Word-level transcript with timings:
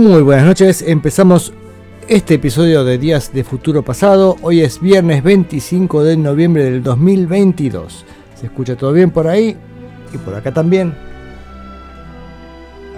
Muy 0.00 0.22
buenas 0.22 0.46
noches, 0.46 0.80
empezamos 0.80 1.52
este 2.08 2.36
episodio 2.36 2.84
de 2.84 2.96
Días 2.96 3.34
de 3.34 3.44
Futuro 3.44 3.82
Pasado. 3.82 4.36
Hoy 4.40 4.62
es 4.62 4.80
viernes 4.80 5.22
25 5.22 6.04
de 6.04 6.16
noviembre 6.16 6.64
del 6.64 6.82
2022. 6.82 8.06
¿Se 8.34 8.46
escucha 8.46 8.76
todo 8.76 8.94
bien 8.94 9.10
por 9.10 9.28
ahí? 9.28 9.58
Y 10.10 10.16
por 10.16 10.34
acá 10.34 10.54
también. 10.54 10.94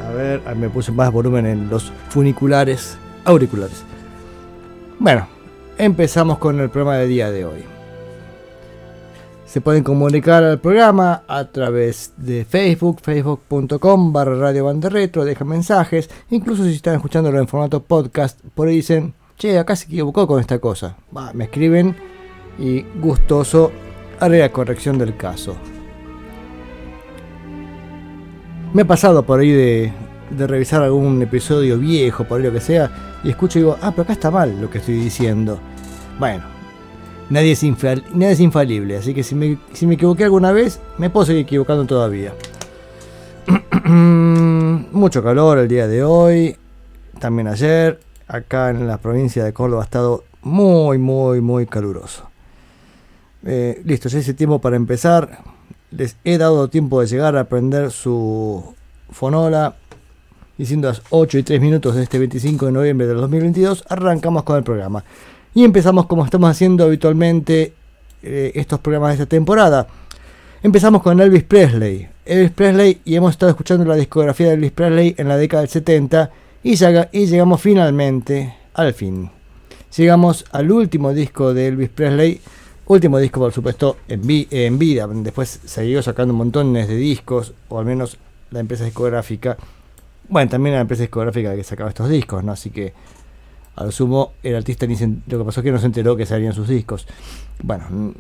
A 0.01 0.13
ver, 0.13 0.43
me 0.55 0.69
puse 0.71 0.93
más 0.93 1.11
volumen 1.11 1.45
en 1.45 1.69
los 1.69 1.93
funiculares, 2.09 2.97
auriculares. 3.25 3.83
Bueno, 5.01 5.27
empezamos 5.79 6.39
con 6.39 6.61
el 6.61 6.71
programa 6.71 6.99
de 6.99 7.09
día 7.09 7.33
de 7.33 7.45
hoy. 7.45 7.72
Se 9.53 9.61
pueden 9.61 9.85
comunicar 9.85 10.43
al 10.45 10.61
programa 10.61 11.25
a 11.29 11.45
través 11.45 12.15
de 12.17 12.47
Facebook, 12.47 13.01
facebook.com 13.03 14.11
barra 14.11 14.35
Radio 14.39 14.65
Banderretro, 14.65 15.27
dejan 15.27 15.47
mensajes, 15.47 16.09
incluso 16.31 16.65
si 16.65 16.73
están 16.73 16.95
escuchándolo 16.95 17.39
en 17.39 17.47
formato 17.47 17.83
podcast, 17.83 18.41
por 18.55 18.69
ahí 18.69 18.77
dicen, 18.77 19.13
che, 19.37 19.59
acá 19.59 19.77
se 19.77 19.85
equivocó 19.85 20.27
con 20.27 20.41
esta 20.41 20.59
cosa. 20.59 20.97
me 21.35 21.45
escriben 21.45 21.95
y 22.59 22.81
gustoso 22.99 23.71
haré 24.21 24.39
la 24.39 24.51
corrección 24.51 24.97
del 24.97 25.19
caso. 25.19 25.55
Me 28.73 28.81
ha 28.81 28.87
pasado 28.87 29.23
por 29.23 29.41
ahí 29.41 29.51
de, 29.51 29.93
de 30.31 30.47
revisar 30.47 30.83
algún 30.83 31.21
episodio 31.21 31.77
viejo, 31.79 32.25
por 32.25 32.39
ahí 32.39 32.47
lo 32.47 32.53
que 32.53 32.61
sea, 32.63 33.21
y 33.23 33.29
escucho 33.29 33.59
y 33.59 33.63
digo, 33.65 33.77
ah, 33.83 33.91
pero 33.91 34.05
acá 34.05 34.15
está 34.15 34.31
mal 34.31 34.59
lo 34.59 34.71
que 34.71 34.79
estoy 34.79 34.95
diciendo. 34.95 35.59
Bueno, 36.19 36.62
nadie 37.33 37.53
es, 37.53 37.63
infalible, 38.41 38.97
así 38.97 39.15
que 39.15 39.23
si 39.23 39.35
me, 39.35 39.59
si 39.73 39.87
me 39.87 39.95
equivoqué 39.95 40.25
alguna 40.25 40.53
vez, 40.53 40.81
me 40.99 41.09
puedo 41.11 41.27
seguir 41.27 41.43
equivocando 41.43 41.87
todavía. 41.87 42.35
Mucho 43.87 45.23
calor 45.23 45.59
el 45.59 45.69
día 45.69 45.89
de 45.89 46.05
hoy, 46.05 46.57
también 47.19 47.49
ayer, 47.49 48.01
acá 48.29 48.71
en 48.71 48.87
la 48.87 48.99
provincia 48.99 49.45
de 49.45 49.53
Córdoba 49.53 49.83
ha 49.83 49.85
estado 49.85 50.25
muy, 50.43 50.99
muy, 50.99 51.41
muy 51.41 51.67
caluroso. 51.67 52.29
Eh, 53.45 53.81
listo, 53.85 54.09
ya 54.09 54.19
hice 54.19 54.35
tiempo 54.35 54.61
para 54.61 54.77
empezar. 54.77 55.39
Les 55.91 56.17
he 56.25 56.39
dado 56.39 56.69
tiempo 56.69 57.01
de 57.01 57.07
llegar 57.07 57.37
a 57.37 57.41
aprender 57.41 57.91
su 57.91 58.75
fonola. 59.11 59.77
Y 60.59 60.67
siendo 60.67 60.89
las 60.89 61.03
8 61.11 61.39
y 61.39 61.43
3 61.43 61.61
minutos 61.61 61.95
de 61.95 62.03
este 62.03 62.19
25 62.19 62.67
de 62.67 62.73
noviembre 62.73 63.07
del 63.07 63.17
2022, 63.17 63.85
arrancamos 63.89 64.43
con 64.45 64.59
el 64.59 64.63
programa. 64.63 65.03
Y 65.55 65.65
empezamos 65.65 66.07
como 66.07 66.25
estamos 66.25 66.51
haciendo 66.51 66.85
habitualmente 66.85 67.75
eh, 68.23 68.53
estos 68.55 68.81
programas 68.81 69.11
de 69.11 69.15
esta 69.15 69.27
temporada. 69.27 69.87
Empezamos 70.63 71.03
con 71.03 71.21
Elvis 71.21 71.43
Presley. 71.43 72.09
Elvis 72.25 72.53
Presley 72.53 73.01
y 73.05 73.17
hemos 73.17 73.33
estado 73.33 73.51
escuchando 73.51 73.85
la 73.85 73.97
discografía 73.97 74.49
de 74.49 74.55
Elvis 74.55 74.73
Presley 74.73 75.15
en 75.19 75.29
la 75.29 75.37
década 75.37 75.63
del 75.63 75.71
70 75.71 76.31
y, 76.63 76.73
y 77.13 77.27
llegamos 77.27 77.61
finalmente 77.61 78.55
al 78.75 78.95
fin. 78.95 79.31
Llegamos 79.97 80.47
al 80.53 80.71
último 80.73 81.13
disco 81.13 81.53
de 81.53 81.69
Elvis 81.69 81.91
Presley. 81.91 82.41
Último 82.87 83.19
disco, 83.19 83.41
por 83.41 83.53
supuesto, 83.53 83.99
en, 84.09 84.23
en 84.51 84.79
vida. 84.79 85.07
Después 85.07 85.61
siguió 85.67 86.03
sacando 86.03 86.33
montones 86.33 86.89
de 86.89 86.97
discos, 86.97 87.53
o 87.69 87.79
al 87.79 87.85
menos 87.85 88.17
la 88.51 88.61
empresa 88.61 88.85
discográfica. 88.85 89.59
Bueno, 90.29 90.51
también 90.51 90.77
la 90.77 90.81
empresa 90.81 91.03
discográfica 91.03 91.55
que 91.55 91.63
sacaba 91.63 91.91
estos 91.91 92.09
discos, 92.09 92.43
¿no? 92.43 92.53
Así 92.53 92.71
que 92.71 92.95
a 93.77 93.85
lo 93.85 93.91
sumo, 93.91 94.33
el 94.43 94.57
artista 94.57 94.87
ni 94.87 94.97
lo 95.27 95.39
que 95.39 95.45
pasó 95.45 95.61
es 95.61 95.65
que 95.65 95.73
no 95.73 95.79
se 95.79 95.87
enteró 95.87 96.17
que 96.17 96.27
salían 96.27 96.53
sus 96.53 96.69
discos. 96.69 97.07
Bueno, 97.63 98.15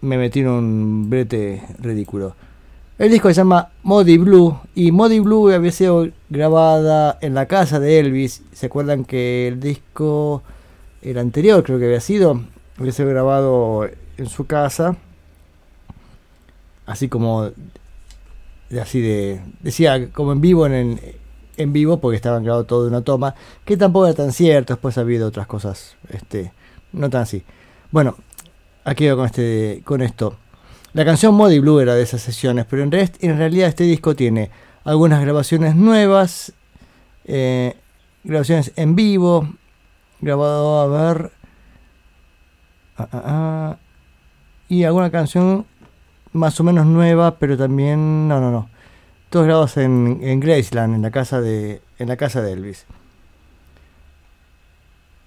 me 0.00 0.16
metí 0.16 0.40
en 0.40 0.48
un 0.48 1.10
brete 1.10 1.62
ridículo. 1.78 2.34
El 2.98 3.10
disco 3.10 3.28
se 3.28 3.34
llama 3.34 3.70
Modi 3.82 4.18
Blue 4.18 4.56
y 4.74 4.92
Modi 4.92 5.18
Blue 5.18 5.50
había 5.50 5.72
sido 5.72 6.08
grabada 6.28 7.18
en 7.20 7.34
la 7.34 7.46
casa 7.46 7.80
de 7.80 7.98
Elvis. 7.98 8.42
¿Se 8.52 8.66
acuerdan 8.66 9.04
que 9.04 9.48
el 9.48 9.58
disco, 9.58 10.42
el 11.00 11.18
anterior 11.18 11.64
creo 11.64 11.78
que 11.78 11.86
había 11.86 12.00
sido, 12.00 12.40
había 12.78 12.92
sido 12.92 13.08
grabado 13.08 13.88
en 14.16 14.28
su 14.28 14.46
casa? 14.46 14.96
Así 16.86 17.08
como, 17.08 17.50
así 18.80 19.00
de, 19.00 19.40
decía, 19.60 20.10
como 20.12 20.32
en 20.32 20.40
vivo 20.40 20.66
en 20.66 20.72
el, 20.72 21.00
en 21.56 21.72
vivo 21.72 22.00
porque 22.00 22.16
estaban 22.16 22.44
grabados 22.44 22.66
todo 22.66 22.82
de 22.82 22.88
una 22.88 23.02
toma, 23.02 23.34
que 23.64 23.76
tampoco 23.76 24.06
era 24.06 24.14
tan 24.14 24.32
cierto, 24.32 24.74
después 24.74 24.98
ha 24.98 25.02
habido 25.02 25.28
otras 25.28 25.46
cosas, 25.46 25.96
este, 26.08 26.52
no 26.92 27.10
tan 27.10 27.22
así. 27.22 27.42
Bueno, 27.90 28.16
aquí 28.84 29.08
con, 29.10 29.26
este, 29.26 29.82
con 29.84 30.02
esto. 30.02 30.36
La 30.94 31.04
canción 31.04 31.34
Modi 31.34 31.58
Blue 31.58 31.80
era 31.80 31.94
de 31.94 32.02
esas 32.02 32.20
sesiones, 32.20 32.66
pero 32.68 32.82
en, 32.82 32.92
en 32.92 33.38
realidad 33.38 33.68
este 33.68 33.84
disco 33.84 34.14
tiene 34.14 34.50
algunas 34.84 35.20
grabaciones 35.22 35.74
nuevas, 35.74 36.52
eh, 37.24 37.76
grabaciones 38.24 38.72
en 38.76 38.94
vivo, 38.94 39.48
grabado 40.20 40.80
a 40.80 40.86
ver, 40.86 41.32
ah, 42.96 43.08
ah, 43.12 43.22
ah, 43.24 43.76
y 44.68 44.84
alguna 44.84 45.10
canción 45.10 45.66
más 46.32 46.58
o 46.60 46.64
menos 46.64 46.86
nueva, 46.86 47.38
pero 47.38 47.56
también, 47.56 48.28
no, 48.28 48.40
no, 48.40 48.50
no, 48.50 48.68
todos 49.32 49.46
grabados 49.46 49.78
en, 49.78 50.20
en, 50.22 50.40
Graceland, 50.40 50.94
en 50.94 51.00
la 51.00 51.10
casa 51.10 51.40
de, 51.40 51.80
en 51.98 52.08
la 52.08 52.18
casa 52.18 52.42
de 52.42 52.52
Elvis. 52.52 52.84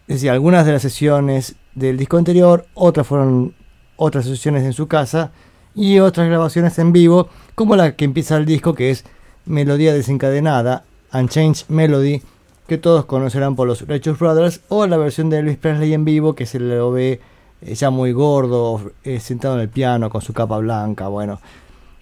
Es 0.08 0.18
decir, 0.18 0.30
algunas 0.30 0.64
de 0.68 0.74
las 0.74 0.84
sesiones 0.84 1.56
del 1.74 1.98
disco 1.98 2.18
anterior, 2.18 2.68
otras 2.76 3.08
fueron 3.08 3.56
otras 3.96 4.26
sesiones 4.26 4.64
en 4.64 4.74
su 4.74 4.88
casa 4.88 5.32
y 5.74 5.98
otras 5.98 6.28
grabaciones 6.28 6.78
en 6.78 6.94
vivo, 6.94 7.30
como 7.56 7.76
la 7.76 7.96
que 7.96 8.06
empieza 8.06 8.38
el 8.38 8.46
disco, 8.46 8.76
que 8.76 8.92
es 8.92 9.06
Melodía 9.46 9.92
desencadenada, 9.92 10.84
Unchanged 11.12 11.66
Melody, 11.70 12.22
que 12.68 12.78
todos 12.78 13.06
conocerán 13.06 13.56
por 13.56 13.68
los 13.68 13.88
Righteous 13.88 14.20
Brothers, 14.20 14.62
o 14.70 14.86
la 14.86 14.98
versión 14.98 15.32
de 15.32 15.40
Elvis 15.40 15.58
Presley 15.58 15.96
en 15.96 16.06
vivo, 16.06 16.36
que 16.36 16.46
se 16.46 16.60
lo 16.60 16.92
ve 16.92 17.22
eh, 17.62 17.74
ya 17.74 17.90
muy 17.90 18.12
gordo, 18.12 18.92
eh, 19.04 19.20
sentado 19.20 19.56
en 19.56 19.62
el 19.62 19.70
piano 19.70 20.12
con 20.12 20.22
su 20.22 20.32
capa 20.32 20.60
blanca, 20.60 21.08
bueno, 21.08 21.40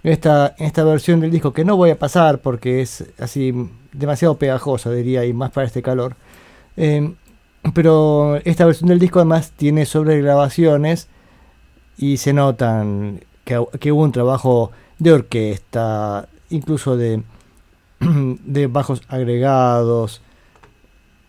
esta, 0.03 0.55
esta 0.57 0.83
versión 0.83 1.19
del 1.21 1.31
disco 1.31 1.53
que 1.53 1.65
no 1.65 1.77
voy 1.77 1.89
a 1.89 1.99
pasar 1.99 2.39
porque 2.39 2.81
es 2.81 3.05
así 3.19 3.53
demasiado 3.93 4.37
pegajosa, 4.37 4.91
diría, 4.91 5.25
y 5.25 5.33
más 5.33 5.51
para 5.51 5.67
este 5.67 5.81
calor. 5.81 6.15
Eh, 6.75 7.13
pero 7.73 8.35
esta 8.43 8.65
versión 8.65 8.89
del 8.89 8.99
disco 8.99 9.19
además 9.19 9.51
tiene 9.51 9.85
sobregrabaciones 9.85 11.07
y 11.97 12.17
se 12.17 12.33
notan 12.33 13.21
que, 13.45 13.57
hubo 13.57 14.03
un 14.03 14.11
trabajo 14.11 14.71
de 14.99 15.13
orquesta, 15.13 16.27
incluso 16.49 16.97
de, 16.97 17.23
de 17.99 18.67
bajos 18.67 19.01
agregados. 19.07 20.21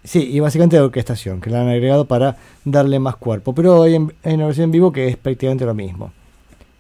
Sí, 0.03 0.29
y 0.31 0.41
básicamente 0.41 0.77
de 0.77 0.83
orquestación, 0.83 1.41
que 1.41 1.51
la 1.51 1.63
han 1.63 1.69
agregado 1.69 2.07
para 2.07 2.37
darle 2.65 2.99
más 2.99 3.17
cuerpo. 3.17 3.55
Pero 3.55 3.83
hay, 3.83 3.95
en, 3.95 4.13
una 4.25 4.47
versión 4.47 4.65
en 4.65 4.71
vivo 4.73 4.93
que 4.93 5.09
es 5.09 5.17
prácticamente 5.17 5.65
lo 5.65 5.75
mismo. 5.75 6.13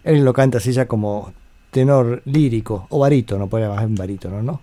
Él 0.02 0.24
lo 0.24 0.32
canta 0.32 0.58
así 0.58 0.72
ya 0.72 0.86
como 0.86 1.32
tenor 1.74 2.22
lírico 2.26 2.86
o 2.88 3.00
barítono, 3.00 3.48
puede 3.48 3.68
más 3.68 3.82
en 3.82 3.96
barítono, 3.96 4.40
¿no? 4.42 4.60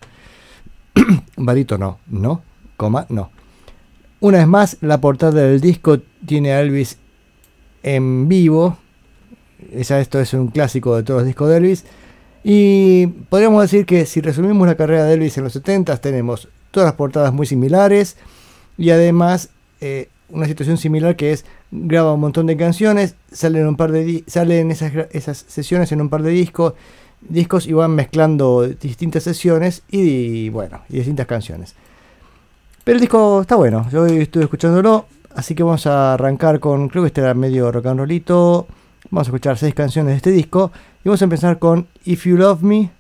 barítono, 1.36 2.00
¿no? 2.08 2.42
Coma, 2.78 3.06
no. 3.10 3.30
Una 4.22 4.38
vez 4.38 4.48
más, 4.48 4.78
la 4.80 5.02
portada 5.02 5.42
del 5.42 5.60
disco 5.60 6.00
tiene 6.26 6.54
a 6.54 6.62
Elvis 6.62 6.98
en 7.84 8.30
vivo. 8.30 8.78
Ya 9.74 10.00
esto 10.00 10.22
es 10.22 10.34
un 10.34 10.48
clásico 10.48 10.96
de 10.96 11.04
todos 11.04 11.20
los 11.20 11.28
discos 11.28 11.50
de 11.50 11.58
Elvis. 11.58 11.84
Y 12.46 13.08
podríamos 13.28 13.62
decir 13.62 13.86
que 13.86 14.06
si 14.06 14.22
resumimos 14.22 14.66
la 14.66 14.76
carrera 14.76 15.04
de 15.04 15.16
Elvis 15.16 15.38
en 15.38 15.44
los 15.44 15.54
70 15.54 15.98
tenemos 15.98 16.48
todas 16.72 16.88
las 16.88 16.96
portadas 16.96 17.34
muy 17.34 17.46
similares 17.46 18.16
y 18.78 18.92
además 18.92 19.50
eh, 19.82 20.08
una 20.30 20.46
situación 20.46 20.78
similar 20.78 21.18
que 21.18 21.34
es 21.34 21.46
graba 21.72 22.14
un 22.14 22.22
montón 22.22 22.48
de 22.48 22.56
canciones, 22.56 23.16
salen 23.32 23.68
un 23.68 23.76
par 23.76 23.92
de 23.92 24.24
salen 24.28 24.72
esas, 24.72 24.94
esas 25.12 25.46
sesiones 25.48 25.92
en 25.92 26.02
un 26.02 26.10
par 26.10 26.24
de 26.24 26.32
discos 26.32 26.74
discos 27.22 27.68
y 27.68 27.74
van 27.74 27.92
mezclando 27.92 28.68
distintas 28.68 29.24
sesiones 29.24 29.84
y, 29.90 30.50
bueno, 30.50 30.82
y 30.90 30.98
distintas 30.98 31.28
canciones. 31.28 31.76
Pero 32.84 32.96
el 32.96 33.02
disco 33.02 33.42
está 33.42 33.56
bueno, 33.56 33.88
yo 33.92 34.06
estuve 34.08 34.44
escuchándolo, 34.44 35.06
así 35.36 35.54
que 35.54 35.64
vamos 35.64 35.86
a 35.86 36.14
arrancar 36.14 36.60
con, 36.60 36.90
creo 36.90 37.04
que 37.04 37.08
este 37.08 37.22
era 37.22 37.34
medio 37.34 37.72
rock 37.72 37.88
and 37.88 38.00
rollito. 38.00 38.68
Vamos 39.10 39.28
a 39.28 39.30
escuchar 39.30 39.58
seis 39.58 39.74
canciones 39.74 40.14
de 40.14 40.18
este 40.18 40.32
disco 40.32 40.72
y 41.04 41.10
vamos 41.10 41.22
a 41.22 41.26
empezar 41.26 41.60
con 41.60 41.88
If 42.06 42.26
You 42.26 42.38
Love 42.38 42.62
Me, 42.62 42.92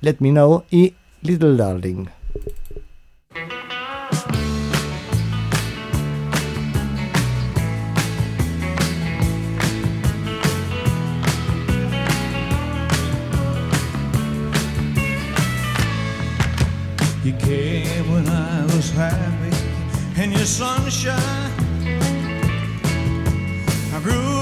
Let 0.00 0.16
Me 0.20 0.30
Know 0.30 0.64
y 0.70 0.94
Little 1.22 1.56
Darling. 1.56 2.06
You 17.26 17.32
came 17.32 18.12
when 18.12 18.28
I 18.28 18.64
was 18.66 18.92
happy, 18.92 19.50
and 20.16 20.30
your 20.30 20.46
sunshine. 20.46 21.50
I 23.92 24.00
grew. 24.00 24.35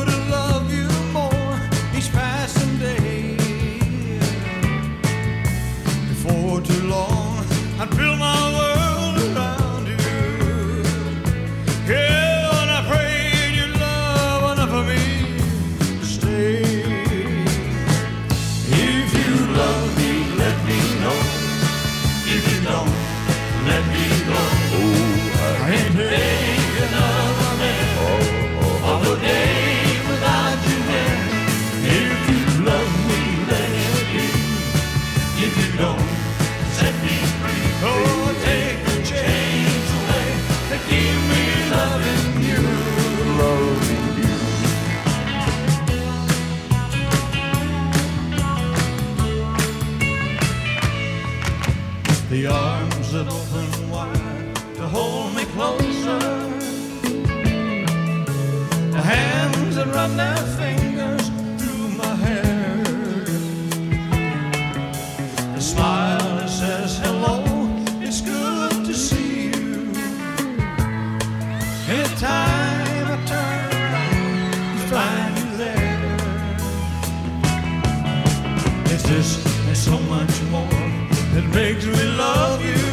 their 60.09 60.37
fingers 60.59 61.31
my 61.97 62.15
hair. 62.25 62.85
Smile 65.59 66.39
and 66.39 66.51
says, 66.51 66.99
Hello, 66.99 67.37
it's 68.01 68.21
good 68.21 68.85
to 68.85 68.95
see 68.95 69.47
you. 69.47 69.93
Every 71.89 72.17
time 72.17 73.07
I 73.15 73.19
turn, 73.33 73.71
find 74.91 75.39
you 75.39 75.57
this 78.89 79.85
so 79.85 79.99
much 79.99 80.43
more 80.51 80.81
that 81.35 81.47
makes 81.53 81.85
me 81.85 82.05
love 82.17 82.65
you. 82.65 82.84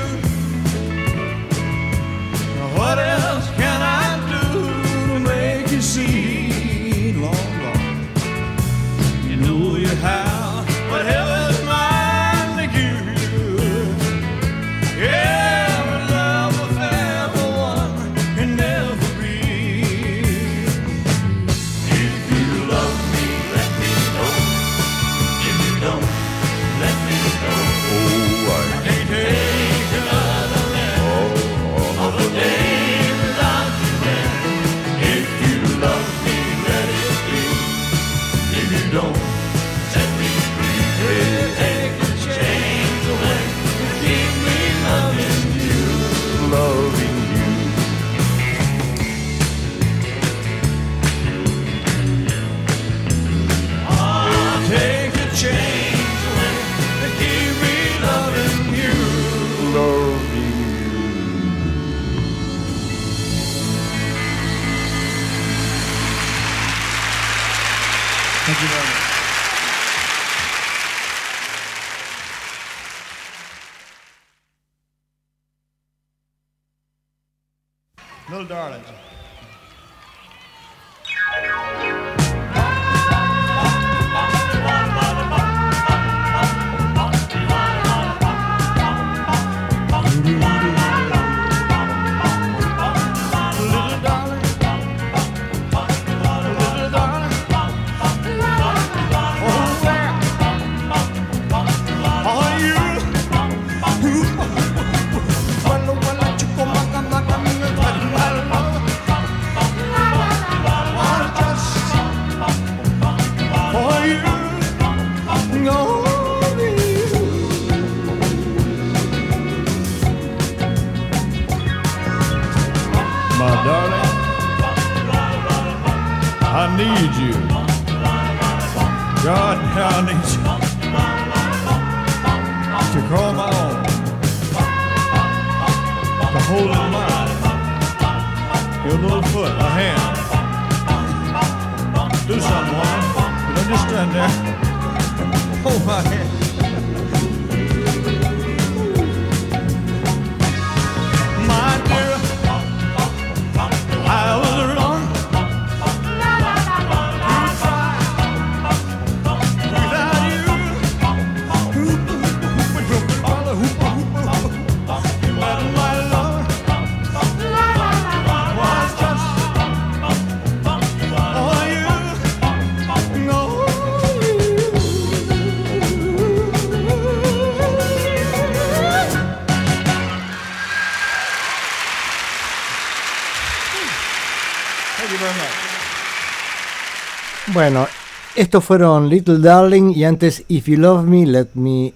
Bueno, 187.53 187.85
estos 188.33 188.63
fueron 188.63 189.09
Little 189.09 189.39
Darling 189.39 189.91
y 189.93 190.05
antes 190.05 190.45
If 190.47 190.67
You 190.67 190.77
Love 190.77 191.03
Me, 191.03 191.25
Let 191.25 191.49
Me, 191.55 191.93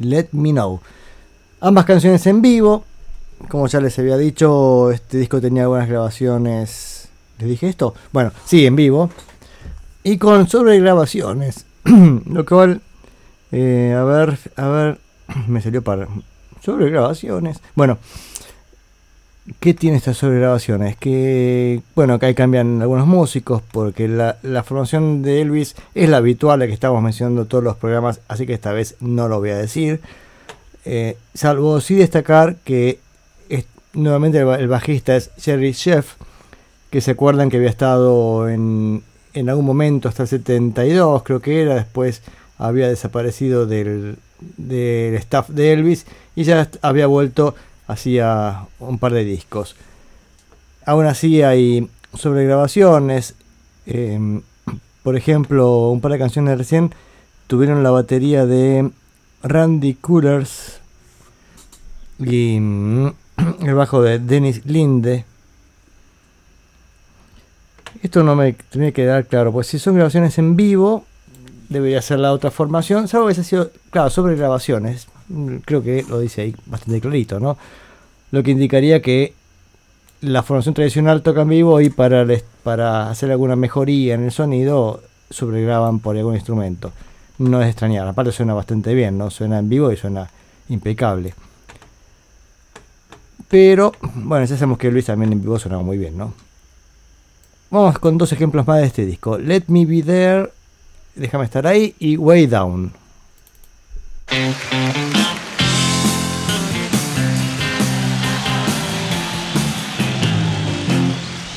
Let 0.00 0.28
Me 0.32 0.50
Know. 0.50 0.80
Ambas 1.60 1.84
canciones 1.84 2.26
en 2.26 2.42
vivo. 2.42 2.84
Como 3.48 3.68
ya 3.68 3.80
les 3.80 3.96
había 4.00 4.16
dicho, 4.16 4.90
este 4.90 5.18
disco 5.18 5.40
tenía 5.40 5.62
algunas 5.62 5.88
grabaciones. 5.88 7.08
¿Les 7.38 7.48
dije 7.48 7.68
esto? 7.68 7.94
Bueno, 8.12 8.32
sí, 8.44 8.66
en 8.66 8.74
vivo. 8.74 9.08
Y 10.02 10.18
con 10.18 10.48
sobregrabaciones. 10.48 11.64
lo 11.84 12.44
cual. 12.44 12.80
Eh, 13.52 13.94
a 13.96 14.02
ver, 14.02 14.36
a 14.56 14.68
ver. 14.68 14.98
Me 15.46 15.62
salió 15.62 15.80
para. 15.82 16.08
Sobregrabaciones. 16.60 17.60
Bueno. 17.76 17.98
¿Qué 19.60 19.74
tiene 19.74 19.96
estas 19.96 20.18
sobregrabaciones? 20.18 20.96
Que, 20.96 21.80
bueno, 21.94 22.14
acá 22.14 22.32
cambian 22.34 22.82
algunos 22.82 23.06
músicos 23.06 23.62
porque 23.72 24.06
la, 24.08 24.36
formación 24.62 25.22
de 25.22 25.40
Elvis 25.40 25.74
es 25.94 26.08
la 26.08 26.18
habitual, 26.18 26.58
la 26.58 26.66
que 26.66 26.72
estamos 26.72 27.02
mencionando 27.02 27.46
todos 27.46 27.64
los 27.64 27.76
programas, 27.76 28.20
así 28.28 28.46
que 28.46 28.52
esta 28.52 28.72
vez 28.72 28.96
no 29.00 29.28
lo 29.28 29.38
voy 29.38 29.50
a 29.50 29.56
decir. 29.56 30.00
Eh, 30.84 31.16
salvo 31.34 31.80
sí 31.80 31.94
destacar 31.94 32.56
que 32.64 32.98
es, 33.48 33.64
nuevamente 33.94 34.38
el, 34.38 34.48
el, 34.48 34.68
bajista 34.68 35.16
es 35.16 35.30
Jerry 35.38 35.72
Sheff, 35.72 36.14
que 36.90 37.00
se 37.00 37.12
acuerdan 37.12 37.50
que 37.50 37.56
había 37.56 37.70
estado 37.70 38.48
en, 38.48 39.02
en 39.34 39.48
algún 39.48 39.64
momento 39.64 40.08
hasta 40.08 40.24
el 40.24 40.28
72, 40.28 41.22
creo 41.22 41.40
que 41.40 41.62
era, 41.62 41.74
después 41.74 42.22
había 42.58 42.88
desaparecido 42.88 43.66
del, 43.66 44.16
del 44.56 45.14
staff 45.14 45.48
de 45.48 45.72
Elvis 45.72 46.06
y 46.36 46.44
ya 46.44 46.68
había 46.82 47.06
vuelto 47.06 47.54
hacía 47.88 48.66
un 48.78 48.98
par 48.98 49.12
de 49.12 49.24
discos. 49.24 49.74
Aún 50.86 51.06
así 51.06 51.42
hay 51.42 51.90
sobregrabaciones. 52.14 53.34
Eh, 53.86 54.40
por 55.02 55.16
ejemplo, 55.16 55.88
un 55.88 56.00
par 56.00 56.12
de 56.12 56.18
canciones 56.18 56.56
recién 56.58 56.94
tuvieron 57.46 57.82
la 57.82 57.90
batería 57.90 58.46
de 58.46 58.90
Randy 59.42 59.94
Coolers 59.94 60.80
y 62.18 62.58
mm, 62.60 63.08
el 63.66 63.74
bajo 63.74 64.02
de 64.02 64.18
Dennis 64.18 64.64
Linde. 64.66 65.24
Esto 68.02 68.22
no 68.22 68.36
me 68.36 68.52
tenía 68.52 68.92
que 68.92 69.04
dar 69.04 69.26
claro, 69.26 69.50
pues 69.50 69.66
si 69.66 69.78
son 69.78 69.94
grabaciones 69.94 70.38
en 70.38 70.56
vivo, 70.56 71.04
debería 71.68 72.00
ser 72.02 72.20
la 72.20 72.32
otra 72.32 72.50
formación, 72.50 73.08
salvo 73.08 73.26
que 73.26 73.40
ha 73.40 73.44
sido, 73.44 73.70
claro, 73.90 74.10
sobre 74.10 74.36
grabaciones. 74.36 75.08
Creo 75.64 75.82
que 75.82 76.04
lo 76.08 76.20
dice 76.20 76.42
ahí 76.42 76.56
bastante 76.66 77.00
clarito, 77.00 77.38
¿no? 77.38 77.58
Lo 78.30 78.42
que 78.42 78.50
indicaría 78.50 79.02
que 79.02 79.34
la 80.20 80.42
formación 80.42 80.74
tradicional 80.74 81.22
toca 81.22 81.42
en 81.42 81.48
vivo 81.48 81.80
y 81.80 81.90
para, 81.90 82.26
para 82.62 83.10
hacer 83.10 83.30
alguna 83.30 83.56
mejoría 83.56 84.14
en 84.14 84.24
el 84.24 84.32
sonido 84.32 85.02
sobregraban 85.30 86.00
por 86.00 86.16
algún 86.16 86.34
instrumento. 86.34 86.92
No 87.38 87.62
es 87.62 87.68
extrañar, 87.68 88.08
aparte 88.08 88.32
suena 88.32 88.54
bastante 88.54 88.94
bien, 88.94 89.16
¿no? 89.16 89.30
Suena 89.30 89.58
en 89.58 89.68
vivo 89.68 89.92
y 89.92 89.96
suena 89.96 90.28
impecable. 90.68 91.34
Pero, 93.48 93.92
bueno, 94.14 94.44
ya 94.44 94.56
sabemos 94.56 94.78
que 94.78 94.90
Luis 94.90 95.06
también 95.06 95.32
en 95.32 95.40
vivo 95.40 95.58
suena 95.58 95.78
muy 95.78 95.98
bien, 95.98 96.18
¿no? 96.18 96.34
Vamos 97.70 97.98
con 97.98 98.18
dos 98.18 98.32
ejemplos 98.32 98.66
más 98.66 98.80
de 98.80 98.86
este 98.86 99.06
disco. 99.06 99.38
Let 99.38 99.64
Me 99.68 99.86
Be 99.86 100.02
There, 100.02 100.50
Déjame 101.14 101.44
estar 101.44 101.66
ahí, 101.66 101.94
y 101.98 102.16
Way 102.16 102.46
Down. 102.46 102.92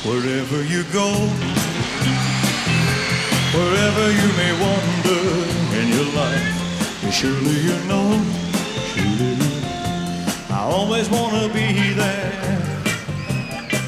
Wherever 0.04 0.62
you 0.64 0.84
go, 0.84 1.12
wherever 3.52 4.10
you 4.10 4.28
may 4.38 4.52
wander 4.60 5.22
in 5.76 5.88
your 5.88 6.08
life, 6.14 7.12
surely 7.12 7.60
you 7.60 7.76
know, 7.88 8.08
surely 8.94 9.36
I 10.50 10.60
always 10.64 11.10
want 11.10 11.34
to 11.42 11.48
be 11.52 11.92
there, 11.92 12.32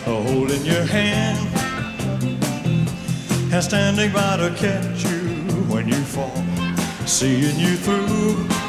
holding 0.05 0.65
your 0.67 0.85
hand, 0.85 1.39
and 3.51 3.65
standing 3.65 4.13
by 4.13 4.37
to 4.37 4.51
catch 4.57 5.05
you 5.05 5.21
when 5.73 5.89
you 5.89 6.03
fall, 6.05 6.45
seeing 7.07 7.59
you 7.59 7.77
through 7.77 8.64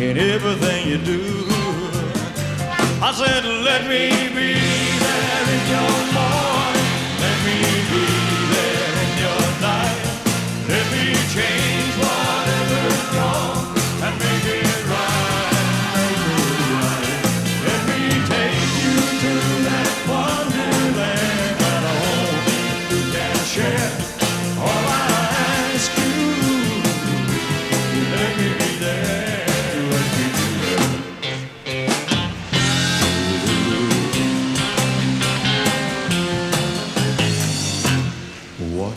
in 0.00 0.18
everything 0.18 0.88
you 0.88 0.98
do. 0.98 1.22
I 3.00 3.12
said, 3.12 3.44
let 3.44 3.82
me 3.84 4.10
be 4.34 4.52
there 5.04 5.46
in 5.56 5.62
your 5.72 5.96
morning, 6.12 6.90
let 7.24 7.38
me 7.46 7.58
be 7.90 8.04
there 8.52 8.94
in 9.04 9.12
your 9.24 9.44
night, 9.64 9.98
let 10.68 10.86
me 10.92 11.14
change 11.32 11.94
whatever's 11.96 13.16
wrong 13.16 13.45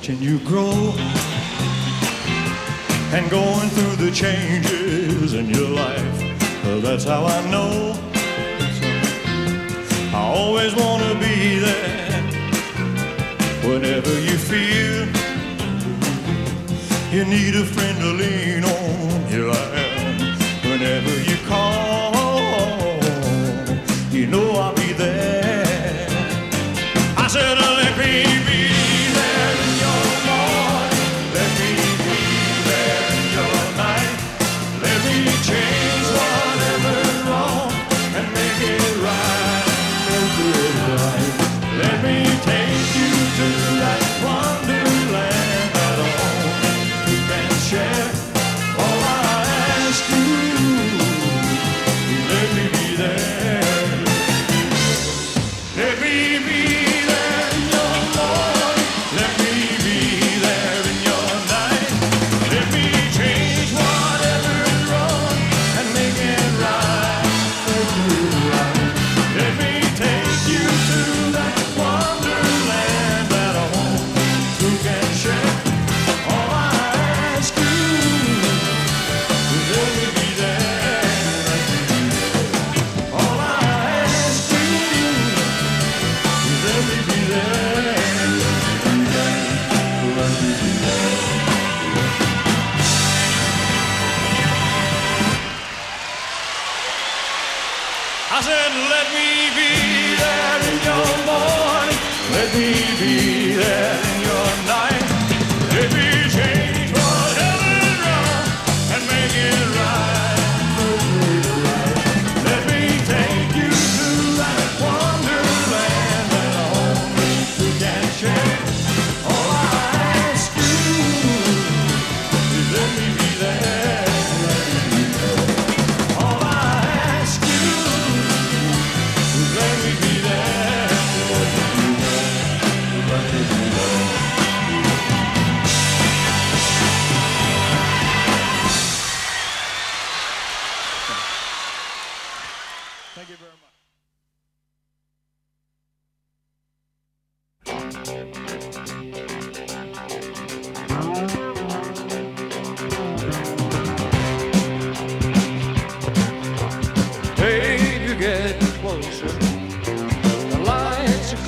watching 0.10 0.24
you 0.24 0.40
grow 0.40 0.94
and 3.14 3.30
going 3.30 3.70
through 3.70 3.96
the 4.06 4.12
changes 4.12 5.34
in 5.34 5.50
your 5.50 5.70
life. 5.70 6.64
Well, 6.64 6.82
that's 6.82 7.04
how 7.04 7.26
I 7.26 7.52
know. 7.52 7.94
I 10.14 10.22
always 10.36 10.76
want 10.76 11.04
to 11.04 11.14
be 11.16 11.60
there 11.60 12.22
whenever 13.70 14.14
you 14.20 14.38
feel 14.38 15.06
you 17.12 17.26
need 17.26 17.56
a 17.56 17.66
friend 17.66 17.98
to 18.00 18.12
lean 18.22 18.64
on. 18.64 19.28
Here 19.30 19.50
I 19.50 19.66
am. 19.86 20.70
Whenever 20.70 21.14
you 21.30 21.38
call, 21.48 22.14
you 24.12 24.28
know 24.28 24.52
I'll 24.56 24.76
be 24.76 24.94
there. 24.94 26.08
I 27.18 27.28
said, 27.28 27.79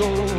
zoned 0.01 0.30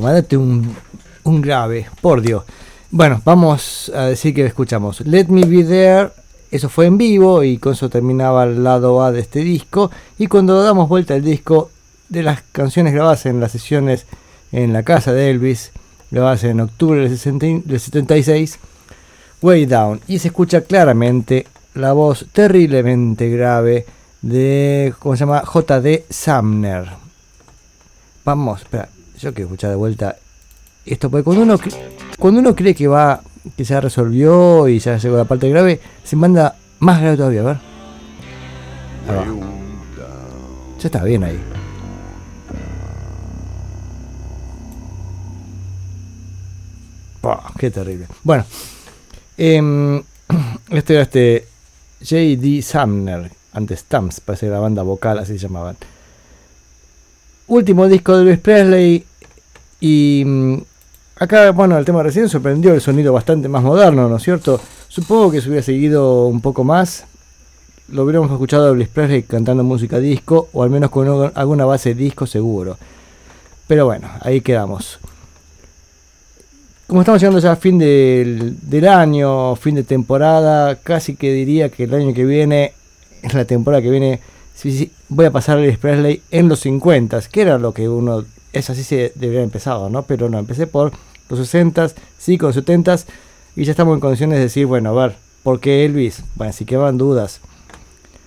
bueno, 0.00 0.14
mandate 0.14 0.36
un, 0.36 0.76
un 1.24 1.40
grave, 1.40 1.88
por 2.00 2.20
Dios. 2.20 2.44
Bueno, 2.90 3.20
vamos 3.24 3.90
a 3.94 4.04
decir 4.04 4.34
que 4.34 4.46
escuchamos 4.46 5.00
Let 5.00 5.26
Me 5.28 5.44
Be 5.44 5.64
There, 5.64 6.10
eso 6.50 6.68
fue 6.68 6.86
en 6.86 6.96
vivo 6.96 7.42
y 7.42 7.58
con 7.58 7.72
eso 7.74 7.90
terminaba 7.90 8.44
el 8.44 8.64
lado 8.64 9.02
A 9.02 9.12
de 9.12 9.20
este 9.20 9.40
disco. 9.40 9.90
Y 10.18 10.26
cuando 10.26 10.62
damos 10.62 10.88
vuelta 10.88 11.14
al 11.14 11.22
disco 11.22 11.70
de 12.08 12.22
las 12.22 12.42
canciones 12.52 12.94
grabadas 12.94 13.26
en 13.26 13.40
las 13.40 13.52
sesiones 13.52 14.06
en 14.52 14.72
la 14.72 14.82
casa 14.82 15.12
de 15.12 15.30
Elvis, 15.30 15.72
grabadas 16.10 16.44
en 16.44 16.60
octubre 16.60 17.00
del, 17.00 17.10
60 17.10 17.46
del 17.64 17.80
76, 17.80 18.58
Way 19.42 19.66
Down. 19.66 20.00
Y 20.08 20.20
se 20.20 20.28
escucha 20.28 20.62
claramente 20.62 21.46
la 21.74 21.92
voz 21.92 22.26
terriblemente 22.32 23.28
grave 23.28 23.84
de, 24.22 24.94
¿cómo 24.98 25.16
se 25.16 25.20
llama? 25.20 25.42
JD 25.42 26.10
Sumner. 26.10 26.88
Vamos, 28.24 28.62
espera, 28.62 28.88
yo 29.18 29.34
quiero 29.34 29.48
escuchar 29.48 29.70
de 29.70 29.76
vuelta 29.76 30.16
esto, 30.86 31.10
porque 31.10 31.24
cuando 31.24 31.42
uno, 31.42 31.58
cuando 32.18 32.40
uno 32.40 32.54
cree 32.54 32.74
que 32.74 32.88
va, 32.88 33.20
que 33.56 33.64
ya 33.64 33.80
resolvió 33.80 34.68
y 34.68 34.78
ya 34.78 34.96
llegó 34.96 35.16
la 35.16 35.24
parte 35.24 35.48
grave, 35.48 35.80
se 36.04 36.16
manda 36.16 36.56
más 36.78 37.00
grave 37.00 37.16
todavía, 37.16 37.40
a 37.40 37.44
ver. 37.44 37.58
Ya 40.78 40.86
está 40.86 41.02
bien 41.02 41.24
ahí. 41.24 41.38
Qué 47.58 47.70
terrible. 47.70 48.06
Bueno, 48.22 48.44
este 49.36 50.94
era 50.94 51.02
este 51.02 51.48
J.D. 52.00 52.62
Sumner, 52.62 53.30
antes 53.52 53.80
Stamps, 53.80 54.20
parece 54.20 54.46
que 54.46 54.52
la 54.52 54.60
banda 54.60 54.82
vocal, 54.82 55.18
así 55.18 55.32
se 55.32 55.38
llamaban. 55.38 55.76
Último 57.48 57.88
disco 57.88 58.14
de 58.14 58.22
Elvis 58.24 58.38
Presley. 58.40 59.04
Y 59.80 60.22
mm, 60.24 60.56
acá, 61.16 61.50
bueno, 61.52 61.78
el 61.78 61.84
tema 61.84 62.02
recién 62.02 62.28
sorprendió 62.28 62.74
el 62.74 62.82
sonido 62.82 63.12
bastante 63.12 63.48
más 63.48 63.62
moderno, 63.62 64.06
¿no 64.06 64.16
es 64.16 64.22
cierto? 64.22 64.60
Supongo 64.88 65.30
que 65.30 65.40
se 65.40 65.48
hubiera 65.48 65.62
seguido 65.62 66.26
un 66.26 66.42
poco 66.42 66.62
más. 66.62 67.04
Lo 67.88 68.04
hubiéramos 68.04 68.30
escuchado 68.30 68.66
a 68.66 68.70
Elvis 68.70 68.88
Presley 68.88 69.22
cantando 69.22 69.64
música 69.64 69.98
disco, 69.98 70.50
o 70.52 70.62
al 70.62 70.68
menos 70.68 70.90
con 70.90 71.32
alguna 71.34 71.64
base 71.64 71.94
disco 71.94 72.26
seguro. 72.26 72.76
Pero 73.66 73.86
bueno, 73.86 74.10
ahí 74.20 74.42
quedamos. 74.42 74.98
Como 76.86 77.00
estamos 77.00 77.20
llegando 77.20 77.40
ya 77.40 77.52
a 77.52 77.56
fin 77.56 77.78
del, 77.78 78.56
del 78.60 78.88
año, 78.88 79.56
fin 79.56 79.74
de 79.74 79.84
temporada, 79.84 80.76
casi 80.76 81.16
que 81.16 81.32
diría 81.32 81.70
que 81.70 81.84
el 81.84 81.94
año 81.94 82.12
que 82.12 82.26
viene, 82.26 82.74
en 83.22 83.36
la 83.36 83.46
temporada 83.46 83.82
que 83.82 83.90
viene, 83.90 84.20
sí, 84.58 84.76
sí, 84.76 84.90
voy 85.08 85.26
a 85.26 85.30
pasar 85.30 85.58
a 85.58 85.60
Elvis 85.60 85.78
Presley 85.78 86.20
en 86.32 86.48
los 86.48 86.60
50, 86.60 87.20
que 87.30 87.42
era 87.42 87.58
lo 87.58 87.72
que 87.72 87.88
uno, 87.88 88.24
es 88.52 88.68
así 88.70 88.82
se 88.82 89.12
debería 89.14 89.42
empezado, 89.42 89.88
¿no? 89.88 90.02
Pero 90.02 90.28
no, 90.28 90.38
empecé 90.38 90.66
por 90.66 90.90
los 91.28 91.38
60, 91.38 91.90
sí, 92.18 92.38
con 92.38 92.48
los 92.48 92.56
70 92.56 92.98
y 93.54 93.64
ya 93.64 93.70
estamos 93.70 93.94
en 93.94 94.00
condiciones 94.00 94.38
de 94.38 94.44
decir, 94.44 94.66
bueno, 94.66 94.90
a 94.90 95.06
ver, 95.06 95.16
¿por 95.44 95.60
qué 95.60 95.84
Elvis? 95.84 96.24
Bueno, 96.34 96.52
si 96.52 96.64
quedaban 96.64 96.98
dudas. 96.98 97.40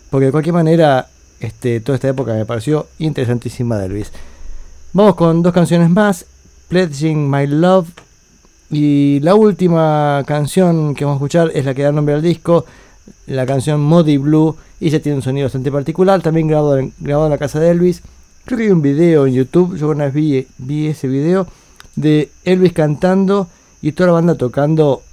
Porque 0.10 0.28
de 0.28 0.32
cualquier 0.32 0.54
manera, 0.54 1.10
este, 1.42 1.82
toda 1.82 1.96
esta 1.96 2.08
época 2.08 2.34
me 2.34 2.46
pareció 2.46 2.88
interesantísima 2.98 3.78
de 3.78 3.88
Elvis. 3.88 4.12
Vamos 4.94 5.16
con 5.16 5.44
dos 5.44 5.54
canciones 5.54 5.90
más, 5.90 6.26
Pledging 6.70 7.30
My 7.30 7.46
Love 7.46 7.90
y 8.70 9.20
la 9.20 9.36
última 9.36 10.24
canción 10.26 10.96
que 10.96 11.04
vamos 11.04 11.18
a 11.18 11.20
escuchar 11.20 11.52
es 11.54 11.66
la 11.66 11.74
que 11.74 11.84
da 11.84 11.92
nombre 11.92 12.16
al 12.16 12.22
disco, 12.22 12.66
la 13.28 13.46
canción 13.46 13.82
Muddy 13.82 14.18
Blue, 14.18 14.56
y 14.80 14.90
ya 14.90 15.00
tiene 15.00 15.18
un 15.18 15.22
sonido 15.22 15.46
bastante 15.46 15.72
particular, 15.72 16.22
también 16.22 16.48
grabado 16.48 16.78
en, 16.78 16.94
grabado 17.00 17.28
en 17.28 17.32
la 17.32 17.38
casa 17.38 17.60
de 17.60 17.70
Elvis. 17.70 18.02
Creo 18.46 18.58
que 18.58 18.66
hay 18.66 18.72
un 18.72 18.82
video 18.82 19.28
en 19.28 19.34
YouTube, 19.34 19.78
yo 19.78 19.90
una 19.90 20.06
vez 20.06 20.14
vi, 20.14 20.48
vi 20.58 20.88
ese 20.88 21.08
video 21.08 21.48
de 21.96 22.32
Elvis 22.44 22.74
cantando 22.74 23.48
y 23.82 23.92
toda 23.92 24.08
la 24.08 24.14
banda 24.14 24.36
tocando 24.36 25.04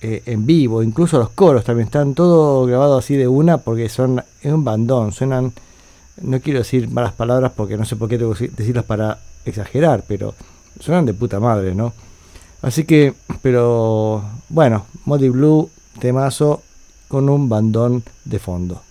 eh, 0.00 0.22
en 0.26 0.46
vivo, 0.46 0.82
incluso 0.82 1.18
los 1.18 1.30
coros 1.30 1.64
también 1.64 1.86
están 1.86 2.14
todo 2.14 2.66
grabado 2.66 2.98
así 2.98 3.16
de 3.16 3.26
una 3.26 3.58
porque 3.58 3.88
son 3.88 4.22
es 4.40 4.52
un 4.52 4.62
bandón, 4.62 5.10
suenan, 5.10 5.52
no 6.22 6.40
quiero 6.40 6.60
decir 6.60 6.88
malas 6.88 7.14
palabras 7.14 7.52
porque 7.56 7.76
no 7.76 7.84
sé 7.84 7.96
por 7.96 8.08
qué 8.08 8.18
tengo 8.18 8.34
que 8.34 8.48
decirlas 8.48 8.84
para 8.84 9.18
exagerar, 9.44 10.04
pero 10.06 10.34
suenan 10.78 11.04
de 11.04 11.14
puta 11.14 11.40
madre, 11.40 11.74
¿no? 11.74 11.92
Así 12.62 12.84
que, 12.84 13.14
pero 13.42 14.22
bueno, 14.48 14.86
Muddy 15.04 15.28
Blue, 15.28 15.70
temazo 16.00 16.62
con 17.08 17.28
un 17.30 17.48
bandón 17.48 18.04
de 18.24 18.38
fondo. 18.38 18.82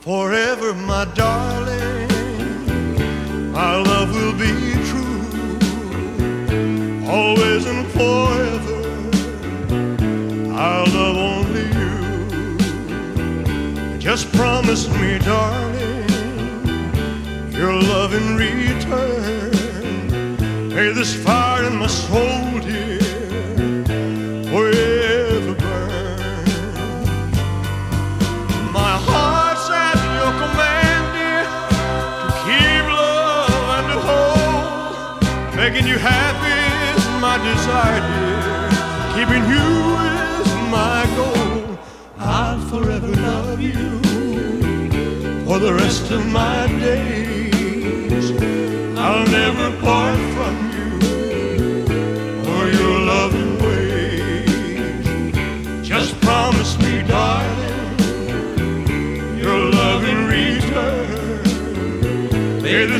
Forever, 0.00 0.74
my 0.74 1.06
darling, 1.14 2.10
our 3.54 3.82
love 3.82 4.12
will 4.12 4.34
be 4.34 4.74
true. 4.90 5.22
Always 7.08 7.64
and 7.66 7.86
forever, 7.92 8.82
I 10.52 10.84
love 10.92 11.16
only 11.16 11.66
you. 11.78 11.96
Just 13.98 14.30
promise 14.32 14.88
me, 14.88 15.18
darling, 15.20 16.08
your 17.50 17.72
love 17.72 18.12
in 18.12 18.36
return. 18.36 19.53
May 20.74 20.92
this 20.92 21.14
fire 21.14 21.66
in 21.66 21.76
my 21.76 21.86
soul, 21.86 22.58
dear, 22.58 22.98
forever 24.50 25.54
burn. 25.54 26.52
My 28.72 28.94
heart's 29.06 29.70
at 29.70 29.94
your 30.18 30.32
command, 30.42 31.04
dear, 31.14 31.44
to 32.24 32.30
keep 32.42 32.84
love 32.90 33.68
and 33.76 33.86
to 33.92 33.98
hold. 34.08 35.54
Making 35.54 35.86
you 35.86 35.96
happy 35.96 36.58
is 36.98 37.06
my 37.22 37.38
desire, 37.38 38.02
dear. 38.10 38.70
Keeping 39.14 39.44
you 39.54 39.68
is 40.10 40.50
my 40.74 41.06
goal. 41.14 41.78
I'll 42.18 42.60
forever 42.66 43.06
love 43.06 43.60
you 43.60 44.00
for 45.46 45.60
the 45.60 45.72
rest 45.72 46.10
of 46.10 46.26
my 46.32 46.66
days. 46.80 48.32
I'll 48.98 49.24
never 49.28 49.70
part 49.80 50.33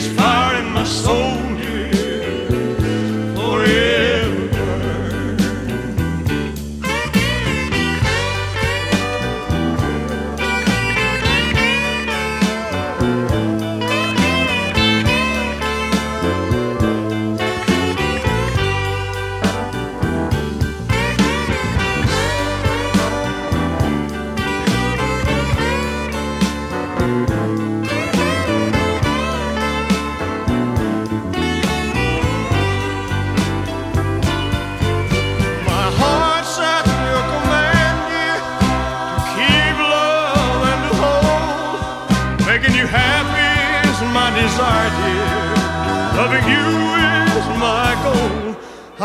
This 0.05 0.17
fire 0.19 0.61
in 0.61 0.69
my 0.75 0.85
soul, 0.85 1.34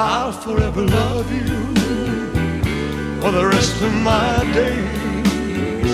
I'll 0.02 0.32
forever 0.32 0.82
love 0.82 1.30
you 1.30 1.44
for 3.20 3.32
the 3.32 3.46
rest 3.46 3.82
of 3.82 3.94
my 3.96 4.50
days. 4.54 5.92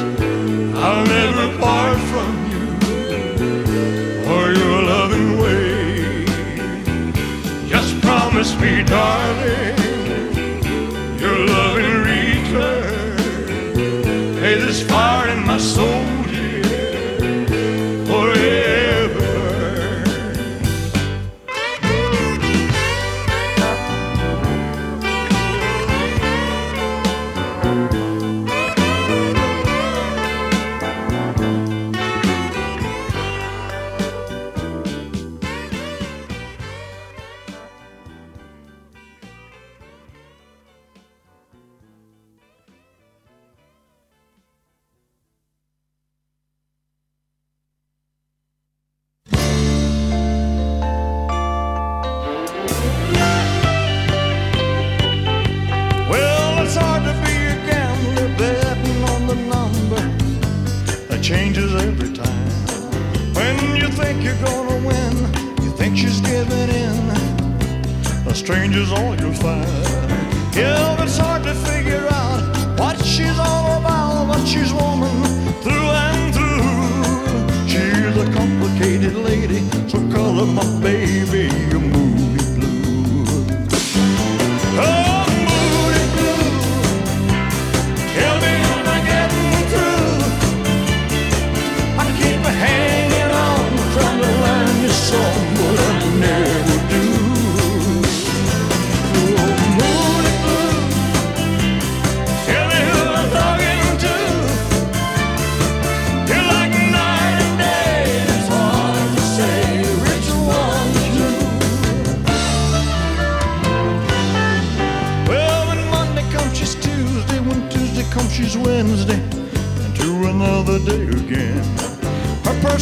I'll 0.76 1.04
never 1.08 1.58
part 1.58 1.98
from 2.12 2.32
you 2.52 2.68
or 4.32 4.52
your 4.52 4.84
loving 4.84 5.40
ways. 5.40 6.30
Just 7.68 8.00
promise 8.02 8.56
me, 8.60 8.84
darling 8.84 9.76
your 11.20 11.40
love 11.48 11.78
in 11.80 11.94
return. 12.14 13.18
Hey, 14.38 14.54
this 14.60 14.84
fire 14.88 15.30
in 15.30 15.44
my 15.48 15.58
soul, 15.58 16.06
Stranger's 68.36 68.92
all 68.92 69.16
you'll 69.16 69.34
find. 69.34 69.66
Yeah, 70.54 71.02
it's 71.02 71.18
hard 71.18 71.44
to 71.44 71.54
figure 71.54 72.06
out 72.12 72.78
what 72.78 72.98
she's 73.04 73.40
all 73.40 73.80
about, 73.80 74.28
but 74.28 74.46
she's 74.46 74.74
woman 74.74 75.24
through 75.64 75.90
and 76.04 76.36
through. 76.36 77.68
She's 77.68 78.18
a 78.18 78.32
complicated 78.34 79.16
lady, 79.16 79.62
so 79.88 80.00
color 80.12 80.46
my 80.46 80.66
baby 80.82 81.75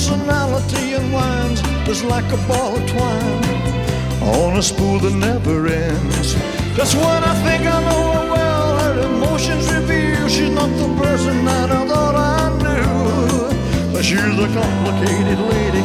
personality 0.04 0.94
unwinds 0.96 1.62
just 1.86 2.04
like 2.04 2.26
a 2.34 2.38
ball 2.46 2.76
of 2.76 2.86
twine 2.90 3.44
on 4.22 4.58
a 4.58 4.62
spool 4.62 5.00
that 5.00 5.16
never 5.16 5.66
ends. 5.68 6.36
Just 6.76 6.96
when 6.96 7.24
I 7.24 7.34
think 7.46 7.62
I 7.66 7.80
know 7.88 8.12
her 8.12 8.32
well, 8.34 8.80
her 8.80 9.00
emotions 9.08 9.72
reveal 9.72 10.28
she's 10.28 10.50
not 10.50 10.68
the 10.76 10.90
person 11.02 11.46
that 11.46 11.72
I 11.72 11.88
thought 11.88 12.16
I 12.16 12.42
knew. 12.64 13.94
But 13.94 14.04
she's 14.04 14.20
a 14.20 14.50
complicated 14.60 15.40
lady, 15.40 15.84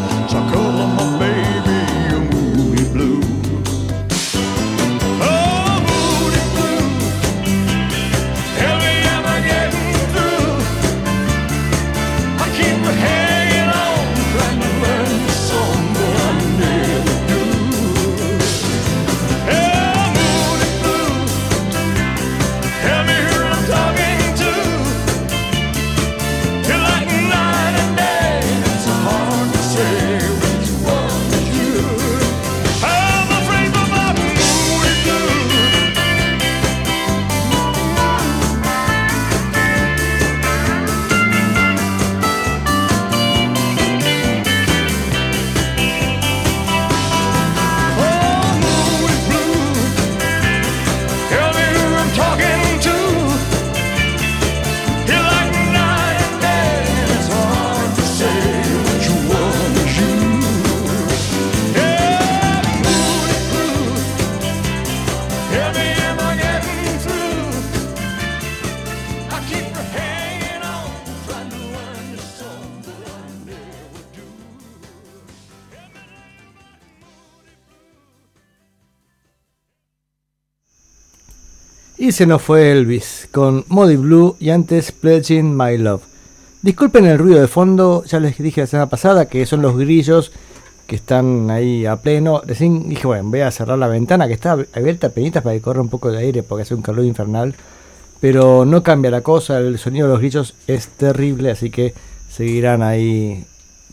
se 82.19 82.27
nos 82.27 82.43
fue 82.43 82.73
Elvis 82.73 83.29
con 83.31 83.65
Modi 83.69 83.95
Blue 83.95 84.35
y 84.41 84.51
antes 84.51 84.91
Pledging 84.91 85.57
My 85.57 85.79
Love. 85.79 86.03
Disculpen 86.63 87.07
el 87.07 87.17
ruido 87.17 87.41
de 87.41 87.47
fondo, 87.47 88.03
ya 88.07 88.19
les 88.19 88.37
dije 88.39 88.63
la 88.63 88.67
semana 88.67 88.91
pasada 88.91 89.27
que 89.27 89.47
son 89.47 89.63
los 89.63 89.79
grillos 89.79 90.33
que 90.89 90.97
están 90.97 91.49
ahí 91.49 91.87
a 91.87 91.95
pleno. 91.95 92.43
Recién 92.45 92.89
dije, 92.89 93.07
bueno, 93.07 93.31
voy 93.31 93.43
a 93.43 93.53
cerrar 93.53 93.79
la 93.79 93.87
ventana 93.87 94.27
que 94.27 94.35
está 94.35 94.59
abierta 94.75 95.11
penitas 95.11 95.45
para 95.45 95.55
que 95.55 95.63
corra 95.63 95.81
un 95.81 95.91
poco 95.91 96.11
de 96.11 96.19
aire 96.19 96.43
porque 96.43 96.63
hace 96.63 96.75
un 96.75 96.83
calor 96.83 97.05
infernal. 97.05 97.55
Pero 98.19 98.65
no 98.65 98.83
cambia 98.83 99.13
la 99.13 99.21
cosa, 99.21 99.59
el 99.59 99.79
sonido 99.79 100.09
de 100.09 100.15
los 100.15 100.19
grillos 100.19 100.55
es 100.67 100.89
terrible, 100.89 101.53
así 101.53 101.71
que 101.71 101.95
seguirán 102.29 102.83
ahí 102.83 103.45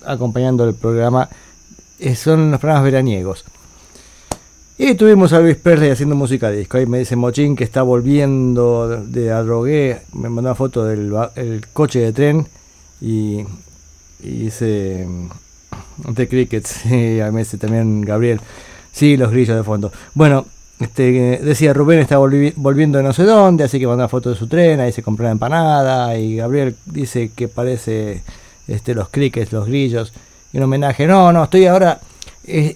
acompañando 0.04 0.68
el 0.68 0.74
programa. 0.74 1.30
Eh, 2.00 2.16
son 2.16 2.50
los 2.50 2.60
programas 2.60 2.86
veraniegos. 2.86 3.46
Y 4.78 4.96
tuvimos 4.96 5.32
a 5.32 5.40
Luis 5.40 5.56
Presley 5.56 5.90
haciendo 5.90 6.16
música 6.16 6.52
disco. 6.52 6.78
Ahí 6.78 6.86
me 6.86 7.00
dice 7.00 7.16
Mochín 7.16 7.56
que 7.56 7.64
está 7.64 7.82
volviendo 7.82 9.04
de 9.06 9.32
Adrogué. 9.32 10.02
Me 10.14 10.28
mandó 10.28 10.50
una 10.50 10.56
foto 10.56 10.84
del 10.84 11.14
coche 11.72 12.00
de 12.00 12.12
tren 12.12 12.46
y, 13.00 13.40
y 14.22 14.30
dice 14.30 15.08
mm, 15.08 16.14
The 16.14 16.28
Crickets. 16.28 16.86
Y 16.92 17.22
ahí 17.22 17.32
me 17.32 17.40
dice 17.40 17.58
también 17.58 18.02
Gabriel. 18.02 18.42
Sí, 18.92 19.16
los 19.16 19.32
grillos 19.32 19.56
de 19.56 19.64
fondo. 19.64 19.94
Bueno, 20.14 20.46
este, 20.80 21.40
decía 21.42 21.74
Rubén 21.74 22.00
está 22.00 22.18
volvi- 22.20 22.54
volviendo 22.58 22.98
de 22.98 23.04
no 23.06 23.14
sé 23.14 23.24
dónde, 23.24 23.64
así 23.64 23.80
que 23.80 23.88
mandó 23.88 24.04
una 24.04 24.10
foto 24.10 24.30
de 24.30 24.36
su 24.36 24.48
tren. 24.48 24.82
Ahí 24.82 24.92
se 24.92 25.04
compró 25.04 25.24
una 25.24 25.32
empanada. 25.32 26.18
Y 26.18 26.36
Gabriel 26.36 26.76
dice 26.86 27.32
que 27.34 27.48
parece 27.48 28.24
este, 28.68 28.94
los 28.94 29.08
crickets, 29.08 29.54
los 29.54 29.68
grillos. 29.68 30.12
Y 30.52 30.58
un 30.58 30.64
homenaje. 30.64 31.08
No, 31.08 31.32
no, 31.32 31.46
estoy 31.46 31.66
ahora. 31.66 32.02
eh, 32.46 32.76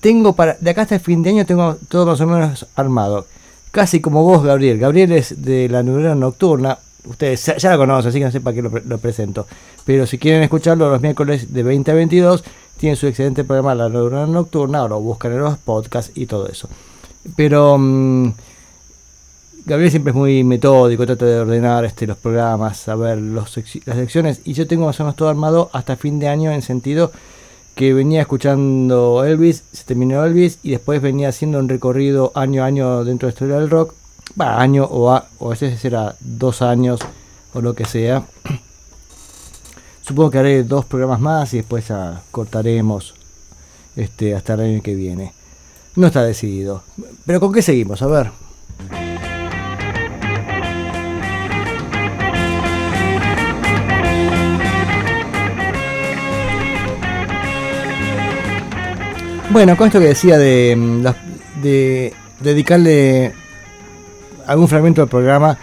tengo 0.00 0.34
para. 0.34 0.54
De 0.60 0.70
acá 0.70 0.82
hasta 0.82 0.94
el 0.96 1.00
fin 1.00 1.22
de 1.22 1.30
año 1.30 1.46
tengo 1.46 1.76
todo 1.88 2.06
más 2.06 2.20
o 2.20 2.26
menos 2.26 2.66
armado. 2.74 3.26
Casi 3.70 4.00
como 4.00 4.22
vos, 4.24 4.42
Gabriel. 4.42 4.78
Gabriel 4.78 5.12
es 5.12 5.42
de 5.42 5.68
la 5.68 5.82
neurona 5.82 6.14
nocturna. 6.14 6.78
Ustedes 7.04 7.52
ya, 7.58 7.70
la 7.70 7.76
conocen, 7.76 8.08
así 8.08 8.18
que 8.18 8.24
no 8.38 8.40
para 8.40 8.62
lo, 8.62 8.70
pre- 8.70 8.82
lo 8.84 8.98
presento. 8.98 9.46
Pero 9.84 10.06
si 10.06 10.18
quieren 10.18 10.42
escucharlo 10.42 10.90
los 10.90 11.00
miércoles 11.00 11.52
de 11.52 11.62
20 11.62 11.90
a 11.90 11.94
22, 11.94 12.42
tiene 12.78 12.96
su 12.96 13.06
excelente 13.06 13.44
programa 13.44 13.74
La 13.74 13.88
Neurona 13.88 14.26
Nocturna. 14.26 14.84
O 14.84 14.88
lo 14.88 15.00
buscan 15.00 15.32
en 15.32 15.38
los 15.40 15.58
podcasts 15.58 16.12
y 16.14 16.26
todo 16.26 16.48
eso. 16.48 16.68
Pero. 17.36 17.76
mm, 17.78 18.32
Gabriel 19.66 19.90
siempre 19.90 20.10
es 20.12 20.16
muy 20.16 20.44
metódico, 20.44 21.04
trata 21.06 21.24
de 21.26 21.40
ordenar 21.40 21.84
este, 21.84 22.06
los 22.06 22.16
programas, 22.16 22.76
saber 22.76 23.18
los 23.18 23.52
las 23.84 23.96
secciones. 23.96 24.40
Y 24.44 24.52
yo 24.52 24.66
tengo 24.68 24.86
más 24.86 24.98
o 25.00 25.02
menos 25.02 25.16
todo 25.16 25.28
armado 25.28 25.70
hasta 25.72 25.96
fin 25.96 26.20
de 26.20 26.28
año 26.28 26.52
en 26.52 26.62
sentido 26.62 27.10
que 27.76 27.92
venía 27.92 28.22
escuchando 28.22 29.22
Elvis, 29.24 29.62
se 29.70 29.84
terminó 29.84 30.24
Elvis 30.24 30.58
y 30.62 30.70
después 30.70 31.02
venía 31.02 31.28
haciendo 31.28 31.58
un 31.58 31.68
recorrido 31.68 32.32
año 32.34 32.64
a 32.64 32.66
año 32.66 33.04
dentro 33.04 33.26
de 33.26 33.32
la 33.32 33.34
historia 33.34 33.58
del 33.58 33.70
rock. 33.70 33.94
Va, 34.40 34.60
año 34.60 34.84
o 34.84 35.10
a, 35.10 35.28
o 35.38 35.48
a 35.48 35.50
veces 35.50 35.84
era 35.84 36.16
dos 36.20 36.62
años 36.62 37.00
o 37.52 37.60
lo 37.60 37.74
que 37.74 37.84
sea. 37.84 38.24
Supongo 40.02 40.30
que 40.30 40.38
haré 40.38 40.64
dos 40.64 40.86
programas 40.86 41.20
más 41.20 41.52
y 41.52 41.58
después 41.58 41.86
ya 41.88 42.22
cortaremos 42.30 43.14
este, 43.94 44.34
hasta 44.34 44.54
el 44.54 44.60
año 44.60 44.82
que 44.82 44.94
viene. 44.94 45.34
No 45.96 46.06
está 46.06 46.22
decidido. 46.22 46.82
Pero 47.26 47.40
¿con 47.40 47.52
qué 47.52 47.60
seguimos? 47.60 48.00
A 48.00 48.06
ver. 48.06 49.05
Bueno, 59.56 59.74
con 59.74 59.86
esto 59.86 60.00
que 60.00 60.08
decía 60.08 60.36
de, 60.36 60.76
mm, 60.76 61.62
de 61.62 62.12
dedicarle 62.40 63.32
algún 64.46 64.68
fragmento 64.68 65.00
del 65.00 65.08
programa 65.08 65.56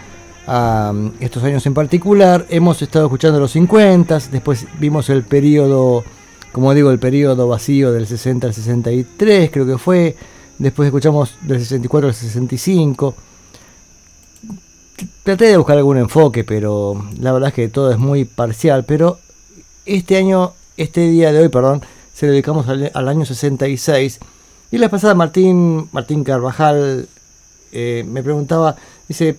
a 0.48 0.90
mm, 0.92 1.12
estos 1.20 1.44
años 1.44 1.64
en 1.64 1.74
particular, 1.74 2.44
hemos 2.50 2.82
estado 2.82 3.04
escuchando 3.04 3.38
los 3.38 3.52
50, 3.52 4.18
después 4.32 4.66
vimos 4.80 5.10
el 5.10 5.22
periodo, 5.22 6.02
como 6.50 6.74
digo, 6.74 6.90
el 6.90 6.98
periodo 6.98 7.46
vacío 7.46 7.92
del 7.92 8.08
60 8.08 8.48
al 8.48 8.52
63, 8.52 9.52
creo 9.52 9.64
que 9.64 9.78
fue, 9.78 10.16
después 10.58 10.88
escuchamos 10.88 11.36
del 11.42 11.60
64 11.60 12.08
al 12.08 12.14
65. 12.14 13.14
Traté 15.22 15.44
de 15.44 15.56
buscar 15.56 15.78
algún 15.78 15.98
enfoque, 15.98 16.42
pero 16.42 17.00
la 17.20 17.30
verdad 17.30 17.50
es 17.50 17.54
que 17.54 17.68
todo 17.68 17.92
es 17.92 17.98
muy 17.98 18.24
parcial, 18.24 18.84
pero 18.84 19.20
este 19.86 20.16
año, 20.16 20.52
este 20.76 21.02
día 21.02 21.32
de 21.32 21.38
hoy, 21.38 21.48
perdón, 21.48 21.82
se 22.14 22.26
dedicamos 22.26 22.68
al, 22.68 22.90
al 22.94 23.08
año 23.08 23.26
66. 23.26 24.20
Y 24.70 24.78
la 24.78 24.88
pasada 24.88 25.14
Martín, 25.14 25.88
Martín 25.92 26.24
Carvajal 26.24 27.08
eh, 27.72 28.04
me 28.08 28.22
preguntaba, 28.22 28.76
dice, 29.08 29.36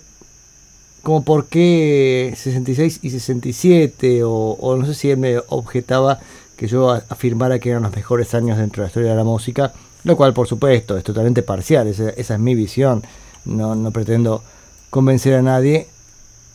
como 1.02 1.24
por 1.24 1.48
qué 1.48 2.34
66 2.36 3.00
y 3.02 3.10
67, 3.10 4.24
o, 4.24 4.32
o 4.32 4.76
no 4.76 4.86
sé 4.86 4.94
si 4.94 5.10
él 5.10 5.18
me 5.18 5.38
objetaba 5.48 6.20
que 6.58 6.68
yo 6.68 6.92
afirmara 6.92 7.60
que 7.60 7.70
eran 7.70 7.84
los 7.84 7.96
mejores 7.96 8.34
años 8.34 8.58
dentro 8.58 8.82
de 8.82 8.86
la 8.86 8.90
historia 8.90 9.12
de 9.12 9.18
la 9.18 9.24
música, 9.24 9.74
lo 10.04 10.16
cual 10.16 10.34
por 10.34 10.48
supuesto 10.48 10.98
es 10.98 11.04
totalmente 11.04 11.44
parcial, 11.44 11.88
esa, 11.88 12.10
esa 12.10 12.36
es 12.36 12.40
mi 12.40 12.56
visión, 12.56 13.04
no, 13.46 13.76
no 13.76 13.92
pretendo 13.92 14.44
convencer 14.90 15.34
a 15.36 15.42
nadie, 15.42 15.88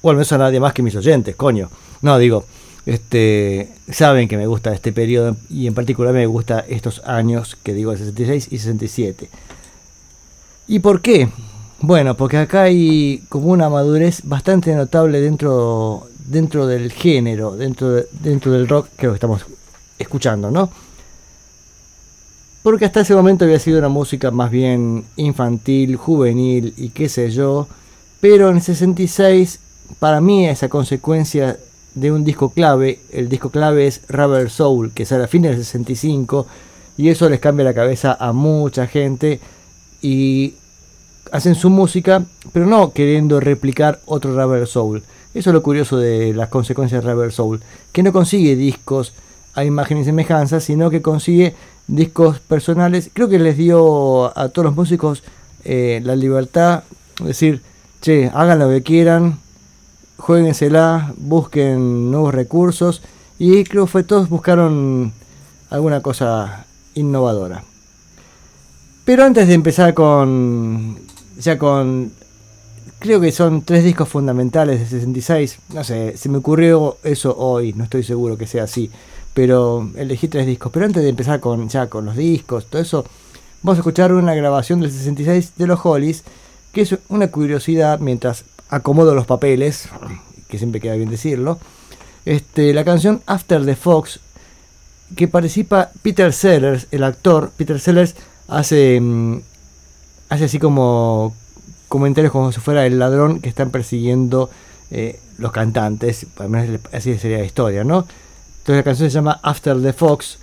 o 0.02 0.10
al 0.10 0.16
menos 0.16 0.32
a 0.32 0.38
nadie 0.38 0.60
más 0.60 0.72
que 0.72 0.82
mis 0.82 0.96
oyentes, 0.96 1.36
coño. 1.36 1.70
No, 2.02 2.18
digo, 2.18 2.46
este, 2.86 3.70
saben 3.90 4.28
que 4.28 4.36
me 4.36 4.46
gusta 4.46 4.72
este 4.72 4.92
periodo 4.92 5.36
y 5.48 5.66
en 5.66 5.74
particular 5.74 6.12
me 6.14 6.26
gusta 6.26 6.60
estos 6.68 7.02
años 7.04 7.56
que 7.62 7.74
digo, 7.74 7.92
el 7.92 7.98
66 7.98 8.48
y 8.50 8.58
67. 8.58 9.28
¿Y 10.68 10.78
por 10.78 11.00
qué? 11.00 11.28
Bueno, 11.80 12.16
porque 12.16 12.36
acá 12.36 12.62
hay 12.62 13.22
como 13.28 13.48
una 13.48 13.68
madurez 13.68 14.20
bastante 14.24 14.74
notable 14.74 15.20
dentro, 15.20 16.08
dentro 16.26 16.66
del 16.66 16.92
género, 16.92 17.56
dentro, 17.56 17.90
de- 17.90 18.06
dentro 18.22 18.52
del 18.52 18.68
rock 18.68 18.88
que 18.96 19.06
estamos 19.08 19.44
escuchando, 19.98 20.50
¿no? 20.50 20.70
Porque 22.62 22.84
hasta 22.84 23.00
ese 23.00 23.14
momento 23.14 23.44
había 23.46 23.58
sido 23.58 23.78
una 23.78 23.88
música 23.88 24.30
más 24.30 24.50
bien 24.50 25.04
infantil, 25.16 25.96
juvenil 25.96 26.74
y 26.76 26.90
qué 26.90 27.08
sé 27.08 27.30
yo. 27.30 27.66
Pero 28.20 28.50
en 28.50 28.56
el 28.56 28.62
66, 28.62 29.58
para 29.98 30.20
mí 30.20 30.46
esa 30.46 30.68
consecuencia 30.68 31.58
de 31.94 32.12
un 32.12 32.24
disco 32.24 32.50
clave, 32.50 33.00
el 33.12 33.28
disco 33.28 33.50
clave 33.50 33.86
es 33.86 34.02
Rubber 34.08 34.50
Soul, 34.50 34.92
que 34.92 35.04
sale 35.04 35.24
a 35.24 35.28
fines 35.28 35.52
del 35.52 35.64
65, 35.64 36.46
y 36.96 37.08
eso 37.08 37.28
les 37.28 37.40
cambia 37.40 37.64
la 37.64 37.74
cabeza 37.74 38.16
a 38.18 38.32
mucha 38.32 38.86
gente 38.86 39.40
y 40.02 40.54
hacen 41.32 41.54
su 41.54 41.70
música, 41.70 42.24
pero 42.52 42.66
no 42.66 42.92
queriendo 42.92 43.40
replicar 43.40 44.00
otro 44.06 44.34
Rubber 44.34 44.66
Soul. 44.66 45.02
Eso 45.32 45.50
es 45.50 45.54
lo 45.54 45.62
curioso 45.62 45.96
de 45.96 46.34
las 46.34 46.48
consecuencias 46.48 47.04
de 47.04 47.12
Rubber 47.12 47.32
Soul, 47.32 47.60
que 47.92 48.02
no 48.02 48.12
consigue 48.12 48.56
discos 48.56 49.12
a 49.54 49.64
imagen 49.64 49.98
y 49.98 50.04
semejanza, 50.04 50.60
sino 50.60 50.90
que 50.90 51.02
consigue 51.02 51.54
discos 51.86 52.40
personales. 52.40 53.10
Creo 53.12 53.28
que 53.28 53.38
les 53.38 53.56
dio 53.56 54.36
a 54.36 54.48
todos 54.48 54.66
los 54.66 54.76
músicos 54.76 55.22
eh, 55.64 56.00
la 56.04 56.16
libertad 56.16 56.84
de 57.20 57.26
decir, 57.28 57.62
che, 58.00 58.30
hagan 58.32 58.58
lo 58.58 58.68
que 58.68 58.82
quieran, 58.82 59.38
jueguensela, 60.20 61.12
busquen 61.16 62.10
nuevos 62.10 62.34
recursos 62.34 63.02
y 63.38 63.64
creo 63.64 63.86
que 63.86 64.02
todos 64.02 64.28
buscaron 64.28 65.12
alguna 65.70 66.00
cosa 66.00 66.66
innovadora. 66.94 67.64
Pero 69.04 69.24
antes 69.24 69.48
de 69.48 69.54
empezar 69.54 69.94
con 69.94 70.98
ya 71.38 71.58
con 71.58 72.12
creo 72.98 73.20
que 73.20 73.32
son 73.32 73.62
tres 73.62 73.82
discos 73.82 74.08
fundamentales 74.08 74.78
de 74.78 74.86
66, 74.86 75.58
no 75.72 75.82
sé, 75.82 76.16
se 76.16 76.28
me 76.28 76.38
ocurrió 76.38 76.98
eso 77.02 77.34
hoy, 77.36 77.72
no 77.72 77.84
estoy 77.84 78.02
seguro 78.02 78.36
que 78.36 78.46
sea 78.46 78.64
así, 78.64 78.90
pero 79.32 79.88
elegí 79.96 80.28
tres 80.28 80.46
discos, 80.46 80.70
pero 80.70 80.84
antes 80.84 81.02
de 81.02 81.08
empezar 81.08 81.40
con 81.40 81.68
ya 81.68 81.88
con 81.88 82.04
los 82.04 82.16
discos, 82.16 82.66
todo 82.66 82.82
eso, 82.82 83.06
vamos 83.62 83.78
a 83.78 83.80
escuchar 83.80 84.12
una 84.12 84.34
grabación 84.34 84.80
del 84.80 84.92
66 84.92 85.52
de 85.56 85.66
los 85.66 85.80
Hollies, 85.82 86.24
que 86.72 86.82
es 86.82 86.94
una 87.08 87.28
curiosidad 87.28 88.00
mientras 88.00 88.44
acomodo 88.70 89.14
los 89.14 89.26
papeles, 89.26 89.88
que 90.48 90.58
siempre 90.58 90.80
queda 90.80 90.94
bien 90.94 91.10
decirlo. 91.10 91.58
Este, 92.24 92.72
la 92.72 92.84
canción 92.84 93.22
After 93.26 93.64
the 93.64 93.76
Fox, 93.76 94.20
que 95.16 95.28
participa 95.28 95.90
Peter 96.02 96.32
Sellers, 96.32 96.86
el 96.90 97.04
actor. 97.04 97.50
Peter 97.56 97.80
Sellers 97.80 98.14
hace, 98.48 99.00
mm, 99.00 99.40
hace 100.28 100.44
así 100.44 100.58
como 100.58 101.34
comentarios 101.88 102.32
como 102.32 102.52
si 102.52 102.60
fuera 102.60 102.86
el 102.86 102.98
ladrón 102.98 103.40
que 103.40 103.48
están 103.48 103.70
persiguiendo 103.70 104.50
eh, 104.90 105.18
los 105.38 105.50
cantantes. 105.52 106.26
Al 106.38 106.48
menos 106.48 106.80
así 106.92 107.18
sería 107.18 107.38
la 107.38 107.44
historia, 107.44 107.84
¿no? 107.84 108.06
Entonces 108.58 108.76
la 108.76 108.82
canción 108.82 109.10
se 109.10 109.14
llama 109.14 109.40
After 109.42 109.80
the 109.80 109.92
Fox. 109.92 110.38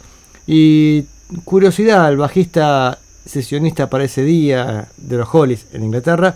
Y 0.45 1.05
curiosidad, 1.45 2.09
el 2.09 2.17
bajista 2.17 2.99
sesionista 3.25 3.89
para 3.89 4.05
ese 4.05 4.23
día 4.23 4.87
de 4.97 5.17
los 5.17 5.27
Hollies 5.33 5.67
en 5.73 5.83
Inglaterra 5.83 6.35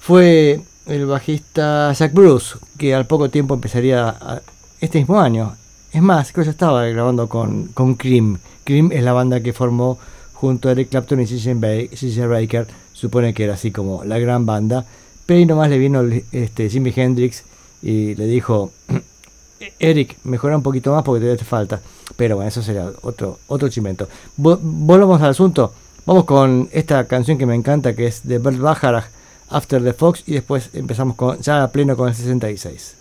fue 0.00 0.60
el 0.88 1.06
bajista 1.06 1.92
Jack 1.92 2.12
Bruce, 2.12 2.56
que 2.78 2.94
al 2.94 3.06
poco 3.06 3.28
tiempo 3.30 3.54
empezaría 3.54 4.08
a- 4.08 4.40
este 4.80 4.98
mismo 4.98 5.20
año. 5.20 5.54
Es 5.92 6.02
más, 6.02 6.32
creo 6.32 6.42
que 6.44 6.46
ya 6.48 6.52
estaba 6.52 6.84
grabando 6.86 7.28
con, 7.28 7.68
con 7.68 7.94
Cream. 7.94 8.38
Cream 8.64 8.90
es 8.92 9.02
la 9.02 9.12
banda 9.12 9.40
que 9.40 9.52
formó 9.52 9.98
junto 10.34 10.68
a 10.68 10.72
Eric 10.72 10.90
Clapton 10.90 11.20
y 11.20 11.26
CJ 11.26 12.26
Baker. 12.28 12.66
Supone 12.92 13.32
que 13.34 13.44
era 13.44 13.54
así 13.54 13.70
como 13.70 14.04
la 14.04 14.18
gran 14.18 14.44
banda. 14.46 14.84
Pero 15.26 15.38
ahí 15.38 15.46
nomás 15.46 15.70
le 15.70 15.78
vino 15.78 16.02
este, 16.32 16.68
Jimi 16.70 16.92
Hendrix 16.94 17.44
y 17.82 18.14
le 18.14 18.26
dijo, 18.26 18.72
Eric, 19.78 20.16
mejora 20.24 20.56
un 20.56 20.62
poquito 20.62 20.92
más 20.92 21.02
porque 21.04 21.36
te 21.36 21.44
falta. 21.44 21.80
Pero 22.16 22.36
bueno, 22.36 22.48
eso 22.48 22.62
sería 22.62 22.90
otro, 23.02 23.38
otro 23.48 23.68
chimento. 23.68 24.08
Vo- 24.38 24.58
Volvamos 24.62 25.20
al 25.22 25.30
asunto. 25.30 25.72
Vamos 26.06 26.24
con 26.24 26.68
esta 26.72 27.04
canción 27.06 27.36
que 27.38 27.46
me 27.46 27.54
encanta, 27.54 27.94
que 27.94 28.06
es 28.06 28.26
de 28.26 28.38
Bert 28.38 28.58
Bacharach, 28.58 29.06
After 29.50 29.82
the 29.82 29.94
Fox, 29.94 30.24
y 30.26 30.34
después 30.34 30.70
empezamos 30.74 31.16
con, 31.16 31.40
ya 31.40 31.62
a 31.62 31.72
pleno 31.72 31.96
con 31.96 32.08
el 32.08 32.14
66. 32.14 32.96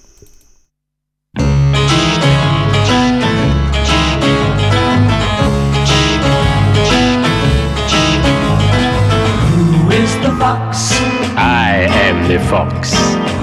Who 9.57 9.91
is 9.91 10.15
the 10.21 10.31
fox? 10.39 10.93
I 11.35 11.87
am 11.89 12.27
the 12.29 12.39
fox. 12.39 12.93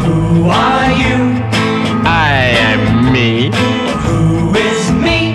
Who 0.04 0.48
are 0.48 0.92
you? 0.92 1.42
I 2.06 2.56
am 2.58 3.12
me. 3.12 3.50
Who 4.04 4.54
is 4.56 4.90
me? 4.90 5.34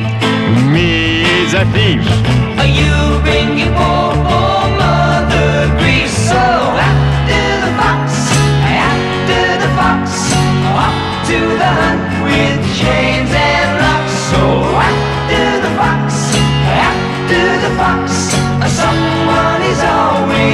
Me 0.74 1.22
is 1.44 1.54
a 1.54 1.66
thief. 1.72 2.02
Are 2.58 2.68
you 2.68 2.99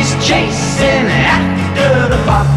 always 0.05 0.27
chasing 0.27 1.07
after 1.07 2.09
the 2.09 2.17
fox. 2.25 2.49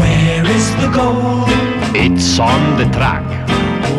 Where 0.00 0.46
is 0.46 0.74
the 0.76 0.90
gold? 0.94 1.48
It's 1.94 2.38
on 2.38 2.78
the 2.78 2.84
track. 2.96 3.24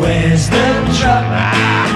Where's 0.00 0.48
the 0.48 0.96
truck? 0.98 1.24
I 1.24 1.87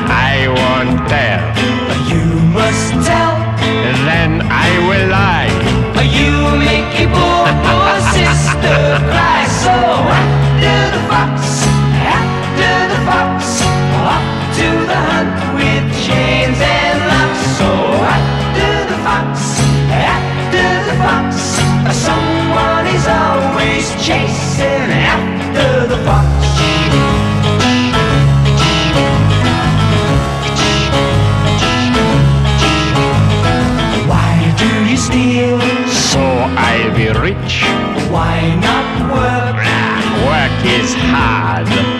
is 40.81 40.95
hard. 40.95 41.92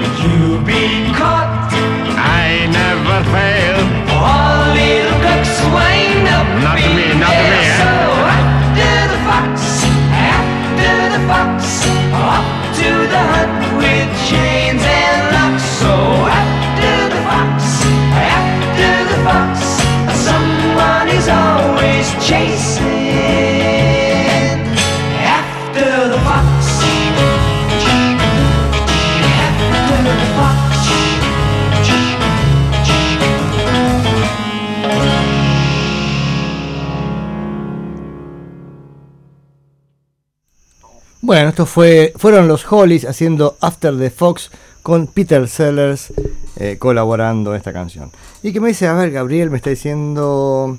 Bueno, 41.33 41.49
esto 41.49 41.65
fue, 41.65 42.13
fueron 42.17 42.47
los 42.47 42.71
Hollies 42.71 43.07
haciendo 43.07 43.57
After 43.63 43.97
the 43.97 44.11
Fox 44.11 44.51
con 44.83 45.07
Peter 45.07 45.49
Sellers 45.49 46.13
eh, 46.57 46.77
colaborando 46.79 47.53
en 47.53 47.57
esta 47.57 47.73
canción. 47.73 48.11
Y 48.43 48.53
que 48.53 48.61
me 48.61 48.69
dice, 48.69 48.87
a 48.87 48.93
ver, 48.93 49.13
Gabriel 49.13 49.49
me 49.49 49.57
está 49.57 49.71
diciendo 49.71 50.77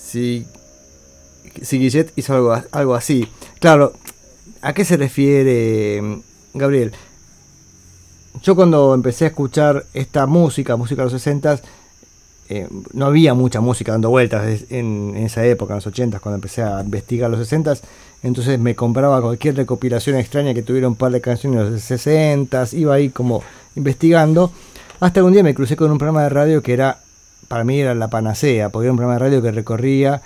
si, 0.00 0.46
si 1.60 1.80
Guillet 1.80 2.12
hizo 2.14 2.34
algo, 2.34 2.56
algo 2.70 2.94
así. 2.94 3.28
Claro, 3.58 3.94
¿a 4.62 4.72
qué 4.74 4.84
se 4.84 4.96
refiere 4.96 6.00
mm, 6.00 6.20
Gabriel? 6.54 6.92
Yo 8.44 8.54
cuando 8.54 8.94
empecé 8.94 9.24
a 9.24 9.28
escuchar 9.28 9.86
esta 9.92 10.26
música, 10.26 10.76
música 10.76 11.02
de 11.02 11.06
los 11.06 11.20
60 11.20 11.60
eh, 12.48 12.68
no 12.92 13.06
había 13.06 13.34
mucha 13.34 13.60
música 13.60 13.90
dando 13.90 14.10
vueltas 14.10 14.66
en 14.70 15.16
esa 15.16 15.44
época, 15.44 15.72
en 15.72 15.78
los 15.78 15.86
80 15.88 16.20
cuando 16.20 16.36
empecé 16.36 16.62
a 16.62 16.80
investigar 16.80 17.28
los 17.28 17.40
60 17.40 17.74
entonces 18.24 18.58
me 18.58 18.74
compraba 18.74 19.20
cualquier 19.20 19.54
recopilación 19.54 20.16
extraña 20.16 20.54
que 20.54 20.62
tuviera 20.62 20.88
un 20.88 20.96
par 20.96 21.12
de 21.12 21.20
canciones 21.20 21.62
de 21.62 21.70
los 21.72 21.82
60 21.82 22.64
iba 22.72 22.94
ahí 22.94 23.10
como 23.10 23.42
investigando, 23.76 24.50
hasta 24.98 25.20
que 25.20 25.24
un 25.24 25.34
día 25.34 25.42
me 25.42 25.54
crucé 25.54 25.76
con 25.76 25.90
un 25.90 25.98
programa 25.98 26.22
de 26.22 26.30
radio 26.30 26.62
que 26.62 26.72
era, 26.72 27.00
para 27.48 27.64
mí 27.64 27.78
era 27.78 27.94
la 27.94 28.08
panacea, 28.08 28.70
porque 28.70 28.86
era 28.86 28.92
un 28.92 28.96
programa 28.96 29.18
de 29.18 29.26
radio 29.26 29.42
que 29.42 29.52
recorría 29.52 30.22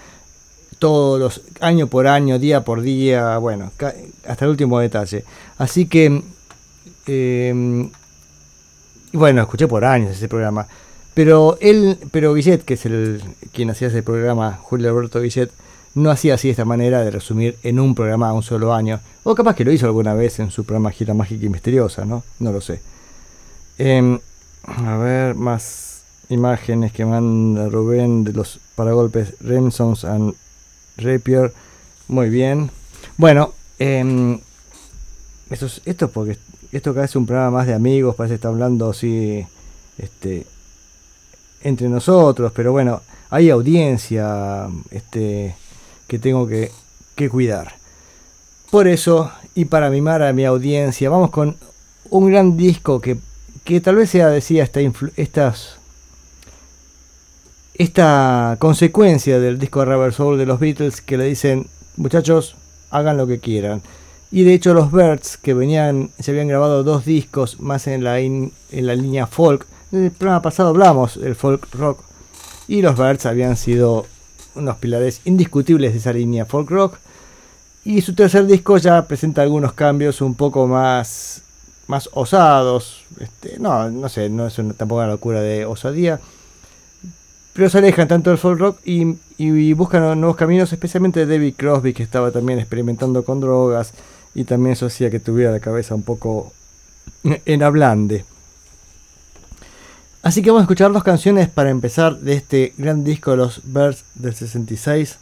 todos 0.78 1.18
los 1.18 1.42
año 1.60 1.88
por 1.88 2.06
año, 2.06 2.38
día 2.38 2.62
por 2.62 2.82
día, 2.82 3.36
bueno, 3.38 3.72
hasta 4.28 4.44
el 4.44 4.50
último 4.52 4.78
detalle. 4.78 5.24
Así 5.58 5.86
que, 5.86 6.22
y 7.08 7.90
bueno, 9.16 9.42
escuché 9.42 9.66
por 9.66 9.84
años 9.84 10.12
ese 10.12 10.28
programa. 10.28 10.68
Pero 11.14 11.58
él, 11.60 11.98
pero 12.12 12.32
Guillet, 12.32 12.58
que 12.58 12.74
es 12.74 12.86
el 12.86 13.20
quien 13.52 13.70
hacía 13.70 13.88
ese 13.88 14.04
programa, 14.04 14.56
Julio 14.62 14.90
Alberto 14.90 15.20
Guillet, 15.20 15.50
no 15.98 16.10
hacía 16.10 16.34
así 16.34 16.48
esta 16.50 16.64
manera 16.64 17.02
de 17.02 17.10
resumir 17.10 17.58
en 17.62 17.80
un 17.80 17.94
programa 17.94 18.28
a 18.28 18.32
un 18.32 18.42
solo 18.42 18.72
año. 18.72 19.00
O 19.24 19.34
capaz 19.34 19.54
que 19.54 19.64
lo 19.64 19.72
hizo 19.72 19.86
alguna 19.86 20.14
vez 20.14 20.38
en 20.38 20.50
su 20.50 20.64
programa 20.64 20.90
Gira 20.90 21.14
Mágica 21.14 21.44
y 21.44 21.48
Misteriosa, 21.48 22.04
¿no? 22.04 22.22
No 22.38 22.52
lo 22.52 22.60
sé. 22.60 22.80
Em, 23.78 24.18
a 24.64 24.96
ver, 24.96 25.34
más 25.34 26.02
imágenes 26.28 26.92
que 26.92 27.04
manda 27.04 27.68
Rubén 27.68 28.24
de 28.24 28.32
los 28.32 28.60
paragolpes 28.74 29.34
Remsons 29.40 30.04
and 30.04 30.34
Rapier. 30.96 31.52
Muy 32.08 32.30
bien. 32.30 32.70
Bueno, 33.16 33.52
em, 33.78 34.40
esto, 35.50 35.66
es, 35.66 35.82
esto 35.84 36.06
es 36.06 36.10
porque 36.10 36.38
esto 36.72 36.94
que 36.94 37.00
hace 37.00 37.18
un 37.18 37.26
programa 37.26 37.58
más 37.58 37.66
de 37.66 37.74
amigos, 37.74 38.14
parece 38.14 38.32
que 38.32 38.36
está 38.36 38.48
hablando 38.48 38.90
así, 38.90 39.46
este, 39.96 40.46
entre 41.62 41.88
nosotros, 41.88 42.52
pero 42.54 42.72
bueno, 42.72 43.00
hay 43.30 43.50
audiencia, 43.50 44.68
este, 44.90 45.54
que 46.08 46.18
tengo 46.18 46.48
que, 46.48 46.70
cuidar. 47.30 47.74
Por 48.70 48.88
eso, 48.88 49.30
y 49.54 49.66
para 49.66 49.90
mimar 49.90 50.22
a 50.22 50.32
mi 50.32 50.44
audiencia, 50.44 51.10
vamos 51.10 51.30
con 51.30 51.56
un 52.10 52.30
gran 52.30 52.56
disco 52.56 53.00
que, 53.00 53.18
que 53.64 53.80
tal 53.80 53.96
vez 53.96 54.10
sea, 54.10 54.28
decía, 54.28 54.64
esta 54.64 54.80
estas, 55.16 55.76
esta 57.74 58.56
consecuencia 58.58 59.38
del 59.38 59.58
disco 59.58 59.84
Rubber 59.84 60.12
Soul 60.12 60.38
de 60.38 60.46
los 60.46 60.60
Beatles 60.60 61.00
que 61.00 61.16
le 61.16 61.24
dicen, 61.24 61.66
muchachos, 61.96 62.56
hagan 62.90 63.16
lo 63.16 63.26
que 63.26 63.40
quieran. 63.40 63.82
Y 64.30 64.44
de 64.44 64.54
hecho 64.54 64.74
los 64.74 64.92
Birds, 64.92 65.36
que 65.38 65.54
venían, 65.54 66.10
se 66.18 66.30
habían 66.30 66.48
grabado 66.48 66.84
dos 66.84 67.04
discos 67.04 67.60
más 67.60 67.86
en 67.86 68.04
la, 68.04 68.20
en 68.20 68.52
la 68.70 68.94
línea 68.94 69.26
folk, 69.26 69.66
el 69.90 70.10
programa 70.10 70.42
pasado 70.42 70.68
hablamos 70.68 71.18
del 71.18 71.34
folk 71.34 71.66
rock, 71.74 72.00
y 72.68 72.82
los 72.82 72.96
Birds 72.98 73.24
habían 73.24 73.56
sido 73.56 74.06
unos 74.54 74.76
pilares 74.76 75.20
indiscutibles 75.24 75.92
de 75.92 75.98
esa 75.98 76.12
línea 76.12 76.44
folk 76.44 76.70
rock. 76.70 76.98
Y 77.84 78.02
su 78.02 78.14
tercer 78.14 78.46
disco 78.46 78.76
ya 78.76 79.06
presenta 79.06 79.42
algunos 79.42 79.72
cambios 79.72 80.20
un 80.20 80.34
poco 80.34 80.66
más, 80.66 81.42
más 81.86 82.08
osados. 82.12 83.04
Este, 83.20 83.58
no, 83.58 83.90
no 83.90 84.08
sé, 84.08 84.28
no 84.28 84.46
es 84.46 84.54
tampoco 84.54 84.96
una 84.96 85.08
locura 85.08 85.40
de 85.40 85.64
osadía. 85.64 86.20
Pero 87.54 87.70
se 87.70 87.78
alejan 87.78 88.06
tanto 88.06 88.30
del 88.30 88.38
folk 88.38 88.60
rock 88.60 88.80
y, 88.84 89.16
y 89.36 89.72
buscan 89.72 90.20
nuevos 90.20 90.36
caminos, 90.36 90.72
especialmente 90.72 91.26
David 91.26 91.54
Crosby, 91.56 91.92
que 91.92 92.02
estaba 92.02 92.30
también 92.30 92.58
experimentando 92.58 93.24
con 93.24 93.40
drogas. 93.40 93.92
Y 94.34 94.44
también 94.44 94.74
eso 94.74 94.86
hacía 94.86 95.10
que 95.10 95.18
tuviera 95.18 95.50
la 95.50 95.60
cabeza 95.60 95.94
un 95.94 96.02
poco 96.02 96.52
en 97.24 97.62
ablande. 97.62 98.24
Así 100.22 100.42
que 100.42 100.50
vamos 100.50 100.62
a 100.62 100.64
escuchar 100.64 100.92
dos 100.92 101.04
canciones 101.04 101.48
para 101.48 101.70
empezar 101.70 102.18
de 102.18 102.34
este 102.34 102.72
gran 102.76 103.04
disco 103.04 103.30
de 103.30 103.36
los 103.38 103.60
Birds 103.64 104.04
del 104.14 104.34
66. 104.34 105.16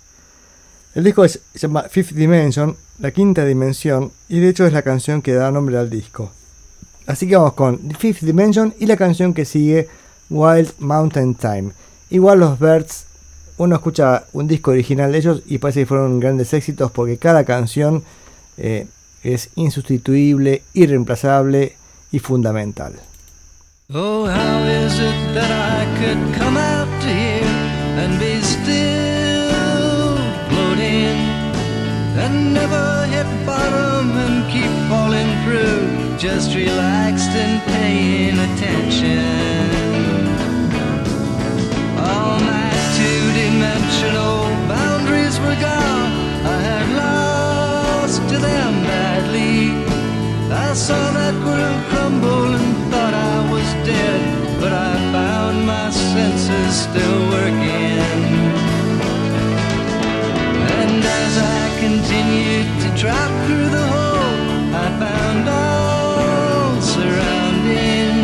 El 0.94 1.04
disco 1.04 1.24
es- 1.24 1.40
se 1.54 1.60
llama 1.60 1.82
Fifth 1.90 2.12
Dimension, 2.12 2.76
la 2.98 3.10
quinta 3.10 3.44
dimensión, 3.44 4.10
y 4.28 4.40
de 4.40 4.48
hecho 4.48 4.66
es 4.66 4.72
la 4.72 4.82
canción 4.82 5.20
que 5.20 5.34
da 5.34 5.50
nombre 5.50 5.76
al 5.76 5.90
disco. 5.90 6.30
Así 7.06 7.28
que 7.28 7.36
vamos 7.36 7.52
con 7.52 7.78
Fifth 7.98 8.22
Dimension 8.22 8.74
y 8.78 8.86
la 8.86 8.96
canción 8.96 9.34
que 9.34 9.44
sigue, 9.44 9.88
Wild 10.30 10.72
Mountain 10.78 11.34
Time. 11.34 11.72
Igual 12.10 12.40
los 12.40 12.58
Birds, 12.58 13.04
uno 13.58 13.76
escucha 13.76 14.24
un 14.32 14.48
disco 14.48 14.70
original 14.70 15.12
de 15.12 15.18
ellos 15.18 15.42
y 15.46 15.58
parece 15.58 15.80
que 15.80 15.86
fueron 15.86 16.18
grandes 16.18 16.52
éxitos 16.52 16.90
porque 16.90 17.18
cada 17.18 17.44
canción 17.44 18.02
eh, 18.58 18.86
es 19.22 19.50
insustituible, 19.56 20.62
irreemplazable 20.72 21.76
y 22.10 22.18
fundamental. 22.18 22.94
Oh, 23.94 24.24
how 24.24 24.64
is 24.64 24.98
it 24.98 25.34
that 25.34 25.46
I 25.46 25.86
could 26.02 26.34
come 26.34 26.56
out 26.56 26.90
to 27.02 27.06
here 27.06 27.54
and 28.02 28.18
be 28.18 28.42
still 28.42 30.18
floating 30.50 31.14
and 32.18 32.52
never 32.52 33.06
hit 33.06 33.30
bottom 33.46 34.10
and 34.10 34.50
keep 34.50 34.66
falling 34.90 35.30
through, 35.46 36.18
just 36.18 36.56
relaxed 36.56 37.30
and 37.30 37.62
paying 37.78 38.34
attention? 38.34 39.22
All 41.94 42.42
my 42.42 42.66
two-dimensional 42.98 44.50
boundaries 44.66 45.38
were 45.38 45.54
gone. 45.62 46.10
I 46.42 46.58
had 46.58 46.88
lost 46.98 48.18
to 48.30 48.38
them 48.38 48.82
badly. 48.82 49.78
I 50.50 50.74
saw 50.74 51.12
that 51.12 51.34
world 51.46 51.86
crumble 51.90 52.52
and 52.52 52.90
thought 52.90 53.14
I 53.14 53.52
was 53.52 53.55
but 54.66 54.74
I 54.74 54.96
found 55.12 55.64
my 55.64 55.90
senses 55.90 56.74
still 56.86 57.20
working. 57.30 58.00
And 60.80 61.04
as 61.22 61.32
I 61.58 61.62
continued 61.84 62.68
to 62.82 62.88
drop 63.00 63.30
through 63.46 63.68
the 63.78 63.86
hole, 63.94 64.34
I 64.84 64.86
found 65.04 65.44
all 65.48 66.82
surrounding 66.82 68.14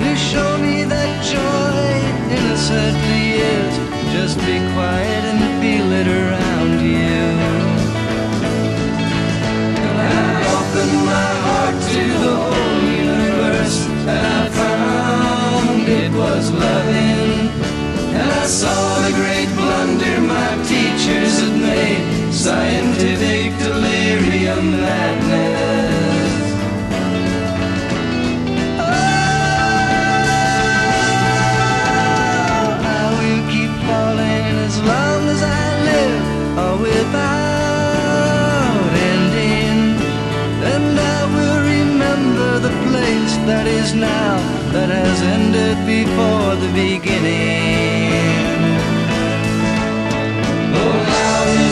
to 0.00 0.08
show 0.30 0.50
me 0.64 0.76
that 0.94 1.10
joy 1.34 1.84
innocently 2.36 3.24
is. 3.56 3.72
Just 4.16 4.38
be 4.48 4.56
quiet 4.72 5.22
and 5.30 5.40
feel 5.60 5.88
it 6.00 6.08
around 6.22 6.76
you. 6.94 7.20
And 9.84 9.96
I 10.24 10.36
opened 10.56 10.96
my 11.14 11.30
heart 11.44 11.76
to 11.92 12.04
the 12.24 12.34
whole 12.44 12.80
universe 13.10 14.45
I 18.46 18.48
saw 18.48 19.02
the 19.02 19.10
great 19.10 19.50
blunder 19.56 20.20
my 20.20 20.54
teachers 20.68 21.40
had 21.42 21.56
made, 21.60 22.32
scientific 22.32 23.58
delirium 23.58 24.70
madness. 24.70 26.54
Oh, 28.78 28.94
I 32.86 33.04
will 33.18 33.42
keep 33.50 33.72
falling 33.88 34.54
as 34.68 34.76
long 34.78 35.20
as 35.34 35.42
I 35.42 35.66
live, 35.90 36.22
or 36.62 36.74
without 36.86 37.26
ending. 39.10 39.98
And 40.72 40.94
I 41.16 41.20
will 41.34 41.60
remember 41.74 42.50
the 42.60 42.74
place 42.86 43.34
that 43.48 43.66
is 43.66 43.92
now, 43.92 44.38
that 44.70 44.88
has 44.88 45.20
ended 45.34 45.84
before 45.84 46.54
the 46.54 46.70
beginning. 46.72 47.95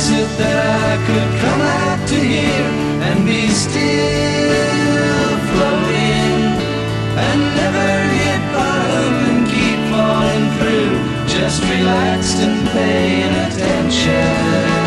Is 0.04 0.10
it 0.10 0.38
that 0.38 0.58
I 0.84 0.92
could 1.06 1.30
come 1.40 1.62
out 1.80 2.00
to 2.08 2.14
here 2.14 2.70
and 3.06 3.24
be 3.24 3.48
still 3.48 5.32
floating 5.50 6.36
and 7.24 7.40
never 7.60 7.88
hit 8.18 8.42
bottom 8.52 9.14
and 9.28 9.40
keep 9.54 9.80
falling 9.92 10.46
through, 10.58 10.92
just 11.26 11.62
relaxed 11.62 12.38
and 12.38 12.68
paying 12.68 13.34
attention? 13.46 14.83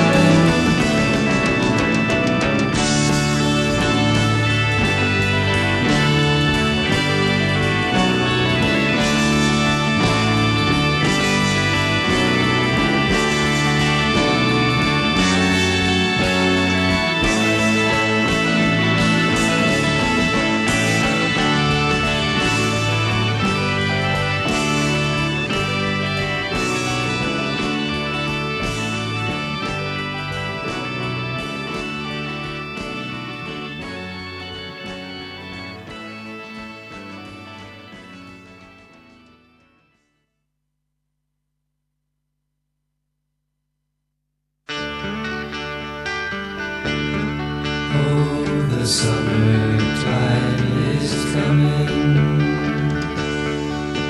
Summertime 48.88 50.78
is 50.96 51.12
coming, 51.34 52.08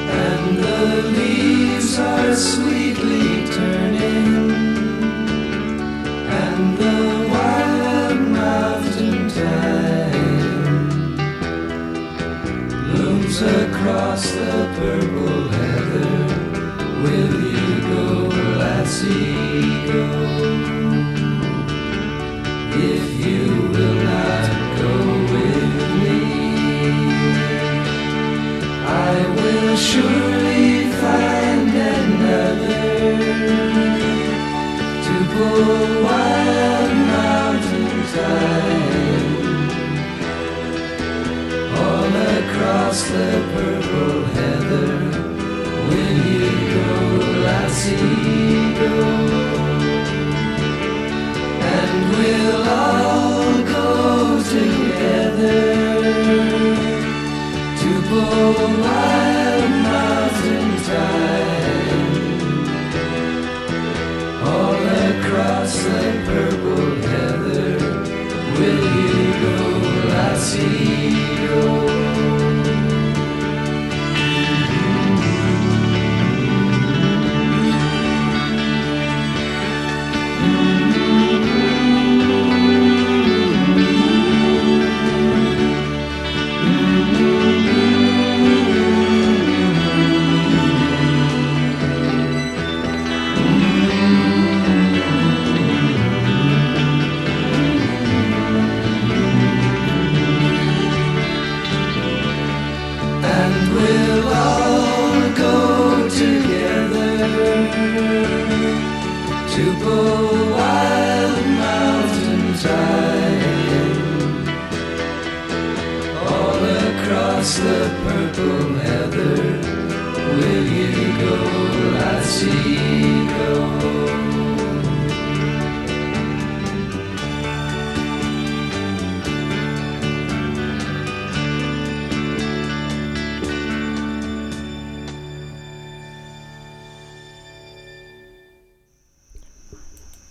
and 0.08 0.58
the 0.60 1.02
leaves 1.18 1.98
are 1.98 2.36
sweetly 2.36 3.37
go, 47.96 48.06
lassie, 48.78 49.17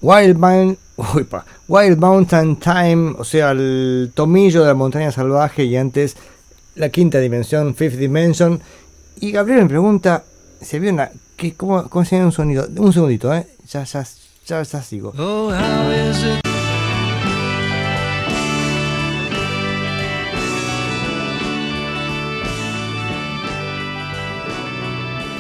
Wild, 0.07 0.39
Moun- 0.39 0.79
uy, 1.15 1.25
pa. 1.25 1.45
Wild 1.67 1.99
Mountain 1.99 2.57
Time, 2.61 3.17
o 3.19 3.25
sea, 3.25 3.51
el 3.51 4.13
tomillo 4.15 4.61
de 4.61 4.69
la 4.69 4.75
montaña 4.75 5.11
salvaje 5.11 5.65
y 5.65 5.77
antes 5.77 6.17
la 6.77 6.91
quinta 6.91 7.19
dimensión, 7.19 7.75
Fifth 7.75 7.97
Dimension. 7.99 8.61
Y 9.19 9.33
Gabriel 9.33 9.63
me 9.63 9.69
pregunta 9.69 10.23
si 10.61 10.77
había 10.77 10.93
una. 10.93 11.11
¿qué, 11.37 11.55
cómo, 11.55 11.89
¿Cómo 11.89 12.05
se 12.05 12.23
un 12.25 12.31
sonido? 12.31 12.69
Un 12.77 12.93
segundito, 12.93 13.35
¿eh? 13.35 13.49
Ya, 13.69 13.83
ya, 13.83 14.07
ya, 14.47 14.63
ya 14.63 14.83
sigo. 14.83 15.13
Oh, 15.19 15.51
how 15.51 15.91
is 15.91 16.23
it? 16.23 16.41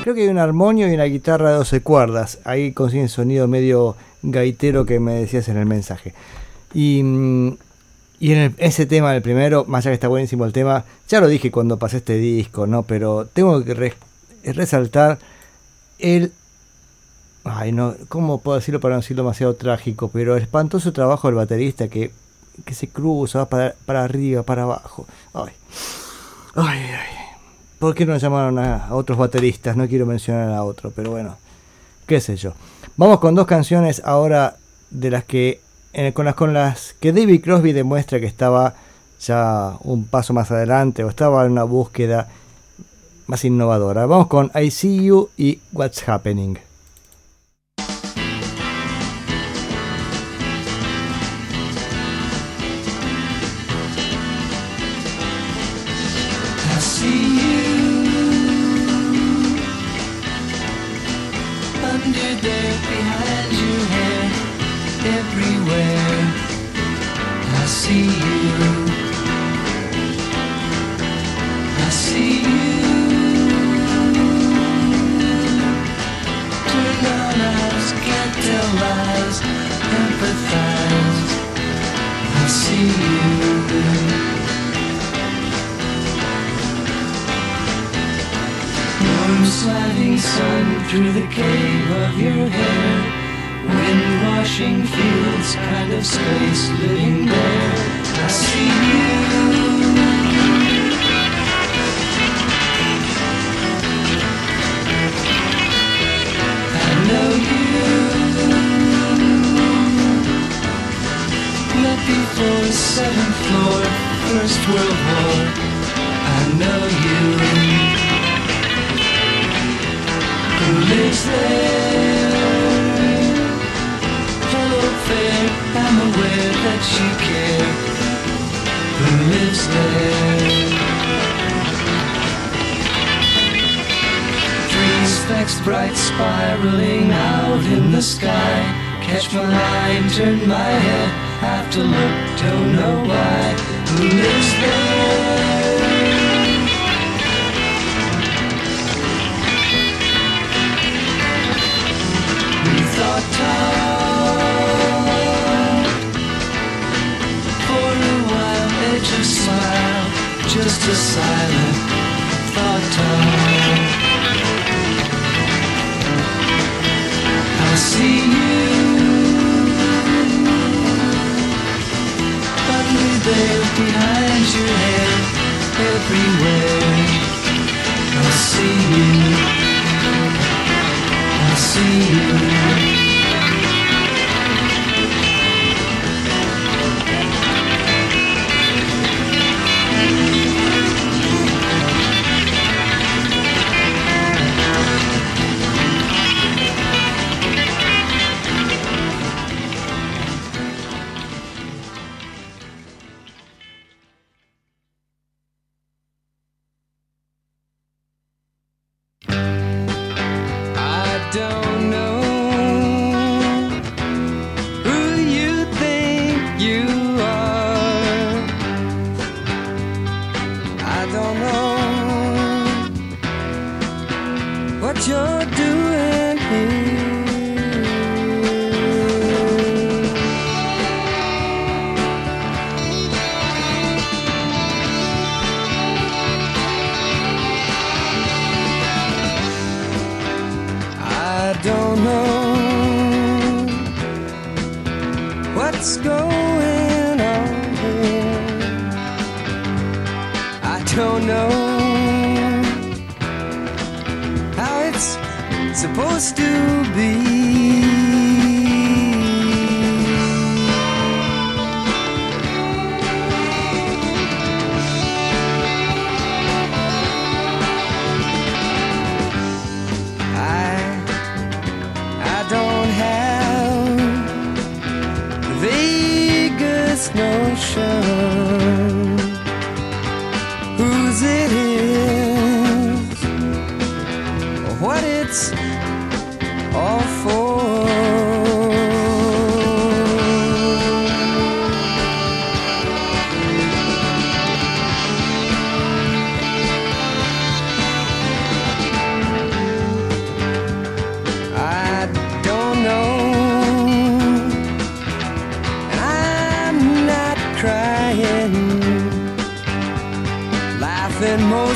Creo 0.02 0.14
que 0.14 0.22
hay 0.22 0.28
un 0.28 0.38
armonio 0.38 0.88
y 0.88 0.94
una 0.94 1.04
guitarra 1.04 1.50
de 1.50 1.56
12 1.58 1.82
cuerdas. 1.82 2.38
Ahí 2.44 2.72
consigue 2.72 3.04
el 3.04 3.08
sonido 3.08 3.46
medio 3.46 3.96
gaitero 4.30 4.84
que 4.86 5.00
me 5.00 5.14
decías 5.14 5.48
en 5.48 5.56
el 5.56 5.66
mensaje. 5.66 6.14
Y, 6.74 7.02
mm, 7.02 7.56
y 8.20 8.32
en 8.32 8.38
el- 8.38 8.54
ese 8.58 8.86
tema, 8.86 9.14
el 9.14 9.22
primero, 9.22 9.64
más 9.66 9.84
allá 9.84 9.90
que 9.92 9.94
está 9.94 10.08
buenísimo 10.08 10.44
el 10.44 10.52
tema, 10.52 10.84
ya 11.08 11.20
lo 11.20 11.28
dije 11.28 11.50
cuando 11.50 11.78
pasé 11.78 11.98
este 11.98 12.16
disco, 12.18 12.66
¿no? 12.66 12.82
Pero 12.84 13.26
tengo 13.26 13.62
que 13.64 13.74
re- 13.74 13.94
resaltar 14.44 15.18
el... 15.98 16.32
Ay, 17.44 17.70
no, 17.72 17.94
¿cómo 18.08 18.40
puedo 18.40 18.56
decirlo 18.58 18.80
para 18.80 18.94
no 18.96 19.00
decirlo 19.02 19.22
demasiado 19.22 19.54
trágico? 19.54 20.10
Pero 20.12 20.36
el 20.36 20.42
espantoso 20.42 20.92
trabajo 20.92 21.28
del 21.28 21.36
baterista 21.36 21.86
que, 21.88 22.10
que 22.64 22.74
se 22.74 22.88
cruza, 22.88 23.38
va 23.40 23.48
para, 23.48 23.74
para 23.86 24.02
arriba, 24.04 24.42
para 24.42 24.62
abajo. 24.64 25.06
Ay, 25.32 25.52
ay, 26.56 26.78
ay. 26.80 27.16
¿Por 27.78 27.94
qué 27.94 28.04
no 28.06 28.16
llamaron 28.16 28.58
a 28.58 28.88
otros 28.90 29.18
bateristas? 29.18 29.76
No 29.76 29.86
quiero 29.86 30.06
mencionar 30.06 30.50
a 30.50 30.64
otro, 30.64 30.90
pero 30.90 31.10
bueno, 31.10 31.36
qué 32.06 32.20
sé 32.20 32.36
yo. 32.36 32.54
Vamos 32.98 33.20
con 33.20 33.34
dos 33.34 33.46
canciones 33.46 34.00
ahora 34.06 34.56
de 34.90 35.10
las 35.10 35.24
que 35.24 35.60
eh, 35.92 36.14
con 36.14 36.24
las 36.24 36.34
con 36.34 36.54
las 36.54 36.94
que 36.94 37.12
David 37.12 37.44
Crosby 37.44 37.72
demuestra 37.72 38.20
que 38.20 38.26
estaba 38.26 38.72
ya 39.20 39.76
un 39.82 40.06
paso 40.06 40.32
más 40.32 40.50
adelante 40.50 41.04
o 41.04 41.10
estaba 41.10 41.44
en 41.44 41.52
una 41.52 41.64
búsqueda 41.64 42.28
más 43.26 43.44
innovadora. 43.44 44.06
Vamos 44.06 44.28
con 44.28 44.50
I 44.54 44.70
See 44.70 45.04
You 45.04 45.28
y 45.36 45.60
What's 45.72 46.08
Happening. 46.08 46.58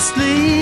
sleep. 0.01 0.59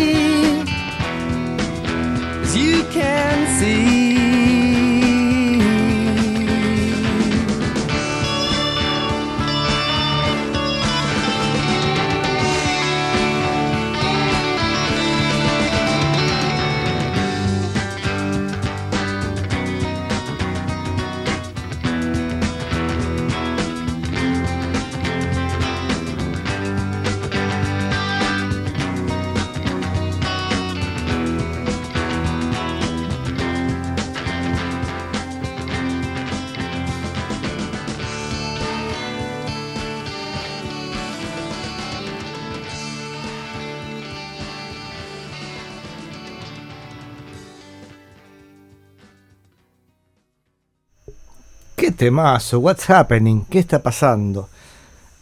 Temazo! 51.99 52.61
What's 52.61 52.89
happening? 52.89 53.45
¿Qué 53.51 53.59
está 53.59 53.83
pasando? 53.83 54.49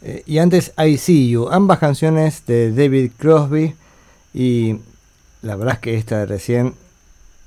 Eh, 0.03 0.23
y 0.27 0.37
antes 0.37 0.71
I 0.77 0.97
See 0.97 1.31
You, 1.31 1.49
ambas 1.49 1.79
canciones 1.79 2.45
de 2.45 2.71
David 2.71 3.11
Crosby 3.17 3.73
y 4.33 4.77
la 5.41 5.55
verdad 5.55 5.73
es 5.73 5.79
que 5.79 5.97
esta 5.97 6.19
de 6.19 6.27
recién 6.27 6.75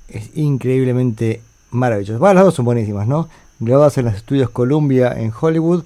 es 0.09 0.37
increíblemente 0.37 1.43
maravillosa. 1.71 2.19
Bueno, 2.19 2.35
las 2.35 2.45
dos 2.45 2.55
son 2.57 2.65
buenísimas, 2.65 3.07
¿no? 3.07 3.29
Grabadas 3.61 3.97
en 3.99 4.07
los 4.07 4.15
estudios 4.15 4.51
Columbia 4.51 5.15
en 5.17 5.33
Hollywood. 5.39 5.85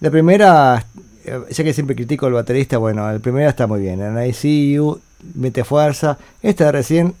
La 0.00 0.10
primera, 0.10 0.84
eh, 1.24 1.40
ya 1.50 1.64
que 1.64 1.72
siempre 1.72 1.96
critico 1.96 2.26
al 2.26 2.34
baterista, 2.34 2.76
bueno, 2.76 3.10
la 3.10 3.18
primera 3.18 3.48
está 3.48 3.66
muy 3.66 3.80
bien. 3.80 4.02
En 4.02 4.22
I 4.22 4.34
See 4.34 4.74
You 4.74 5.00
mete 5.34 5.64
fuerza. 5.64 6.18
Esta 6.42 6.66
de 6.66 6.72
recién 6.72 7.14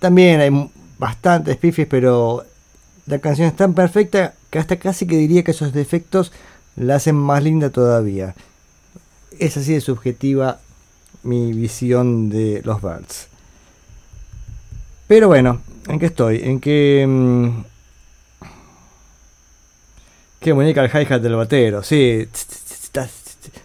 también 0.00 0.40
hay 0.40 0.70
bastantes 0.98 1.56
pifis, 1.56 1.86
pero 1.86 2.44
la 3.06 3.18
canción 3.18 3.48
es 3.48 3.56
tan 3.56 3.74
perfecta 3.74 4.34
que 4.50 4.58
hasta 4.58 4.76
casi 4.76 5.06
que 5.06 5.16
diría 5.16 5.42
que 5.44 5.50
esos 5.50 5.72
defectos 5.72 6.32
la 6.76 6.96
hacen 6.96 7.16
más 7.16 7.42
linda 7.42 7.70
todavía. 7.70 8.34
Es 9.38 9.56
así 9.56 9.72
de 9.72 9.80
subjetiva 9.80 10.60
mi 11.22 11.52
visión 11.52 12.30
de 12.30 12.62
los 12.64 12.80
Birds. 12.80 13.28
Pero 15.06 15.28
bueno, 15.28 15.60
¿en 15.88 15.98
qué 15.98 16.06
estoy? 16.06 16.40
En 16.42 16.60
que... 16.60 17.04
mm, 17.06 17.48
que 20.40 20.52
muñeca 20.52 20.84
el 20.84 20.90
hi-hat 20.90 21.22
del 21.22 21.36
batero, 21.36 21.82
sí. 21.82 22.28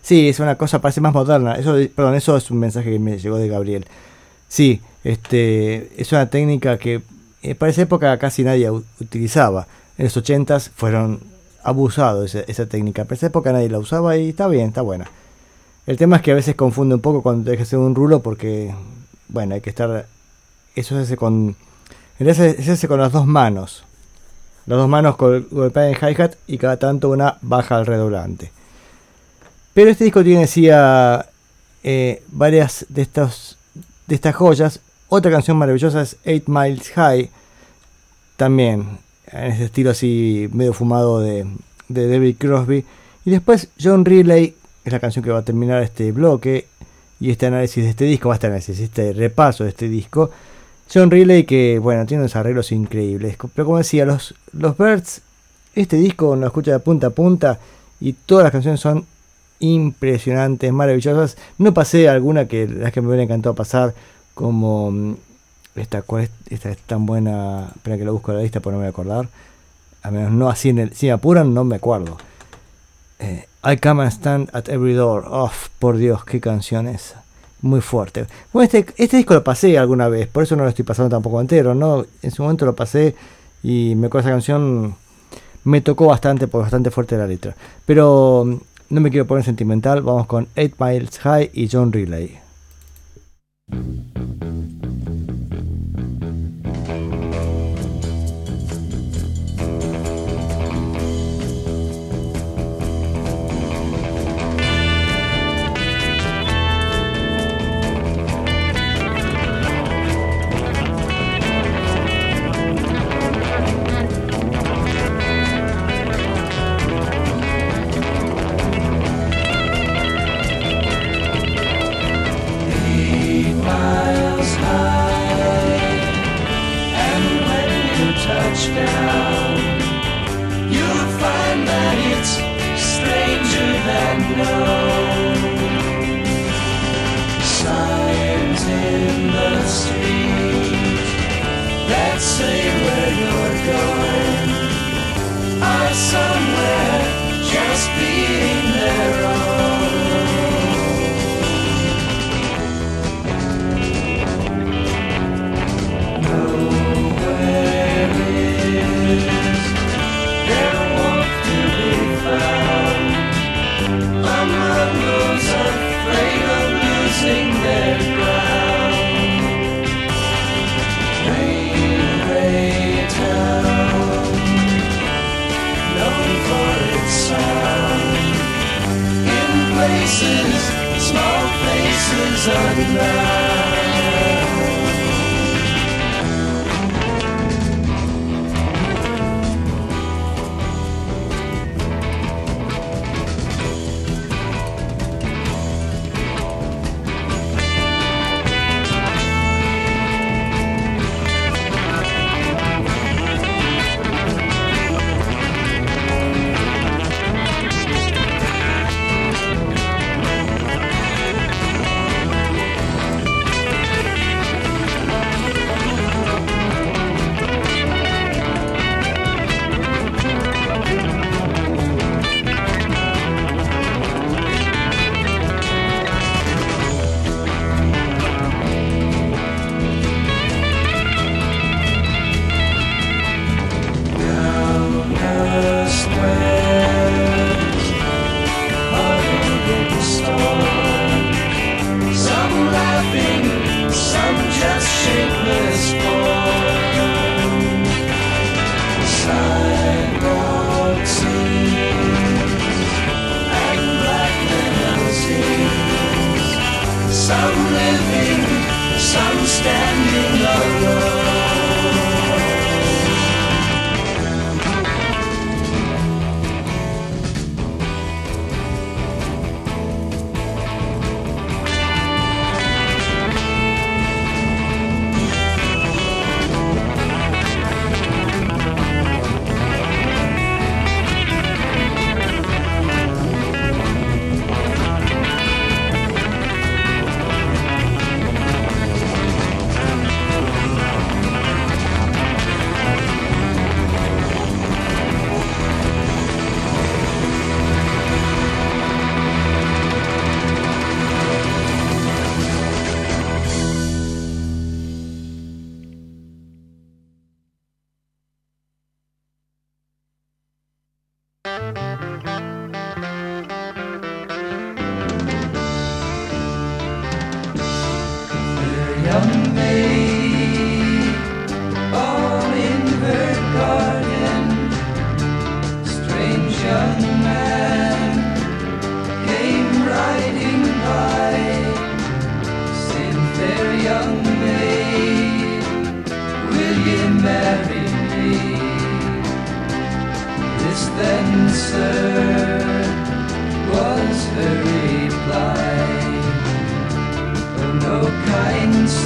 Sí, 0.02 0.30
es 0.30 0.40
una 0.40 0.56
cosa, 0.56 0.80
parece 0.80 1.02
más 1.02 1.14
moderna. 1.14 1.56
Eso, 1.56 1.76
perdón, 1.94 2.16
eso 2.16 2.36
es 2.38 2.50
un 2.52 2.60
mensaje 2.60 2.92
que 2.92 3.00
me 3.00 3.18
llegó 3.18 3.38
de 3.38 3.48
Gabriel. 3.48 3.86
Sí, 4.48 4.82
este, 5.04 6.02
es 6.02 6.12
una 6.12 6.30
técnica 6.30 6.78
que 6.78 7.02
eh, 7.42 7.56
para 7.56 7.72
esa 7.72 7.82
época 7.84 8.18
casi 8.20 8.44
nadie 8.44 8.70
utilizaba. 8.70 9.68
En 9.98 10.06
los 10.06 10.18
80s 10.18 10.70
fueron 10.76 11.20
abusados 11.64 12.34
esa, 12.36 12.46
esa 12.52 12.66
técnica. 12.68 13.04
Para 13.06 13.16
esa 13.16 13.28
época 13.28 13.52
nadie 13.52 13.70
la 13.70 13.80
usaba 13.80 14.16
y 14.18 14.30
está 14.30 14.48
bien, 14.48 14.68
está 14.68 14.82
buena. 14.82 15.10
El 15.86 15.98
tema 15.98 16.18
es 16.18 16.22
que 16.22 16.32
a 16.32 16.36
veces 16.36 16.56
confunde 16.56 16.96
un 16.96 17.02
poco 17.02 17.22
cuando 17.22 17.50
deja 17.50 17.64
hacer 17.64 17.80
un 17.80 17.96
rulo 17.96 18.22
porque, 18.22 18.74
bueno, 19.28 19.56
hay 19.56 19.62
que 19.62 19.70
estar... 19.70 20.06
Eso 20.76 20.96
se 20.96 21.02
hace 21.02 21.18
con... 21.18 21.56
en 22.20 22.36
Se 22.36 22.72
hace 22.72 22.88
con 22.88 23.00
las 23.00 23.12
dos 23.12 23.26
manos. 23.26 23.84
Las 24.66 24.78
dos 24.78 24.88
manos 24.88 25.18
gol- 25.18 25.48
golpean 25.50 25.88
el 25.88 25.96
hi-hat 25.98 26.36
y 26.46 26.58
cada 26.60 26.78
tanto 26.78 27.10
una 27.10 27.38
baja 27.42 27.76
al 27.78 27.88
redoblante. 27.88 28.52
Pero 29.74 29.90
este 29.90 30.04
disco 30.04 30.24
tiene 30.24 30.42
decía 30.42 31.26
eh, 31.84 32.22
varias 32.28 32.86
de 32.90 33.02
estos 33.02 33.58
de 34.08 34.16
estas 34.16 34.36
joyas. 34.36 34.80
Otra 35.12 35.32
canción 35.32 35.58
maravillosa 35.58 36.02
es 36.04 36.18
Eight 36.24 36.48
Miles 36.48 36.92
High. 36.92 37.32
También 38.38 39.00
en 39.32 39.52
ese 39.52 39.66
estilo 39.66 39.90
así 39.90 40.48
medio 40.54 40.72
fumado 40.72 41.20
de, 41.20 41.48
David 41.88 42.36
Crosby. 42.38 42.86
Y 43.26 43.32
después 43.32 43.70
John 43.82 44.06
Riley, 44.06 44.56
es 44.86 44.94
la 44.94 45.00
canción 45.00 45.26
que 45.26 45.32
va 45.32 45.40
a 45.40 45.44
terminar 45.44 45.82
este 45.82 46.12
bloque 46.12 46.68
y 47.20 47.32
este 47.32 47.48
análisis 47.48 47.84
de 47.84 47.90
este 47.90 48.06
disco, 48.06 48.30
va 48.30 48.36
este 48.36 48.48
análisis, 48.48 48.80
este 48.80 49.12
repaso 49.14 49.64
de 49.64 49.72
este 49.72 49.90
disco. 49.90 50.30
John 50.94 51.10
Riley 51.10 51.44
que, 51.44 51.80
bueno, 51.80 52.06
tiene 52.06 52.22
unos 52.22 52.36
arreglos 52.36 52.72
increíbles. 52.72 53.36
Pero 53.56 53.66
como 53.66 53.80
decía, 53.80 54.06
los, 54.06 54.36
los 54.54 54.78
Birds, 54.78 55.22
este 55.74 55.98
disco 55.98 56.36
lo 56.36 56.46
escucha 56.46 56.72
de 56.72 56.80
punta 56.80 57.08
a 57.08 57.10
punta 57.10 57.60
y 58.00 58.14
todas 58.14 58.44
las 58.44 58.52
canciones 58.52 58.80
son 58.80 59.06
impresionantes, 59.60 60.72
maravillosas. 60.72 61.36
No 61.58 61.74
pasé 61.74 62.10
alguna 62.10 62.48
que 62.48 62.68
las 62.68 62.92
que 62.92 63.02
me 63.02 63.08
hubiera 63.08 63.24
encantado 63.24 63.56
pasar, 63.56 63.96
como 64.40 64.90
mm, 64.90 65.16
esta, 65.76 66.02
esta 66.50 66.70
es 66.70 66.78
tan 66.78 67.06
buena. 67.06 67.74
Espera 67.76 67.98
que 67.98 68.06
lo 68.06 68.14
busco 68.14 68.32
la 68.32 68.42
lista 68.42 68.62
porque 68.62 68.76
no 68.76 68.78
me 68.80 68.84
voy 68.86 68.88
a 68.88 68.92
acordar. 68.92 69.28
A 70.02 70.12
menos 70.12 70.32
no 70.32 70.50
así 70.50 70.70
en 70.70 70.80
el. 70.80 70.96
Si 70.96 71.08
me 71.08 71.12
apuran, 71.12 71.54
no 71.54 71.66
me 71.66 71.76
acuerdo. 71.76 72.16
Eh, 73.20 73.48
I 73.66 73.76
come 73.76 74.02
and 74.02 74.14
stand 74.14 74.50
at 74.54 74.70
every 74.70 74.94
door. 74.94 75.26
Oh, 75.28 75.52
por 75.80 75.98
Dios, 75.98 76.24
qué 76.24 76.40
canción 76.40 76.88
es. 76.88 77.16
Muy 77.62 77.82
fuerte. 77.82 78.28
Bueno, 78.54 78.64
este, 78.64 78.86
este 78.96 79.18
disco 79.18 79.34
lo 79.34 79.44
pasé 79.44 79.78
alguna 79.78 80.08
vez, 80.08 80.30
por 80.30 80.44
eso 80.44 80.56
no 80.56 80.64
lo 80.64 80.70
estoy 80.70 80.86
pasando 80.86 81.10
tampoco 81.10 81.42
entero, 81.42 81.76
¿no? 81.76 82.06
En 82.22 82.32
su 82.32 82.42
momento 82.42 82.66
lo 82.66 82.74
pasé 82.74 83.18
y 83.62 83.94
me 83.98 84.08
acuerdo 84.08 84.30
esa 84.30 84.36
canción 84.36 84.96
me 85.66 85.82
tocó 85.82 86.06
bastante, 86.06 86.48
porque 86.48 86.64
bastante 86.64 86.92
fuerte 86.92 87.18
la 87.18 87.28
letra. 87.28 87.58
Pero 87.86 88.46
mm, 88.46 88.56
no 88.92 89.02
me 89.02 89.10
quiero 89.10 89.28
poner 89.28 89.44
sentimental, 89.44 90.02
vamos 90.02 90.28
con 90.28 90.48
8 90.56 90.76
Miles 90.80 91.20
High 91.20 91.52
y 91.54 91.68
John 91.70 91.92
Riley. 91.92 92.40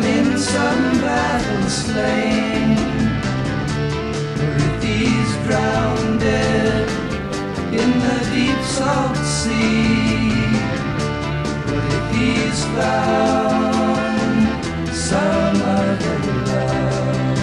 down 0.00 0.10
in 0.10 0.38
some 0.38 1.00
battle 1.00 1.68
slain. 1.68 2.76
Were 4.38 4.78
these 4.80 5.32
grounded 5.46 6.88
in 7.72 7.90
the 8.04 8.18
deep 8.32 8.62
salt 8.64 9.16
sea? 9.16 10.30
Were 11.66 12.02
these 12.12 12.64
found 12.76 14.46
some 14.94 15.62
other 15.62 16.18
love? 16.46 17.38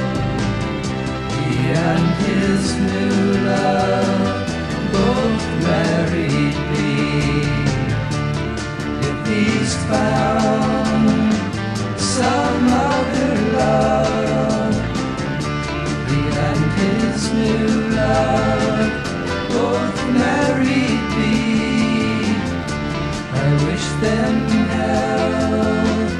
He 1.32 1.56
and 1.90 2.08
his 2.26 2.76
new 2.76 3.18
love 3.46 4.48
both 4.92 5.46
married 5.64 6.58
me. 6.72 6.90
If 9.08 9.18
he's 9.28 9.76
found 9.86 11.25
some 12.16 12.68
other 12.70 13.36
love 13.58 14.76
and 16.48 16.64
his 16.80 17.20
new 17.34 17.68
love. 17.90 18.92
Both 19.50 20.00
married 20.24 21.04
me. 21.18 21.36
I 23.34 23.48
wish 23.66 23.88
them 24.06 24.36
health 24.76 26.14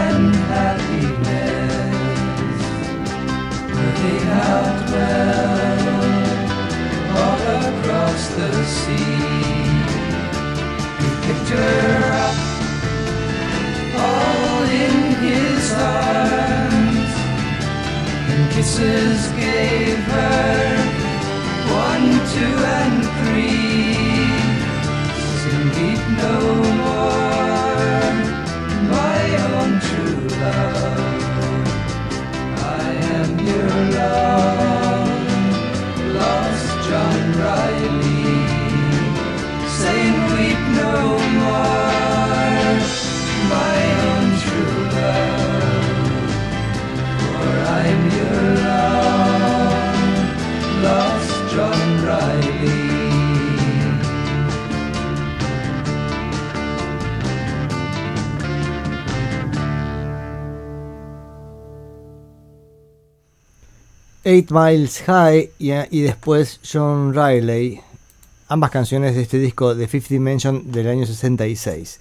and 0.00 0.34
happiness, 0.52 1.96
all 7.20 7.42
across 7.66 8.22
the 8.38 8.50
sea. 8.78 9.26
You 11.02 11.10
picked 11.24 11.48
her 11.48 12.12
up 12.12 12.45
his 15.20 15.72
arms, 15.72 17.12
and 18.30 18.50
kisses 18.52 19.28
gave 19.32 19.98
her 19.98 20.76
one, 21.72 22.08
two, 22.34 22.56
and 22.78 22.98
three. 23.18 23.94
Sing 25.40 25.66
weep 25.76 26.02
no 26.22 26.36
more, 26.82 28.12
my 28.96 29.22
own 29.50 29.70
true 29.86 30.20
love. 30.42 31.66
I 32.58 32.88
am 33.16 33.30
your 33.50 33.74
love, 34.00 35.10
lost 36.20 36.68
John 36.88 37.20
Riley. 37.42 38.36
Saying 39.78 40.18
weep 40.34 40.62
no 40.80 41.25
Eight 64.28 64.50
Miles 64.50 65.02
High 65.02 65.52
y, 65.60 66.00
después 66.00 66.58
John 66.68 67.14
Riley, 67.14 67.80
ambas 68.48 68.72
canciones 68.72 69.14
de 69.14 69.22
este 69.22 69.38
disco 69.38 69.76
de 69.76 69.86
Fifth 69.86 70.08
Dimension 70.08 70.72
del 70.72 70.88
año 70.88 71.06
66. 71.06 72.00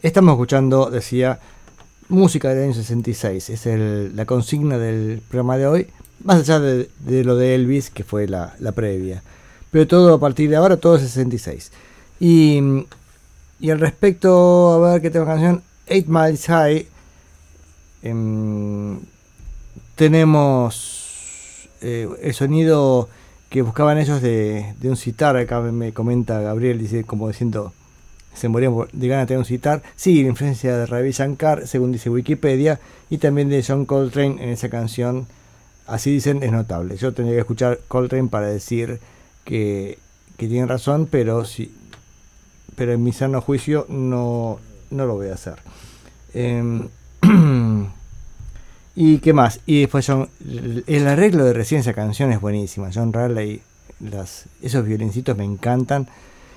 Estamos 0.00 0.32
escuchando, 0.32 0.88
decía, 0.88 1.38
música 2.08 2.48
del 2.48 2.64
año 2.64 2.72
66, 2.72 3.50
es 3.50 3.66
la 4.14 4.24
consigna 4.24 4.78
del 4.78 5.20
programa 5.28 5.58
de 5.58 5.66
hoy, 5.66 5.86
más 6.24 6.38
allá 6.38 6.60
de, 6.60 6.88
de 7.00 7.24
lo 7.24 7.36
de 7.36 7.54
Elvis, 7.54 7.90
que 7.90 8.04
fue 8.04 8.26
la, 8.26 8.54
previa. 8.74 9.22
Pero 9.70 9.86
todo 9.86 10.14
a 10.14 10.18
partir 10.18 10.48
de 10.48 10.56
ahora, 10.56 10.78
todo 10.78 10.96
es 10.96 11.02
66. 11.02 11.72
Y, 12.20 12.86
y 13.60 13.68
al 13.68 13.80
respecto, 13.80 14.82
a 14.82 14.92
ver 14.92 15.02
qué 15.02 15.10
tema 15.10 15.26
canción, 15.26 15.62
Eight 15.86 16.06
Miles 16.06 16.46
High, 16.46 16.88
em, 18.02 18.98
tenemos 19.94 21.05
eh, 21.80 22.08
el 22.22 22.34
sonido 22.34 23.08
que 23.48 23.62
buscaban 23.62 23.98
ellos 23.98 24.20
de, 24.22 24.74
de 24.80 24.90
un 24.90 24.96
citar. 24.96 25.36
Acá 25.36 25.60
me 25.60 25.92
comenta 25.92 26.40
Gabriel, 26.40 26.78
dice 26.78 27.04
como 27.04 27.28
diciendo, 27.28 27.72
se 28.36 28.48
morían 28.48 28.74
de 28.92 29.08
ganas 29.08 29.24
de 29.24 29.26
tener 29.28 29.38
un 29.38 29.44
citar. 29.44 29.82
Sí, 29.96 30.22
la 30.22 30.28
influencia 30.28 30.76
de 30.76 30.86
Ravi 30.86 31.10
Shankar, 31.12 31.66
según 31.66 31.92
dice 31.92 32.10
Wikipedia, 32.10 32.80
y 33.08 33.18
también 33.18 33.48
de 33.48 33.64
John 33.66 33.86
Coltrane 33.86 34.42
en 34.42 34.50
esa 34.50 34.68
canción. 34.68 35.26
Así 35.86 36.10
dicen, 36.10 36.42
es 36.42 36.52
notable. 36.52 36.96
Yo 36.96 37.14
tendría 37.14 37.36
que 37.36 37.40
escuchar 37.40 37.80
Coltrane 37.88 38.28
para 38.28 38.48
decir 38.48 39.00
que, 39.44 39.98
que 40.36 40.48
tienen 40.48 40.68
razón, 40.68 41.08
pero 41.10 41.44
sí, 41.44 41.74
pero 42.74 42.92
en 42.92 43.02
mi 43.02 43.12
sano 43.12 43.40
juicio 43.40 43.86
no, 43.88 44.58
no 44.90 45.06
lo 45.06 45.14
voy 45.14 45.28
a 45.28 45.34
hacer. 45.34 45.56
Em, 46.34 46.88
¿Y 48.96 49.18
qué 49.18 49.32
más? 49.34 49.60
Y 49.66 49.80
después 49.82 50.06
John- 50.06 50.28
el 50.86 51.06
arreglo 51.06 51.44
de 51.44 51.52
recién 51.52 51.82
esa 51.82 51.92
canción 51.92 52.32
es 52.32 52.40
buenísima. 52.40 52.88
John 52.92 53.12
Raleigh, 53.12 53.60
las, 54.00 54.46
esos 54.62 54.84
violincitos 54.86 55.36
me 55.36 55.44
encantan. 55.44 56.08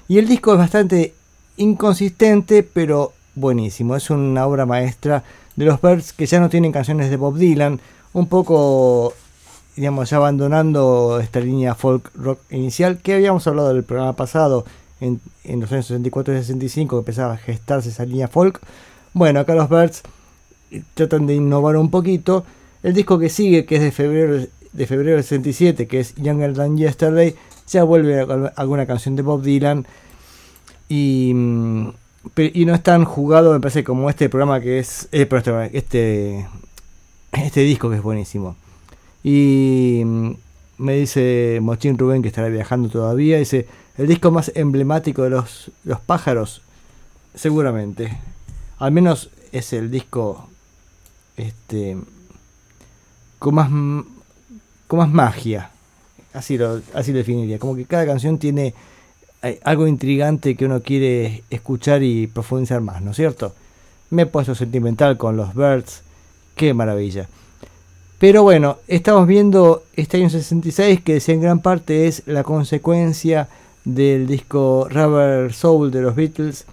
Y 0.08 0.18
el 0.20 0.28
disco 0.28 0.54
es 0.54 0.58
bastante 0.58 1.14
inconsistente, 1.58 2.64
pero 2.64 3.14
buenísimo. 3.36 3.96
Es 3.96 4.10
una 4.10 4.46
obra 4.48 4.66
maestra 4.66 5.24
de 5.56 5.66
los 5.66 5.82
Birds 5.82 6.14
que 6.14 6.26
ya 6.26 6.40
no 6.40 6.50
tienen 6.50 6.72
canciones 6.72 7.10
de 7.10 7.18
Bob 7.18 7.38
Dylan. 7.38 7.80
Un 8.14 8.28
poco, 8.28 9.14
digamos, 9.76 10.10
ya 10.10 10.18
abandonando 10.18 11.20
esta 11.22 11.42
línea 11.42 11.76
folk 11.76 12.10
rock 12.16 12.40
inicial 12.52 13.00
que 13.00 13.16
habíamos 13.16 13.46
hablado 13.48 13.74
del 13.74 13.84
programa 13.84 14.14
pasado. 14.16 14.66
En 15.02 15.20
los 15.46 15.72
años 15.72 15.86
64 15.88 16.34
y 16.34 16.38
65 16.38 16.96
que 16.96 17.00
empezaba 17.00 17.34
a 17.34 17.38
gestarse 17.38 17.90
esa 17.90 18.06
línea 18.06 18.28
folk. 18.28 18.60
Bueno, 19.14 19.40
acá 19.42 19.56
los 19.56 19.70
Birds 19.70 20.04
tratan 20.94 21.26
de 21.28 21.36
innovar 21.36 21.76
un 21.78 21.90
poquito. 21.92 22.46
El 22.84 22.94
disco 22.94 23.20
que 23.20 23.30
sigue, 23.30 23.66
que 23.66 23.76
es 23.78 23.82
de 23.82 23.92
febrero 23.92 24.46
de 24.72 24.86
febrero 24.86 25.16
del 25.16 25.24
67, 25.24 25.88
que 25.88 26.00
es 26.00 26.14
Younger 26.16 26.54
Than 26.54 26.78
Yesterday, 26.78 27.36
ya 27.68 27.84
vuelve 27.84 28.22
a- 28.22 28.54
alguna 28.56 28.86
canción 28.86 29.16
de 29.16 29.24
Bob 29.24 29.42
Dylan. 29.42 29.86
Y, 30.88 31.32
mm, 31.34 31.90
y 32.54 32.66
no 32.66 32.76
es 32.76 32.84
tan 32.84 33.04
jugado, 33.06 33.52
me 33.54 33.60
parece, 33.60 33.84
como 33.84 34.10
este 34.10 34.30
programa 34.30 34.60
que 34.62 34.80
es. 34.80 35.08
eh, 35.12 35.28
este, 35.28 35.78
este, 35.78 36.48
este 37.34 37.62
disco 37.62 37.90
que 37.90 37.96
es 37.98 38.02
buenísimo. 38.04 38.56
Y 39.24 40.02
mm, 40.06 40.32
me 40.78 40.94
dice 40.96 41.60
Mochín 41.62 41.98
Rubén, 41.98 42.22
que 42.22 42.28
estará 42.30 42.48
viajando 42.50 42.90
todavía, 42.90 43.38
dice: 43.38 43.68
el 43.98 44.08
disco 44.08 44.32
más 44.32 44.52
emblemático 44.56 45.24
de 45.24 45.30
los, 45.32 45.72
los 45.84 46.00
pájaros, 46.00 46.62
seguramente. 47.36 48.18
Al 48.78 48.92
menos 48.92 49.30
es 49.52 49.74
el 49.74 49.92
disco 49.92 50.49
este 51.40 51.98
con 53.38 53.56
más 53.56 53.70
m- 53.70 54.04
con 54.88 55.00
más 55.00 55.10
magia 55.10 55.72
así 56.34 56.58
lo 56.58 56.82
así 56.94 57.12
lo 57.12 57.18
definiría. 57.20 57.60
Como 57.60 57.76
que 57.76 57.86
cada 57.86 58.06
canción 58.06 58.38
tiene 58.38 58.74
eh, 59.42 59.60
algo 59.64 59.88
intrigante 59.88 60.56
que 60.56 60.66
uno 60.66 60.82
quiere 60.82 61.44
escuchar 61.50 62.04
y 62.04 62.28
profundizar 62.28 62.82
más 62.82 63.02
no 63.02 63.12
es 63.12 63.18
cierto 63.18 63.54
me 64.10 64.24
he 64.24 64.26
puesto 64.26 64.56
sentimental 64.56 65.18
con 65.18 65.38
los 65.38 65.54
Birds 65.54 66.02
qué 66.56 66.74
maravilla. 66.74 67.28
Pero 68.20 68.44
bueno 68.44 68.78
estamos 68.88 69.28
viendo 69.28 69.84
este 69.96 70.18
año 70.18 70.30
66 70.30 71.02
que 71.02 71.22
en 71.26 71.42
gran 71.42 71.60
parte 71.60 72.08
es 72.08 72.24
la 72.26 72.44
consecuencia 72.44 73.48
del 73.86 74.28
disco 74.28 74.88
Rubber 74.90 75.54
Soul 75.54 75.90
de 75.92 76.02
los 76.02 76.16
Beatles. 76.16 76.66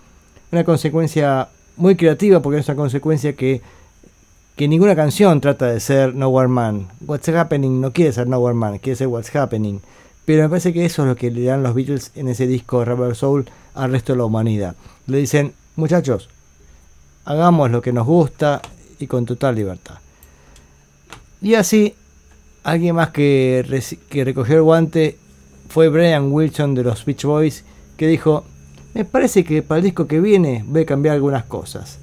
Una 0.51 0.65
consecuencia 0.65 1.49
muy 1.77 1.95
creativa 1.97 2.41
porque 2.41 2.59
es 2.61 2.69
una 2.69 2.77
consecuencia 2.77 3.35
que, 3.35 3.61
que 4.57 4.69
ninguna 4.69 4.97
canción 4.97 5.43
trata 5.43 5.67
de 5.67 5.81
ser 5.81 6.15
Nowhere 6.15 6.49
Man. 6.49 6.89
What's 7.07 7.29
Happening 7.29 7.79
no 7.81 7.93
quiere 7.93 8.13
ser 8.13 8.27
Nowhere 8.27 8.55
Man, 8.55 8.79
quiere 8.79 8.97
ser 8.97 9.07
What's 9.07 9.35
Happening. 9.37 9.83
Pero 10.25 10.43
me 10.43 10.49
parece 10.49 10.73
que 10.73 10.87
eso 10.87 11.03
es 11.03 11.09
lo 11.09 11.15
que 11.15 11.31
le 11.31 11.45
dan 11.45 11.63
los 11.63 11.75
Beatles 11.75 12.11
en 12.15 12.29
ese 12.29 12.47
disco 12.47 12.83
Rubber 12.83 13.15
Soul 13.15 13.45
al 13.75 13.93
resto 13.93 14.15
de 14.15 14.19
la 14.19 14.25
humanidad. 14.25 14.75
Le 15.07 15.19
dicen, 15.19 15.53
muchachos, 15.77 16.31
hagamos 17.27 17.71
lo 17.71 17.83
que 17.83 17.93
nos 17.93 18.07
gusta 18.07 18.63
y 18.99 19.07
con 19.07 19.27
total 19.27 19.57
libertad. 19.57 19.99
Y 21.43 21.55
así, 21.55 21.95
alguien 22.65 22.97
más 22.97 23.11
que, 23.11 23.83
que 24.09 24.25
recogió 24.25 24.57
el 24.57 24.63
guante 24.63 25.19
fue 25.69 25.91
Brian 25.91 26.33
Wilson 26.33 26.75
de 26.75 26.83
los 26.83 27.05
Beach 27.05 27.25
Boys, 27.25 27.65
que 27.99 28.07
dijo, 28.07 28.45
me 28.95 29.05
parece 29.05 29.45
que 29.45 29.63
para 29.63 29.81
el 29.81 29.85
disco 29.85 30.07
que 30.07 30.19
viene 30.19 30.65
voy 30.67 30.83
a 30.83 30.87
cambiar 30.87 31.17
algunas 31.17 31.45
cosas. 31.45 31.99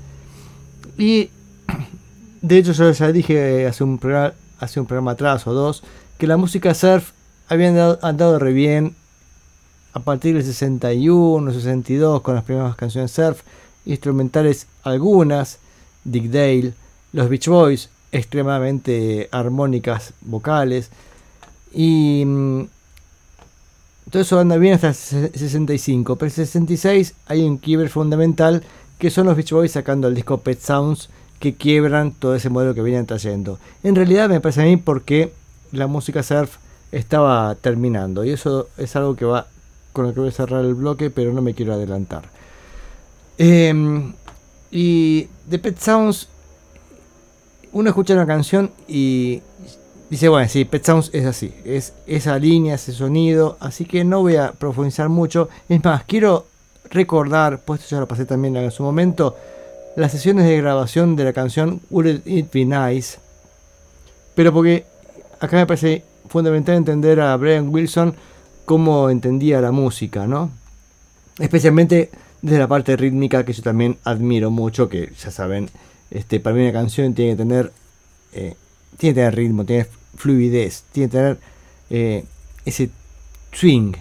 Y 1.00 1.32
de 2.44 2.58
hecho 2.58 2.74
yo 2.74 2.92
ya 2.92 3.12
dije 3.12 3.66
hace 3.66 3.84
un, 3.86 3.98
programa, 3.98 5.12
atrás 5.12 5.48
o 5.48 5.54
dos 5.54 5.82
que 6.18 6.28
la 6.28 6.36
música 6.38 6.74
surf 6.74 7.12
había 7.48 7.98
andado, 8.02 8.38
re 8.38 8.52
bien 8.52 8.96
a 9.94 10.02
partir 10.02 10.36
del 10.36 10.44
61, 10.44 11.54
62 11.54 12.22
con 12.22 12.36
las 12.36 12.44
primeras 12.44 12.76
canciones 12.76 13.12
surf, 13.12 13.42
instrumentales 13.86 14.68
algunas, 14.84 15.60
Dick 16.04 16.26
Dale, 16.26 16.74
los 17.14 17.30
Beach 17.30 17.48
Boys, 17.48 17.90
extremadamente 18.12 19.30
armónicas 19.32 20.14
vocales 20.22 20.90
y 21.74 22.24
mm, 22.26 22.64
todo 24.12 24.22
eso 24.22 24.38
anda 24.40 24.58
bien 24.58 24.74
hasta 24.74 24.90
el 24.90 24.96
se- 24.96 25.30
65, 25.38 26.18
pero 26.18 26.28
el 26.28 26.34
66 26.34 27.14
hay 27.28 27.42
un 27.44 27.58
quiebre 27.58 27.88
fundamental 27.88 28.64
que 29.00 29.10
son 29.10 29.28
los 29.28 29.36
Beach 29.38 29.52
Boys 29.52 29.72
sacando 29.72 30.08
el 30.10 30.16
disco 30.16 30.40
Pet 30.40 30.60
Sounds 30.60 31.10
que 31.44 31.56
quiebran 31.56 32.14
todo 32.14 32.36
ese 32.36 32.48
modelo 32.50 32.74
que 32.74 32.82
venían 32.82 33.06
trayendo. 33.06 33.60
En 33.84 33.96
realidad 33.96 34.30
me 34.30 34.40
parece 34.40 34.62
a 34.62 34.64
mí 34.64 34.78
porque 34.78 35.34
la 35.74 35.88
música 35.88 36.24
surf 36.24 36.56
estaba 36.94 37.54
terminando 37.56 38.24
y 38.24 38.30
eso 38.30 38.70
es 38.78 38.96
algo 38.96 39.18
que 39.18 39.26
va 39.26 39.48
con 39.92 40.08
lo 40.08 40.14
que 40.14 40.22
voy 40.22 40.30
a 40.30 40.32
cerrar 40.32 40.64
el 40.64 40.74
bloque, 40.74 41.10
pero 41.10 41.34
no 41.34 41.42
me 41.42 41.54
quiero 41.54 41.74
adelantar. 41.74 42.30
Em, 43.38 44.14
y 44.72 45.28
de 45.46 45.60
Pet 45.60 45.78
Sounds 45.80 46.30
uno 47.74 47.90
escucha 47.90 48.14
una 48.14 48.26
canción 48.26 48.72
y 48.88 49.42
dice, 50.10 50.30
bueno, 50.30 50.48
sí, 50.48 50.64
Pet 50.64 50.86
Sounds 50.86 51.10
es 51.12 51.26
así, 51.26 51.54
es 51.66 51.92
esa 52.08 52.40
línea, 52.40 52.76
ese 52.76 52.94
sonido, 52.94 53.58
así 53.60 53.84
que 53.84 54.06
no 54.06 54.22
voy 54.22 54.38
a 54.38 54.54
profundizar 54.54 55.10
mucho. 55.10 55.50
Es 55.68 55.84
más, 55.84 56.06
quiero 56.06 56.46
recordar, 56.90 57.60
pues 57.66 57.82
esto 57.82 57.98
ya 57.98 58.00
lo 58.00 58.08
pasé 58.08 58.24
también 58.24 58.56
en 58.56 58.72
su 58.72 58.82
momento, 58.82 59.36
las 59.96 60.12
sesiones 60.12 60.46
de 60.46 60.58
grabación 60.58 61.16
de 61.16 61.24
la 61.24 61.34
canción 61.34 61.82
Would 61.90 62.22
It 62.26 62.52
Be 62.52 62.66
Nice, 62.66 63.20
pero 64.36 64.52
porque 64.52 64.86
acá 65.40 65.58
me 65.58 65.68
parece 65.68 66.04
fundamental 66.28 66.76
entender 66.76 67.20
a 67.20 67.36
Brian 67.38 67.70
Wilson 67.70 68.16
cómo 68.66 69.10
entendía 69.10 69.62
la 69.62 69.72
música, 69.72 70.26
¿no? 70.26 70.52
Especialmente 71.40 72.10
de 72.42 72.60
la 72.60 72.68
parte 72.68 72.98
rítmica 72.98 73.46
que 73.46 73.54
yo 73.54 73.62
también 73.62 73.98
admiro 74.04 74.50
mucho, 74.52 74.90
que 74.90 75.12
ya 75.18 75.32
saben, 75.32 75.70
este, 76.12 76.40
para 76.40 76.56
mí 76.56 76.64
una 76.64 76.74
canción 76.74 77.14
tiene 77.14 77.32
que 77.32 77.38
tener, 77.38 77.72
eh, 78.34 78.56
tiene 78.98 79.16
tener 79.16 79.36
ritmo, 79.36 79.66
tiene 79.66 79.88
fluidez, 80.16 80.84
tiene 80.92 81.10
que 81.10 81.18
tener 81.18 81.40
eh, 81.90 82.26
ese 82.66 82.90
swing. 83.52 83.94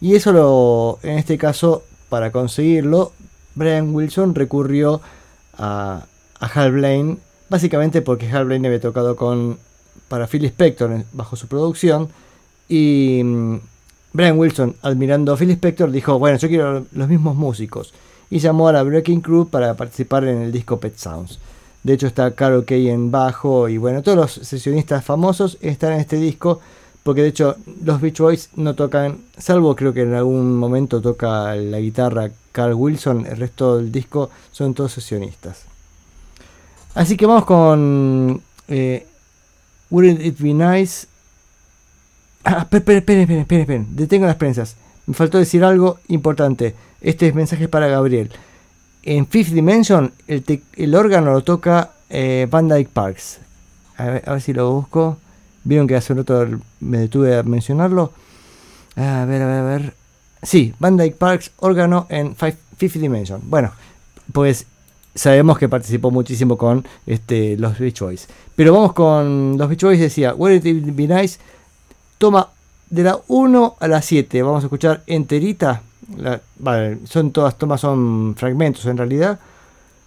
Y 0.00 0.14
eso 0.14 0.32
lo, 0.32 0.98
en 1.02 1.18
este 1.18 1.38
caso, 1.38 1.84
para 2.08 2.32
conseguirlo, 2.32 3.12
Brian 3.54 3.94
Wilson 3.94 4.34
recurrió 4.34 5.00
a, 5.58 6.06
a 6.38 6.46
Hal 6.46 6.72
Blaine, 6.72 7.18
básicamente 7.48 8.02
porque 8.02 8.30
Hal 8.30 8.46
Blaine 8.46 8.66
había 8.68 8.80
tocado 8.80 9.16
con 9.16 9.58
para 10.08 10.26
Phil 10.26 10.44
Spector 10.44 11.04
bajo 11.12 11.36
su 11.36 11.48
producción 11.48 12.08
y 12.68 13.22
mm, 13.24 13.56
Brian 14.12 14.38
Wilson, 14.38 14.76
admirando 14.82 15.32
a 15.32 15.36
Phil 15.36 15.50
Spector, 15.50 15.90
dijo, 15.90 16.18
bueno, 16.18 16.38
yo 16.38 16.48
quiero 16.48 16.86
los 16.92 17.08
mismos 17.08 17.36
músicos 17.36 17.92
y 18.30 18.38
llamó 18.38 18.68
a 18.68 18.72
la 18.72 18.82
Breaking 18.82 19.20
Crew 19.20 19.48
para 19.48 19.74
participar 19.74 20.24
en 20.24 20.42
el 20.42 20.52
disco 20.52 20.80
Pet 20.80 20.96
Sounds. 20.96 21.38
De 21.82 21.92
hecho 21.92 22.06
está 22.06 22.32
Carol 22.32 22.64
Kay 22.64 22.88
en 22.88 23.10
bajo 23.10 23.68
y 23.68 23.78
bueno, 23.78 24.02
todos 24.02 24.16
los 24.16 24.32
sesionistas 24.32 25.04
famosos 25.04 25.58
están 25.60 25.92
en 25.92 26.00
este 26.00 26.16
disco 26.16 26.60
porque 27.06 27.22
de 27.22 27.28
hecho 27.28 27.54
los 27.84 28.00
Beach 28.00 28.18
Boys 28.18 28.50
no 28.56 28.74
tocan, 28.74 29.18
salvo 29.38 29.76
creo 29.76 29.94
que 29.94 30.02
en 30.02 30.14
algún 30.14 30.56
momento 30.58 31.00
toca 31.00 31.54
la 31.54 31.78
guitarra 31.78 32.32
Carl 32.50 32.74
Wilson, 32.74 33.26
el 33.26 33.36
resto 33.36 33.76
del 33.76 33.92
disco 33.92 34.28
son 34.50 34.74
todos 34.74 34.90
sesionistas. 34.90 35.62
Así 36.96 37.16
que 37.16 37.26
vamos 37.26 37.44
con 37.44 38.42
eh, 38.66 39.06
Wouldn't 39.88 40.20
It 40.20 40.38
Be 40.40 40.52
Nice. 40.52 41.06
Ah, 42.42 42.66
esperen, 42.72 42.98
esperen, 42.98 43.20
esperen, 43.20 43.40
esperen, 43.42 43.60
esperen. 43.60 43.86
Detengo 43.94 44.26
las 44.26 44.34
prensas. 44.34 44.74
Me 45.06 45.14
faltó 45.14 45.38
decir 45.38 45.62
algo 45.62 46.00
importante. 46.08 46.74
Este 47.00 47.32
mensaje 47.32 47.64
es 47.64 47.70
para 47.70 47.86
Gabriel. 47.86 48.32
En 49.04 49.28
Fifth 49.28 49.52
Dimension, 49.52 50.12
el, 50.26 50.94
órgano 50.96 51.30
lo 51.30 51.44
toca 51.44 51.92
eh, 52.10 52.48
Van 52.50 52.66
Dyke 52.66 52.90
Parks. 52.92 53.38
A 53.96 54.06
ver 54.06 54.40
si 54.40 54.52
lo 54.52 54.72
busco. 54.72 55.18
Vieron 55.66 55.86
que 55.86 55.96
hace 55.96 56.12
un 56.12 56.18
rato 56.20 56.46
me 56.80 56.98
detuve 56.98 57.36
a 57.36 57.42
mencionarlo. 57.42 58.12
A 58.94 59.24
ver, 59.26 59.42
a 59.42 59.46
ver, 59.46 59.58
a 59.58 59.62
ver. 59.64 59.94
Sí, 60.42 60.72
Van 60.78 60.96
Dyke 60.96 61.16
Parks, 61.16 61.50
órgano 61.58 62.06
en 62.08 62.36
Five- 62.36 62.56
Fifth 62.76 62.96
Dimension. 62.96 63.40
Bueno, 63.44 63.72
pues 64.32 64.66
sabemos 65.14 65.58
que 65.58 65.68
participó 65.68 66.10
muchísimo 66.10 66.56
con 66.56 66.86
este, 67.06 67.56
los 67.56 67.78
Beach 67.78 68.00
Boys. 68.00 68.28
Pero 68.54 68.72
vamos 68.72 68.92
con 68.92 69.58
los 69.58 69.68
Beach 69.68 69.82
Boys. 69.82 69.98
Decía, 70.00 70.34
Wouldn't 70.34 70.64
It 70.66 70.94
Be 70.94 71.08
Nice? 71.08 71.38
Toma 72.18 72.48
de 72.88 73.02
la 73.02 73.18
1 73.26 73.76
a 73.80 73.88
la 73.88 74.00
7. 74.02 74.42
Vamos 74.42 74.62
a 74.62 74.66
escuchar 74.66 75.02
enterita. 75.06 75.82
Vale, 76.60 76.98
son 77.04 77.32
todas 77.32 77.58
tomas, 77.58 77.80
son 77.80 78.34
fragmentos 78.36 78.86
en 78.86 78.96
realidad. 78.96 79.40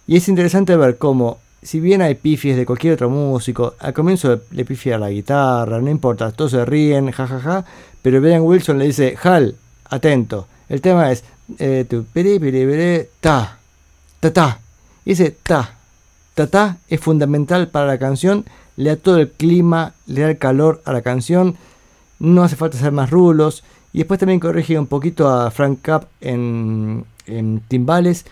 Y 0.06 0.16
es 0.16 0.28
interesante 0.28 0.74
ver 0.76 0.96
cómo, 0.96 1.38
si 1.62 1.80
bien 1.80 2.00
hay 2.00 2.14
pifies 2.14 2.56
de 2.56 2.64
cualquier 2.64 2.94
otro 2.94 3.10
músico, 3.10 3.74
al 3.78 3.92
comienzo 3.92 4.40
le 4.50 4.64
pifia 4.64 4.98
la 4.98 5.10
guitarra, 5.10 5.80
no 5.80 5.90
importa, 5.90 6.32
todos 6.32 6.52
se 6.52 6.64
ríen, 6.64 7.10
jajaja. 7.10 7.64
pero 8.02 8.20
Brian 8.20 8.42
Wilson 8.42 8.78
le 8.78 8.86
dice, 8.86 9.16
Hal, 9.22 9.56
atento. 9.84 10.46
El 10.68 10.80
tema 10.80 11.10
es, 11.12 11.24
eh, 11.58 11.84
tu 11.88 12.04
piri, 12.04 12.38
piri, 12.38 13.06
ta, 13.20 13.58
ta, 14.20 14.32
ta. 14.32 14.60
Y 15.04 15.12
ese 15.12 15.30
ta, 15.30 15.74
ta, 16.34 16.46
ta 16.46 16.78
es 16.88 17.00
fundamental 17.00 17.68
para 17.68 17.86
la 17.86 17.98
canción, 17.98 18.44
le 18.76 18.90
da 18.90 18.96
todo 18.96 19.18
el 19.18 19.30
clima, 19.30 19.92
le 20.06 20.22
da 20.22 20.30
el 20.30 20.38
calor 20.38 20.80
a 20.84 20.92
la 20.92 21.02
canción, 21.02 21.56
no 22.18 22.42
hace 22.42 22.56
falta 22.56 22.78
hacer 22.78 22.92
más 22.92 23.10
rulos. 23.10 23.64
Y 23.92 23.98
después 23.98 24.20
también 24.20 24.40
corrige 24.40 24.78
un 24.78 24.86
poquito 24.86 25.28
a 25.28 25.50
Frank 25.50 25.80
Cap 25.82 26.04
en, 26.20 27.04
timbales. 27.68 28.24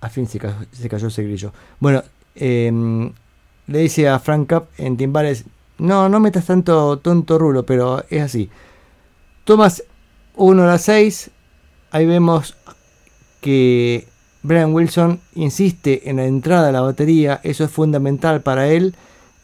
Al 0.00 0.10
fin 0.10 0.26
se 0.26 0.38
cayó, 0.40 0.56
se 0.72 0.88
cayó 0.88 1.06
ese 1.06 1.22
grillo. 1.22 1.52
Bueno, 1.78 2.02
em, 2.34 3.12
le 3.66 3.78
dice 3.78 4.08
a 4.08 4.18
Frank 4.18 4.48
Cap 4.48 4.68
en 4.78 4.96
timbales, 4.96 5.44
no, 5.78 6.08
no 6.08 6.20
metas 6.20 6.46
tanto 6.46 6.98
tonto 6.98 7.38
rulo, 7.38 7.64
pero 7.64 8.04
es 8.10 8.22
así. 8.22 8.50
Tomas 9.44 9.84
1 10.36 10.62
a 10.62 10.66
las 10.66 10.82
6, 10.82 11.30
ahí 11.90 12.06
vemos 12.06 12.56
que 13.40 14.06
Brian 14.42 14.72
Wilson 14.72 15.20
insiste 15.34 16.08
en 16.08 16.16
la 16.16 16.26
entrada 16.26 16.66
de 16.66 16.72
la 16.72 16.80
batería, 16.80 17.40
eso 17.42 17.64
es 17.64 17.70
fundamental 17.70 18.42
para 18.42 18.68
él. 18.68 18.94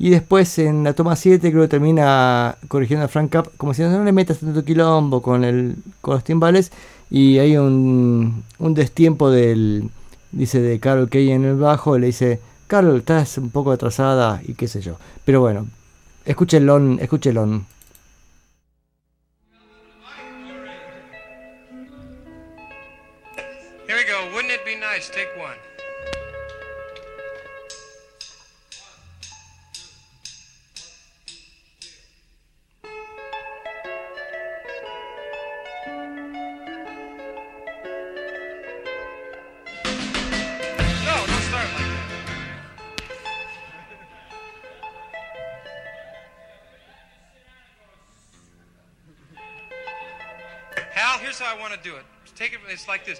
Y 0.00 0.10
después 0.10 0.58
en 0.60 0.84
la 0.84 0.92
toma 0.92 1.16
7 1.16 1.50
creo 1.50 1.62
que 1.62 1.68
termina 1.68 2.56
corrigiendo 2.68 3.04
a 3.04 3.08
Frank 3.08 3.30
Cap 3.30 3.48
como 3.56 3.74
si 3.74 3.82
no 3.82 4.04
le 4.04 4.12
metas 4.12 4.38
tanto 4.38 4.64
quilombo 4.64 5.20
con, 5.22 5.42
el, 5.44 5.76
con 6.00 6.14
los 6.14 6.24
timbales. 6.24 6.70
Y 7.10 7.38
hay 7.38 7.56
un, 7.56 8.44
un 8.58 8.74
destiempo 8.74 9.30
del, 9.30 9.90
dice, 10.30 10.60
de 10.60 10.78
Carol 10.78 11.08
Kay 11.08 11.32
en 11.32 11.44
el 11.44 11.56
bajo. 11.56 11.98
le 11.98 12.06
dice, 12.06 12.40
Carol, 12.68 12.98
estás 12.98 13.38
un 13.38 13.50
poco 13.50 13.72
atrasada 13.72 14.40
y 14.46 14.54
qué 14.54 14.68
sé 14.68 14.82
yo. 14.82 14.98
Pero 15.24 15.40
bueno, 15.40 15.66
escúchenlo, 16.24 16.78
escúchenlo. 17.00 17.64
Here 23.86 23.96
we 23.96 24.04
go. 24.04 24.34
Wouldn't 24.34 24.52
it 24.52 24.64
be 24.66 24.76
nice? 24.76 25.08
Take 25.08 25.34
one. 25.40 25.57
I 51.48 51.58
want 51.58 51.72
to 51.72 51.78
do 51.82 51.96
it. 51.96 52.02
Take 52.36 52.52
it. 52.52 52.58
It's 52.68 52.86
like 52.86 53.06
this. 53.06 53.18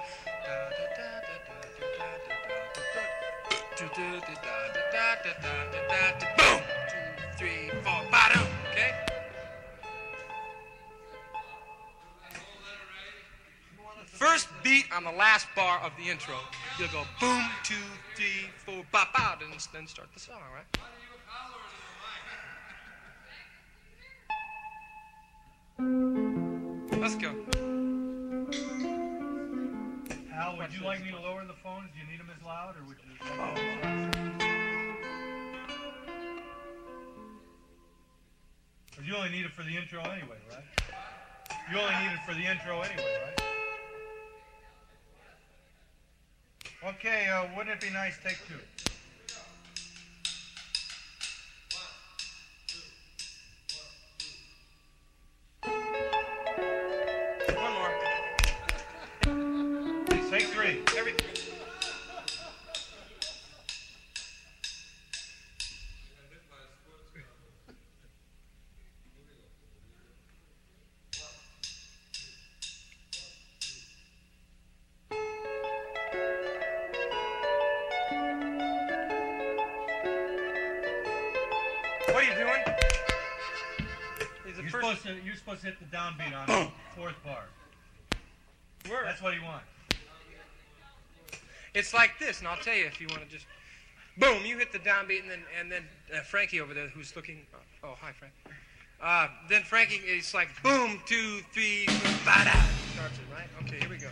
Boom. 6.37 6.61
Two, 6.91 6.95
three, 7.39 7.70
four, 7.83 8.03
bottom. 8.11 8.47
Okay. 8.70 8.93
First 14.05 14.49
beat 14.62 14.85
on 14.95 15.05
the 15.05 15.12
last 15.12 15.47
bar 15.57 15.81
of 15.81 15.93
the 15.97 16.11
intro, 16.11 16.35
you'll 16.79 16.89
go 16.89 17.05
boom, 17.20 17.49
two, 17.64 17.74
three, 18.14 18.51
four, 18.66 18.85
bop 18.93 19.09
out, 19.18 19.41
and 19.43 19.53
then 19.72 19.87
start 19.87 20.09
the 20.12 20.20
song, 20.20 20.43
right? 20.53 20.66
Let's 27.01 27.14
go. 27.14 27.88
Al, 30.39 30.57
would 30.57 30.72
you 30.72 30.84
like 30.84 31.05
me 31.05 31.11
to 31.11 31.18
lower 31.18 31.45
the 31.45 31.53
phones? 31.64 31.89
Do 31.93 31.99
you 31.99 32.07
need 32.09 32.20
them 32.20 32.30
as 32.30 32.41
loud, 32.47 32.76
or 32.76 32.84
would 32.86 32.97
you? 33.03 33.11
Because 38.91 39.07
you 39.07 39.16
only 39.16 39.30
need 39.30 39.47
it 39.47 39.51
for 39.51 39.64
the 39.64 39.76
intro 39.76 40.01
anyway, 40.03 40.39
right? 40.49 40.62
You 41.72 41.78
only 41.80 41.95
need 42.05 42.12
it 42.12 42.20
for 42.24 42.34
the 42.34 42.47
intro 42.47 42.82
anyway, 42.82 43.18
right? 43.24 43.34
Okay, 46.95 47.26
uh, 47.26 47.47
wouldn't 47.57 47.74
it 47.74 47.80
be 47.80 47.91
nice? 47.91 48.16
Take 48.22 48.39
two. 48.47 48.61
Hit 85.69 85.79
the 85.81 85.97
downbeat 85.97 86.35
on 86.35 86.47
the 86.47 86.71
fourth 86.97 87.23
bar. 87.23 87.45
word? 88.91 89.05
That's 89.05 89.21
what 89.21 89.35
he 89.35 89.41
wants. 89.41 89.66
It's 91.75 91.93
like 91.93 92.19
this, 92.19 92.39
and 92.39 92.49
I'll 92.49 92.57
tell 92.57 92.75
you 92.75 92.87
if 92.87 93.01
you 93.01 93.07
want 93.11 93.23
to 93.23 93.29
just 93.29 93.47
boom, 94.16 94.45
you 94.47 94.57
hit 94.57 94.73
the 94.73 94.79
downbeat, 94.79 95.21
and 95.21 95.31
then 95.31 95.43
and 95.61 95.71
then 95.71 95.85
uh, 96.14 96.21
Frankie 96.21 96.61
over 96.61 96.73
there 96.73 96.89
who's 96.89 97.14
looking. 97.14 97.47
Oh, 97.85 97.95
hi, 98.01 98.12
Frank. 98.12 98.33
Uh, 99.01 99.29
then 99.49 99.62
Frankie, 99.62 100.01
it's 100.07 100.33
like 100.33 100.49
boom, 100.62 101.01
two, 101.07 101.41
three, 101.53 101.87
four, 101.87 102.12
ba-da. 102.25 102.51
Starts 102.95 103.19
it 103.19 103.33
right. 103.33 103.47
Okay, 103.62 103.79
here 103.79 103.91
we 103.91 103.99
go. 103.99 104.09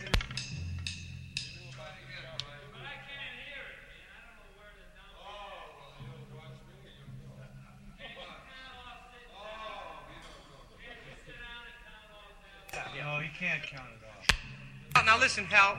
Now. 15.57 15.75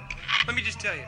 Let 0.47 0.57
me 0.57 0.63
just 0.63 0.81
tell 0.81 0.95
you. 0.95 1.05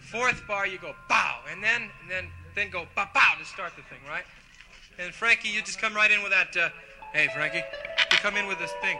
Fourth 0.00 0.46
bar, 0.46 0.66
you 0.66 0.78
go 0.78 0.94
bow, 1.08 1.38
and 1.50 1.62
then 1.62 1.82
and 1.82 2.10
then 2.10 2.26
then 2.54 2.68
go 2.70 2.86
bow 2.94 3.08
bow 3.14 3.34
to 3.38 3.44
start 3.44 3.72
the 3.76 3.82
thing, 3.82 4.00
right? 4.08 4.24
And 4.98 5.14
Frankie, 5.14 5.48
you 5.48 5.62
just 5.62 5.80
come 5.80 5.94
right 5.94 6.10
in 6.10 6.22
with 6.22 6.32
that. 6.32 6.54
Uh, 6.54 6.68
hey, 7.12 7.28
Frankie, 7.32 7.62
you 8.12 8.18
come 8.18 8.36
in 8.36 8.46
with 8.46 8.58
this 8.58 8.72
thing, 8.82 8.98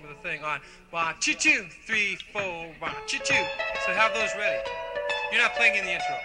with 0.00 0.16
a 0.16 0.22
thing 0.22 0.42
on. 0.42 0.60
One, 0.90 1.14
two, 1.20 1.34
two, 1.34 1.66
three, 1.86 2.16
four, 2.32 2.72
one, 2.78 2.92
two, 3.06 3.18
two. 3.18 3.44
So 3.84 3.92
have 3.92 4.14
those 4.14 4.30
ready. 4.38 4.62
You're 5.32 5.42
not 5.42 5.54
playing 5.54 5.76
in 5.76 5.84
the 5.84 5.92
intro. 5.92 6.16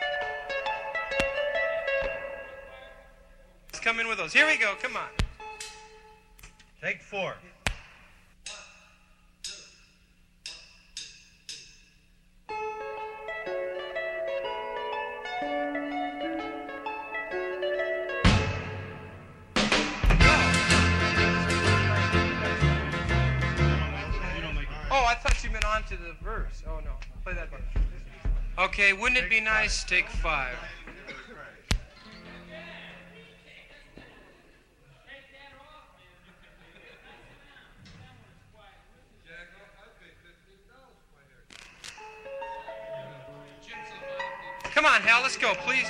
Just 3.71 3.83
come 3.83 3.99
in 3.99 4.07
with 4.07 4.19
those. 4.19 4.31
Here 4.31 4.47
we 4.47 4.57
go. 4.57 4.75
Come 4.81 4.95
on. 4.95 5.09
Take 6.81 7.01
four. 7.01 7.35
Okay, 28.73 28.91
wouldn't 28.91 29.23
it 29.23 29.29
be 29.29 29.39
nice? 29.39 29.83
Take 29.83 30.09
five. 30.09 30.57
Come 44.73 44.85
on, 44.85 45.01
Hal, 45.01 45.21
let's 45.21 45.37
go, 45.37 45.53
please. 45.53 45.85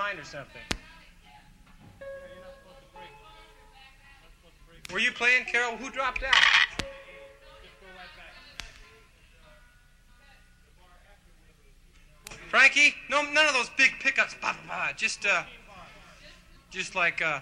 Behind 0.00 0.18
or 0.18 0.24
something. 0.24 0.62
Were 4.92 4.98
you 4.98 5.12
playing, 5.12 5.44
Carol? 5.44 5.76
Who 5.76 5.90
dropped 5.90 6.22
out? 6.22 6.34
Frankie? 12.48 12.94
No, 13.08 13.22
none 13.22 13.46
of 13.46 13.52
those 13.52 13.70
big 13.76 13.90
pickups. 14.00 14.34
Bah, 14.40 14.54
bah, 14.66 14.88
bah. 14.88 14.92
Just, 14.96 15.26
uh, 15.26 15.42
just 16.70 16.94
like, 16.94 17.22
uh, 17.22 17.40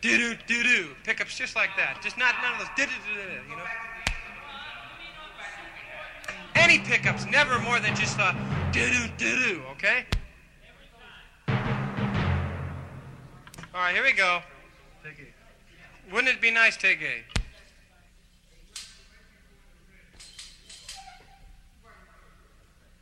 doo 0.00 0.16
doo 0.16 0.36
doo 0.46 0.62
doo 0.62 0.88
pickups, 1.04 1.36
just 1.36 1.56
like 1.56 1.70
that. 1.76 2.00
Just 2.02 2.16
not 2.16 2.36
none 2.40 2.52
of 2.52 2.58
those 2.60 2.68
doo 2.76 2.86
doo 2.86 3.14
doo 3.14 3.22
doo. 3.22 3.50
You 3.50 3.56
know. 3.56 3.64
Any 6.54 6.78
pickups, 6.78 7.26
never 7.26 7.58
more 7.58 7.80
than 7.80 7.94
just 7.96 8.18
uh, 8.18 8.32
doo 8.72 8.88
doo 8.88 9.08
doo 9.18 9.36
doo. 9.44 9.62
Okay. 9.72 10.06
All 13.76 13.82
right, 13.82 13.94
here 13.94 14.02
we 14.02 14.12
go. 14.12 14.40
Take 15.04 15.20
eight. 15.20 15.34
Wouldn't 16.10 16.34
it 16.34 16.40
be 16.40 16.50
nice, 16.50 16.78
take 16.78 17.02
a? 17.02 17.22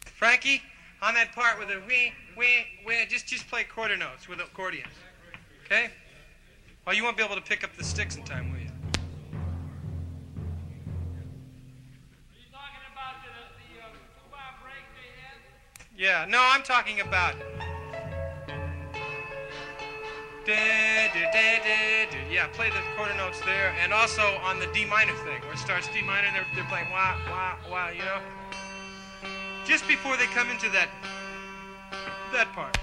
Frankie, 0.05 0.61
on 1.01 1.15
that 1.15 1.31
part 1.31 1.61
with 1.61 1.69
the 1.69 1.81
wee, 1.87 2.13
wee, 2.37 2.67
wee, 2.85 3.07
just 3.09 3.29
just 3.29 3.47
play 3.49 3.63
quarter 3.63 3.97
notes 3.97 4.29
with 4.29 4.41
accordions. 4.41 4.89
Okay? 5.65 5.91
Well, 6.85 6.97
you 6.97 7.05
won't 7.05 7.17
be 7.17 7.23
able 7.23 7.37
to 7.37 7.41
pick 7.41 7.63
up 7.63 7.77
the 7.77 7.85
sticks 7.85 8.17
in 8.17 8.25
time, 8.25 8.51
will 8.51 8.59
you? 8.59 8.71
Yeah, 15.97 16.27
no, 16.29 16.41
I'm 16.43 16.65
talking 16.65 17.01
about. 17.01 17.39
Da. 17.39 17.54
Yeah, 20.47 22.47
play 22.53 22.69
the 22.69 22.83
quarter 22.97 23.15
notes 23.17 23.41
there, 23.47 23.75
and 23.83 23.93
also 23.93 24.23
on 24.43 24.61
the 24.61 24.67
D 24.75 24.85
minor 24.85 25.15
thing, 25.25 25.41
where 25.43 25.53
it 25.53 25.59
starts 25.59 25.89
D 25.89 26.03
minor, 26.03 26.27
and 26.27 26.37
they're, 26.37 26.47
they're 26.55 26.69
playing 26.69 26.91
wah, 26.91 27.17
wah, 27.31 27.57
wah, 27.71 27.89
you 27.91 28.05
know? 28.05 28.21
Just 29.67 29.89
before 29.89 30.17
they 30.17 30.27
come 30.27 30.51
into 30.51 30.69
that, 30.71 30.89
that 32.33 32.53
part. 32.55 32.79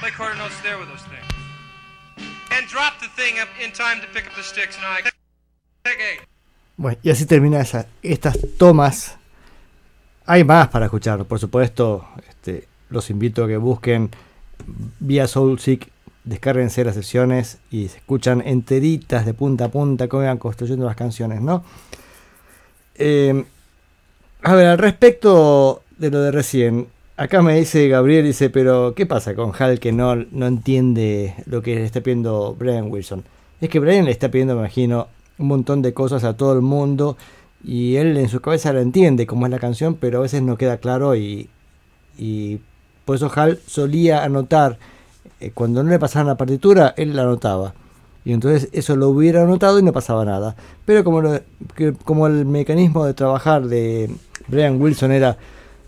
Play 0.00 0.10
quarter 0.10 0.34
notes 0.36 0.60
there 0.62 0.78
with 0.78 0.88
those 0.88 1.02
things. 1.02 1.24
And 2.52 2.66
drop 2.68 2.98
the 3.00 3.08
thing 3.08 3.38
up 3.38 3.48
in 3.62 3.72
time 3.72 4.00
to 4.00 4.06
pick 4.08 4.26
up 4.26 4.34
the 4.34 4.42
sticks, 4.42 4.76
and 4.76 4.86
I 4.86 5.02
eight. 5.84 6.20
Bueno, 6.78 6.98
y 7.02 7.10
así 7.10 7.26
termina 7.26 7.60
esa, 7.60 7.86
estas 8.02 8.38
tomas. 8.58 9.16
Hay 10.26 10.44
más 10.44 10.68
para 10.68 10.86
escuchar, 10.86 11.24
por 11.24 11.38
supuesto. 11.38 12.06
Este, 12.28 12.68
los 12.90 13.08
invito 13.10 13.44
a 13.44 13.48
que 13.48 13.56
busquen 13.56 14.10
vía 15.00 15.26
Soulseek, 15.26 15.90
descárguense 16.26 16.84
las 16.84 16.94
sesiones 16.94 17.58
y 17.70 17.88
se 17.88 17.98
escuchan 17.98 18.42
enteritas 18.44 19.24
de 19.24 19.32
punta 19.32 19.66
a 19.66 19.68
punta 19.68 20.08
cómo 20.08 20.24
van 20.24 20.38
construyendo 20.38 20.84
las 20.84 20.96
canciones, 20.96 21.40
¿no? 21.40 21.64
Eh, 22.96 23.44
a 24.42 24.54
ver, 24.54 24.66
al 24.66 24.78
respecto 24.78 25.82
de 25.96 26.10
lo 26.10 26.20
de 26.20 26.32
recién, 26.32 26.88
acá 27.16 27.42
me 27.42 27.56
dice 27.56 27.88
Gabriel, 27.88 28.24
dice, 28.24 28.50
pero 28.50 28.94
¿qué 28.94 29.06
pasa 29.06 29.34
con 29.34 29.52
Hal 29.58 29.80
que 29.80 29.92
no, 29.92 30.16
no 30.16 30.46
entiende 30.46 31.34
lo 31.46 31.62
que 31.62 31.76
le 31.76 31.84
está 31.84 32.00
pidiendo 32.00 32.54
Brian 32.58 32.90
Wilson? 32.90 33.24
Es 33.60 33.70
que 33.70 33.78
Brian 33.78 34.04
le 34.04 34.10
está 34.10 34.30
pidiendo, 34.30 34.54
me 34.54 34.60
imagino, 34.60 35.08
un 35.38 35.46
montón 35.46 35.80
de 35.80 35.94
cosas 35.94 36.24
a 36.24 36.36
todo 36.36 36.52
el 36.54 36.60
mundo 36.60 37.16
y 37.64 37.96
él 37.96 38.16
en 38.16 38.28
su 38.28 38.40
cabeza 38.40 38.72
la 38.72 38.80
entiende 38.80 39.26
cómo 39.26 39.46
es 39.46 39.52
la 39.52 39.58
canción, 39.58 39.94
pero 39.94 40.18
a 40.18 40.22
veces 40.22 40.42
no 40.42 40.56
queda 40.56 40.78
claro 40.78 41.14
y, 41.14 41.48
y 42.18 42.58
por 43.04 43.16
eso 43.16 43.30
Hal 43.34 43.60
solía 43.66 44.24
anotar, 44.24 44.78
eh, 45.40 45.50
cuando 45.52 45.82
no 45.82 45.90
le 45.90 45.98
pasaban 45.98 46.26
la 46.28 46.36
partitura, 46.36 46.94
él 46.96 47.14
la 47.16 47.22
anotaba. 47.22 47.74
Y 48.24 48.32
entonces 48.32 48.68
eso 48.72 48.96
lo 48.96 49.08
hubiera 49.10 49.42
anotado 49.42 49.78
y 49.78 49.82
no 49.82 49.92
pasaba 49.92 50.24
nada. 50.24 50.56
Pero 50.84 51.04
como, 51.04 52.26
el 52.26 52.44
mecanismo 52.46 53.04
de 53.04 53.14
trabajar 53.14 53.66
de 53.68 54.10
Brian 54.48 54.80
Wilson 54.80 55.12
era 55.12 55.36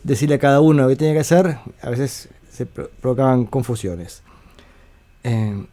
decirle 0.04 0.36
a 0.36 0.38
cada 0.38 0.60
uno 0.60 0.84
lo 0.84 0.88
que 0.88 0.96
tenía 0.96 1.14
que 1.14 1.20
hacer, 1.20 1.58
a 1.82 1.90
veces 1.90 2.28
se 2.50 2.64
pro- 2.66 2.90
provocaban 3.00 3.44
confusiones. 3.44 4.22
Eh, 5.24 5.66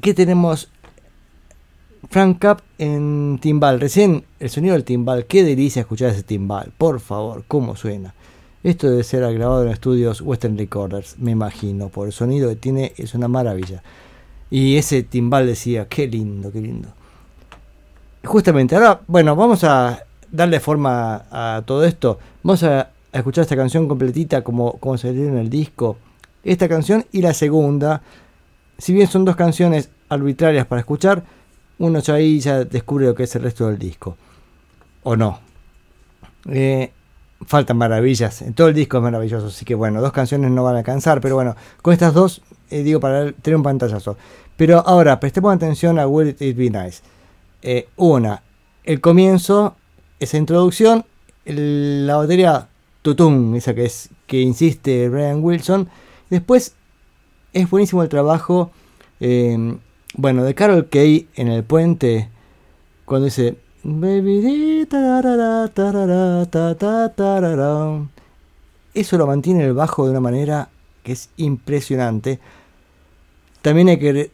¿Qué 0.00 0.14
tenemos? 0.14 0.68
Frank 2.08 2.38
Cap 2.38 2.60
en 2.78 3.38
timbal. 3.42 3.80
Recién 3.80 4.24
el 4.38 4.50
sonido 4.50 4.74
del 4.74 4.84
timbal. 4.84 5.26
Qué 5.26 5.44
delicia 5.44 5.80
escuchar 5.80 6.10
ese 6.10 6.22
timbal. 6.22 6.72
Por 6.78 7.00
favor, 7.00 7.44
cómo 7.46 7.76
suena. 7.76 8.14
Esto 8.62 8.90
debe 8.90 9.04
ser 9.04 9.20
grabado 9.32 9.62
en 9.64 9.70
estudios 9.70 10.20
Western 10.20 10.58
Recorders, 10.58 11.18
me 11.18 11.30
imagino. 11.30 11.88
Por 11.88 12.06
el 12.06 12.12
sonido 12.12 12.50
que 12.50 12.56
tiene 12.56 12.92
es 12.96 13.14
una 13.14 13.26
maravilla. 13.26 13.82
Y 14.50 14.76
ese 14.76 15.02
timbal 15.02 15.46
decía, 15.46 15.88
qué 15.88 16.06
lindo, 16.06 16.52
qué 16.52 16.60
lindo. 16.60 16.88
Justamente, 18.24 18.74
ahora, 18.76 19.00
bueno, 19.06 19.34
vamos 19.34 19.64
a 19.64 20.04
darle 20.30 20.60
forma 20.60 21.24
a 21.30 21.62
todo 21.64 21.84
esto. 21.84 22.18
Vamos 22.42 22.62
a, 22.64 22.90
escuchar 23.12 23.42
esta 23.42 23.56
canción 23.56 23.88
completita 23.88 24.42
como, 24.42 24.74
como 24.74 24.98
se 24.98 25.12
lee 25.12 25.26
en 25.26 25.38
el 25.38 25.48
disco. 25.48 25.96
Esta 26.44 26.68
canción 26.68 27.06
y 27.12 27.22
la 27.22 27.32
segunda. 27.32 28.02
Si 28.76 28.92
bien 28.92 29.08
son 29.08 29.24
dos 29.24 29.36
canciones 29.36 29.90
arbitrarias 30.08 30.66
para 30.66 30.80
escuchar, 30.80 31.24
uno 31.78 31.98
ya 32.00 32.14
ahí 32.14 32.40
ya 32.40 32.64
descubre 32.64 33.06
lo 33.06 33.14
que 33.14 33.22
es 33.22 33.34
el 33.36 33.42
resto 33.42 33.66
del 33.68 33.78
disco. 33.78 34.16
O 35.02 35.16
no. 35.16 35.40
Eh, 36.46 36.92
faltan 37.46 37.76
maravillas. 37.76 38.42
En 38.42 38.54
todo 38.54 38.68
el 38.68 38.74
disco 38.74 38.98
es 38.98 39.02
maravilloso. 39.02 39.46
Así 39.46 39.64
que 39.64 39.74
bueno, 39.74 40.00
dos 40.00 40.12
canciones 40.12 40.50
no 40.50 40.64
van 40.64 40.76
a 40.76 40.78
alcanzar. 40.78 41.20
Pero 41.20 41.34
bueno, 41.34 41.56
con 41.82 41.92
estas 41.92 42.14
dos, 42.14 42.42
eh, 42.70 42.82
digo, 42.82 43.00
para 43.00 43.32
tener 43.32 43.56
un 43.56 43.62
pantallazo. 43.62 44.16
Pero 44.56 44.82
ahora, 44.86 45.18
prestemos 45.20 45.54
atención 45.54 45.98
a 45.98 46.06
Will 46.06 46.36
It 46.38 46.56
Be 46.56 46.70
Nice. 46.70 47.02
Eh, 47.62 47.88
una, 47.96 48.42
el 48.84 49.00
comienzo, 49.00 49.76
esa 50.18 50.36
introducción, 50.36 51.04
la 51.44 52.16
batería 52.16 52.68
tutum, 53.02 53.54
esa 53.54 53.74
que 53.74 53.86
es 53.86 54.10
que 54.26 54.40
insiste 54.40 55.08
Brian 55.08 55.42
Wilson. 55.42 55.88
Después 56.28 56.74
es 57.52 57.70
buenísimo 57.70 58.02
el 58.02 58.08
trabajo, 58.08 58.70
eh, 59.20 59.78
bueno, 60.14 60.44
de 60.44 60.54
Carol 60.54 60.88
Kay 60.88 61.28
en 61.34 61.48
el 61.48 61.64
puente, 61.64 62.28
cuando 63.04 63.24
dice 63.24 63.56
Baby 63.82 64.86
tarara, 64.88 65.68
tarara, 65.68 66.44
ta, 66.46 66.74
ta, 66.74 67.08
tarara". 67.14 68.06
Eso 68.92 69.16
lo 69.16 69.26
mantiene 69.26 69.64
el 69.64 69.72
bajo 69.74 70.04
de 70.04 70.10
una 70.10 70.20
manera 70.20 70.68
que 71.02 71.12
es 71.12 71.30
impresionante. 71.36 72.40
También 73.62 73.88
hay 73.88 73.98
que 73.98 74.30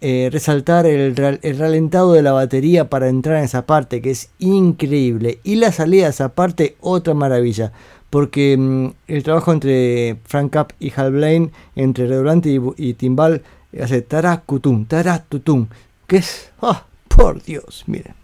eh, 0.00 0.28
resaltar 0.30 0.86
el, 0.86 1.16
ra- 1.16 1.38
el 1.40 1.58
ralentado 1.58 2.12
de 2.12 2.22
la 2.22 2.32
batería 2.32 2.90
para 2.90 3.08
entrar 3.08 3.38
en 3.38 3.44
esa 3.44 3.64
parte, 3.64 4.02
que 4.02 4.10
es 4.10 4.30
increíble. 4.38 5.38
Y 5.42 5.56
la 5.56 5.72
salida 5.72 6.04
de 6.04 6.10
esa 6.10 6.30
parte, 6.30 6.76
otra 6.80 7.14
maravilla. 7.14 7.72
Porque 8.10 8.56
mm, 8.58 8.88
el 9.08 9.22
trabajo 9.22 9.52
entre 9.52 10.18
Frank 10.24 10.52
Cap 10.52 10.72
y 10.80 10.92
Hal 10.94 11.12
Blaine, 11.12 11.50
entre 11.76 12.06
redoblante 12.06 12.50
y, 12.50 12.60
y 12.76 12.94
timbal, 12.94 13.42
hace 13.80 14.02
taracutum, 14.02 14.84
taratutum. 14.84 15.66
Que 16.06 16.18
es. 16.18 16.50
¡Ah! 16.60 16.84
Por 17.08 17.42
Dios, 17.42 17.84
miren. 17.86 18.14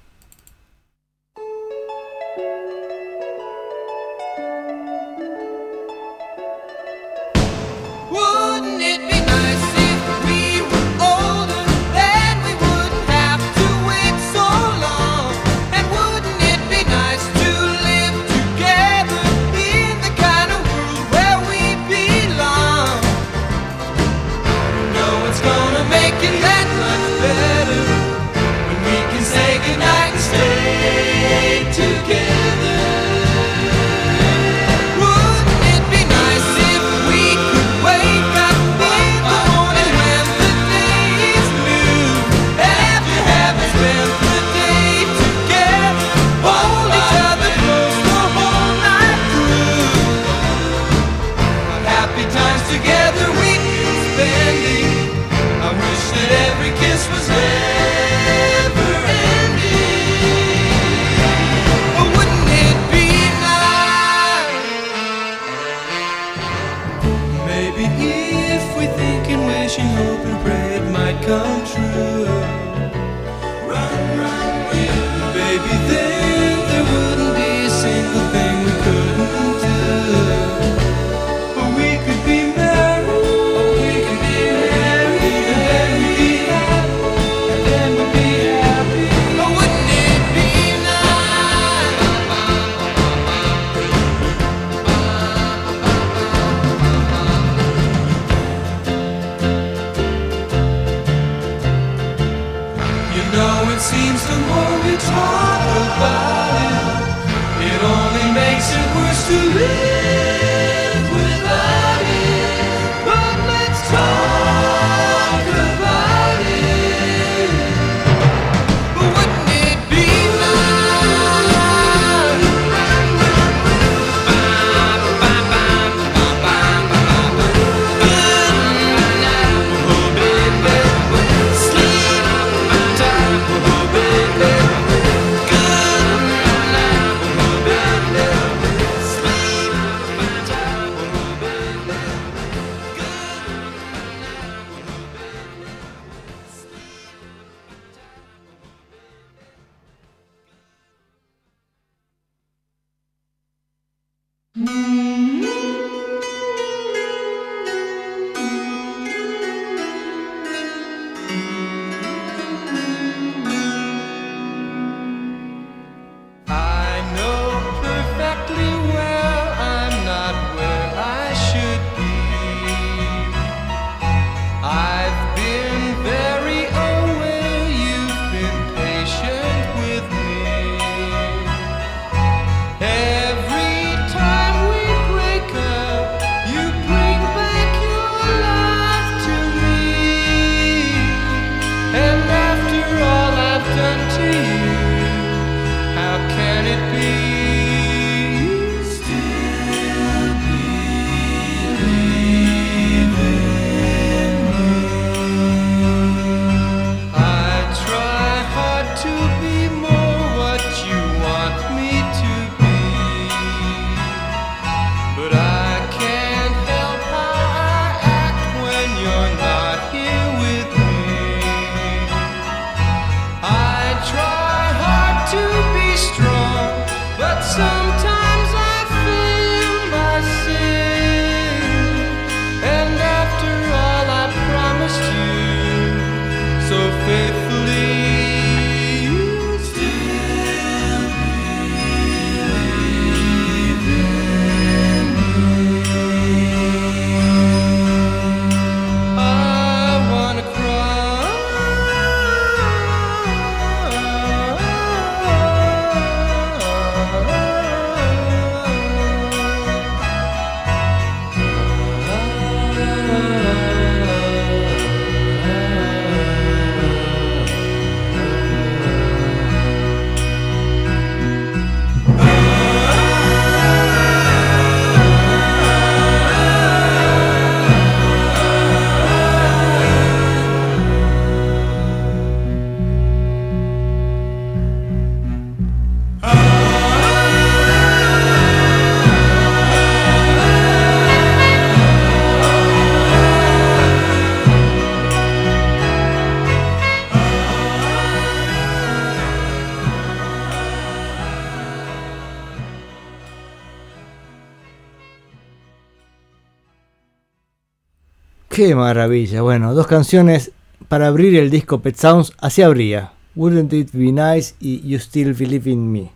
Qué 308.52 308.74
maravilla. 308.74 309.40
Bueno, 309.40 309.72
dos 309.72 309.86
canciones 309.86 310.52
para 310.88 311.06
abrir 311.06 311.34
el 311.36 311.48
disco 311.48 311.80
Pet 311.80 311.96
Sounds. 311.96 312.34
Así 312.38 312.60
abría. 312.60 313.14
Wouldn't 313.34 313.72
It 313.72 313.92
Be 313.94 314.12
Nice 314.12 314.54
y 314.60 314.86
You 314.86 314.98
Still 314.98 315.32
Believe 315.32 315.70
in 315.70 315.90
Me. 315.90 316.10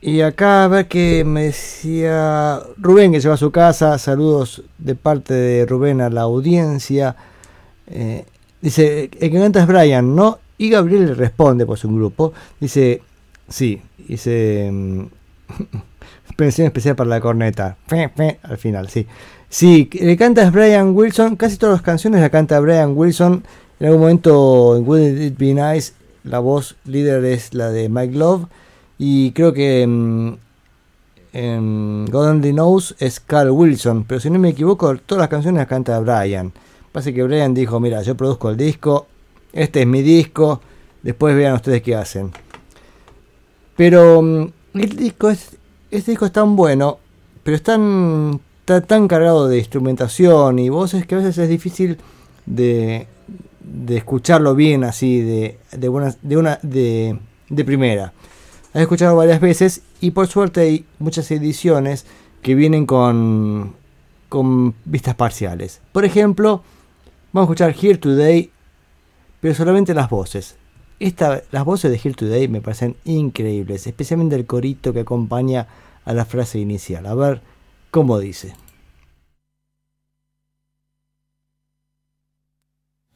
Y 0.00 0.20
acá 0.22 0.64
a 0.64 0.68
ver 0.68 0.88
que 0.88 1.22
me 1.24 1.44
decía 1.44 2.60
Rubén 2.76 3.12
que 3.12 3.20
se 3.20 3.28
va 3.28 3.34
a 3.34 3.36
su 3.36 3.52
casa. 3.52 3.96
Saludos 3.98 4.64
de 4.78 4.96
parte 4.96 5.32
de 5.32 5.64
Rubén 5.64 6.00
a 6.00 6.10
la 6.10 6.22
audiencia. 6.22 7.14
Eh, 7.86 8.24
dice, 8.60 9.10
el 9.20 9.30
que 9.30 9.38
canta 9.38 9.60
es 9.60 9.66
Brian, 9.68 10.16
¿no? 10.16 10.40
Y 10.58 10.70
Gabriel 10.70 11.06
le 11.06 11.14
responde 11.14 11.66
por 11.66 11.78
su 11.78 11.88
grupo. 11.88 12.32
Dice, 12.58 13.00
sí. 13.48 13.80
Dice, 13.96 14.70
mm, 14.72 15.04
pensión 16.36 16.66
especial 16.66 16.96
para 16.96 17.10
la 17.10 17.20
corneta. 17.20 17.76
Al 18.42 18.58
final, 18.58 18.88
sí. 18.88 19.06
Sí, 19.48 19.86
que 19.86 20.16
canta 20.16 20.50
Brian 20.50 20.94
Wilson. 20.94 21.36
Casi 21.36 21.56
todas 21.56 21.76
las 21.76 21.82
canciones 21.82 22.20
la 22.20 22.30
canta 22.30 22.60
Brian 22.60 22.96
Wilson. 22.96 23.44
En 23.80 23.86
algún 23.86 24.00
momento 24.02 24.76
en 24.76 24.86
Wouldn't 24.86 25.20
It 25.20 25.38
Be 25.38 25.54
Nice 25.54 25.92
la 26.24 26.40
voz 26.40 26.76
líder 26.84 27.24
es 27.24 27.54
la 27.54 27.70
de 27.70 27.88
Mike 27.88 28.16
Love. 28.16 28.46
Y 28.98 29.32
creo 29.32 29.52
que 29.52 29.86
mm, 29.86 30.32
en 31.32 32.06
God 32.06 32.28
Only 32.28 32.52
Knows 32.52 32.94
es 32.98 33.20
Carl 33.20 33.50
Wilson. 33.50 34.04
Pero 34.04 34.20
si 34.20 34.30
no 34.30 34.38
me 34.38 34.50
equivoco, 34.50 34.94
todas 34.96 35.20
las 35.20 35.28
canciones 35.28 35.60
las 35.60 35.68
canta 35.68 35.98
Brian. 36.00 36.52
Pasa 36.92 37.12
que 37.12 37.22
Brian 37.22 37.54
dijo, 37.54 37.80
mira, 37.80 38.02
yo 38.02 38.16
produzco 38.16 38.50
el 38.50 38.56
disco. 38.56 39.06
Este 39.52 39.82
es 39.82 39.86
mi 39.86 40.02
disco. 40.02 40.60
Después 41.02 41.34
vean 41.36 41.54
ustedes 41.54 41.82
qué 41.82 41.94
hacen. 41.94 42.32
Pero 43.76 44.20
mm, 44.20 44.52
el 44.74 44.96
disco 44.96 45.30
es, 45.30 45.56
este 45.90 46.10
disco 46.10 46.26
es 46.26 46.32
tan 46.32 46.56
bueno, 46.56 46.98
pero 47.44 47.56
es 47.56 47.62
tan, 47.62 48.40
está 48.68 48.86
tan 48.86 49.08
cargado 49.08 49.48
de 49.48 49.56
instrumentación 49.56 50.58
y 50.58 50.68
voces 50.68 51.06
que 51.06 51.14
a 51.14 51.18
veces 51.18 51.38
es 51.38 51.48
difícil 51.48 51.96
de, 52.44 53.06
escucharlo 53.88 54.54
bien 54.54 54.84
así, 54.84 55.22
de, 55.22 55.58
una, 55.88 56.58
de, 56.60 57.18
primera. 57.64 58.12
He 58.74 58.82
escuchado 58.82 59.16
varias 59.16 59.40
veces 59.40 59.80
y 60.02 60.10
por 60.10 60.26
suerte 60.26 60.60
hay 60.60 60.84
muchas 60.98 61.30
ediciones 61.30 62.04
que 62.42 62.54
vienen 62.54 62.84
con, 62.84 63.74
con 64.28 64.74
vistas 64.84 65.14
parciales. 65.14 65.80
Por 65.92 66.04
ejemplo, 66.04 66.62
vamos 67.32 67.48
a 67.48 67.52
escuchar 67.52 67.74
Here 67.74 67.96
Today, 67.96 68.50
pero 69.40 69.54
solamente 69.54 69.94
las 69.94 70.10
voces. 70.10 70.56
Esta, 71.00 71.42
las 71.52 71.64
voces 71.64 71.90
de 71.90 71.96
Here 71.96 72.14
Today 72.14 72.48
me 72.48 72.60
parecen 72.60 72.96
increíbles, 73.06 73.86
especialmente 73.86 74.36
el 74.36 74.44
corito 74.44 74.92
que 74.92 75.00
acompaña 75.00 75.66
a 76.04 76.12
la 76.12 76.26
frase 76.26 76.58
inicial. 76.58 77.06
A 77.06 77.14
ver 77.14 77.40
cómo 77.90 78.20
dice. 78.20 78.54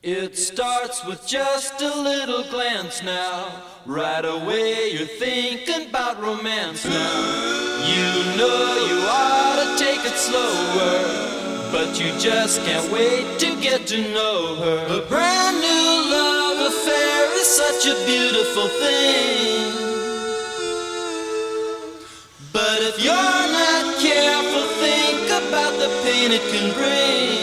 It 0.03 0.37
starts 0.37 1.05
with 1.07 1.25
just 1.29 1.81
a 1.81 1.95
little 2.03 2.43
glance 2.51 3.05
now. 3.05 3.63
Right 3.87 4.25
away 4.25 4.91
you're 4.91 5.07
thinking 5.07 5.89
about 5.91 6.21
romance 6.21 6.85
now. 6.85 7.63
You 7.87 8.37
know 8.37 8.87
you 8.89 8.99
ought 9.07 9.63
to 9.63 9.85
take 9.85 10.05
it 10.05 10.19
slower, 10.19 11.71
but 11.71 12.01
you 12.01 12.11
just 12.19 12.65
can't 12.67 12.91
wait 12.91 13.39
to 13.39 13.55
get 13.61 13.87
to 13.89 13.99
know 14.13 14.57
her. 14.57 15.03
A 15.03 15.07
brand 15.09 15.61
new 15.61 16.11
love 16.11 16.73
affair 16.73 17.39
is 17.39 17.47
such 17.47 17.87
a 17.87 17.95
beautiful 18.05 18.67
thing. 18.83 19.73
But 22.53 22.79
if 22.83 23.05
you're 23.05 23.15
not 23.15 23.62
the 25.83 25.89
pain 26.05 26.31
it 26.31 26.45
can 26.53 26.73
bring. 26.79 27.43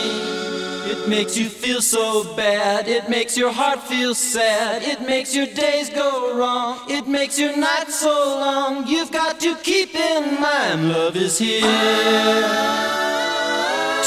It 0.92 1.10
makes 1.10 1.38
you 1.38 1.50
feel 1.50 1.82
so 1.82 2.24
bad. 2.36 2.88
It 2.88 3.10
makes 3.10 3.38
your 3.38 3.52
heart 3.52 3.82
feel 3.84 4.16
sad. 4.16 4.82
It 4.82 5.02
makes 5.02 5.36
your 5.36 5.46
days 5.46 5.90
go 5.90 6.38
wrong. 6.38 6.80
It 6.88 7.06
makes 7.06 7.38
your 7.38 7.56
nights 7.58 8.00
so 8.00 8.16
long. 8.40 8.88
You've 8.88 9.12
got 9.12 9.42
to 9.42 9.56
keep 9.58 9.94
in 9.94 10.40
mind 10.40 10.90
love 10.90 11.18
is 11.18 11.38
here 11.38 11.60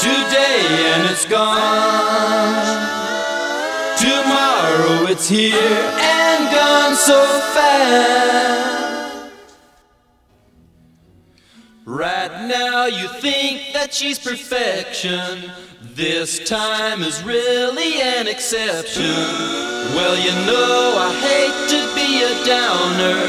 today 0.07 0.61
and 0.93 1.03
it's 1.11 1.25
gone. 1.25 2.81
Tomorrow 4.05 5.11
it's 5.13 5.29
here 5.29 5.83
and 6.17 6.41
gone 6.51 6.95
so 6.95 7.21
fast. 7.53 8.82
Right 11.85 12.47
now 12.47 12.85
you 12.85 13.09
think 13.19 13.73
that 13.73 13.93
she's 13.93 14.17
perfection. 14.17 15.51
This 15.81 16.39
time 16.47 17.03
is 17.03 17.21
really 17.23 18.01
an 18.01 18.25
exception. 18.25 19.03
Well, 19.91 20.15
you 20.15 20.31
know 20.47 20.95
I 20.95 21.11
hate 21.19 21.69
to 21.75 21.83
be 21.93 22.23
a 22.23 22.45
downer, 22.47 23.19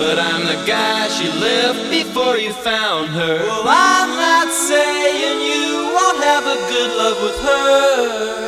but 0.00 0.18
I'm 0.18 0.46
the 0.46 0.56
guy 0.66 1.06
she 1.08 1.28
left 1.38 1.90
before 1.90 2.38
you 2.38 2.50
found 2.54 3.10
her. 3.10 3.44
Well, 3.44 3.64
I'm 3.68 4.08
not 4.16 4.54
saying 4.54 5.42
you 5.44 5.92
won't 5.92 6.24
have 6.24 6.46
a 6.46 6.56
good 6.72 6.96
love 6.96 7.22
with 7.22 7.38
her. 7.44 8.38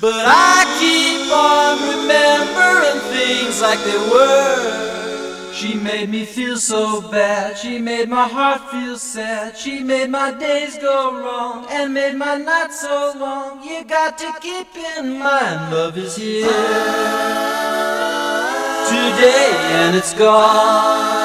But 0.00 0.26
I 0.28 0.62
keep 0.78 1.26
on 1.26 1.80
remembering 1.90 3.00
things 3.10 3.60
like 3.60 3.82
they 3.82 3.98
were. 3.98 4.91
She 5.62 5.74
made 5.74 6.08
me 6.10 6.24
feel 6.24 6.56
so 6.56 7.00
bad. 7.00 7.56
She 7.56 7.78
made 7.78 8.08
my 8.08 8.26
heart 8.26 8.68
feel 8.72 8.98
sad. 8.98 9.56
She 9.56 9.78
made 9.78 10.10
my 10.10 10.32
days 10.32 10.76
go 10.76 11.14
wrong 11.22 11.66
and 11.70 11.94
made 11.94 12.16
my 12.16 12.34
nights 12.36 12.80
so 12.80 13.12
long. 13.16 13.62
You 13.62 13.84
got 13.84 14.18
to 14.18 14.34
keep 14.40 14.66
in 14.96 15.20
mind 15.20 15.72
love 15.72 15.96
is 15.96 16.16
here 16.16 16.48
today 18.90 19.52
and 19.78 19.94
it's 19.94 20.12
gone. 20.14 21.22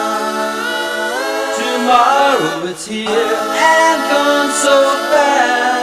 Tomorrow 1.57 2.67
it's 2.67 2.85
here 2.85 3.09
and 3.09 3.99
gone 4.11 4.51
so 4.51 4.77
fast. 5.09 5.76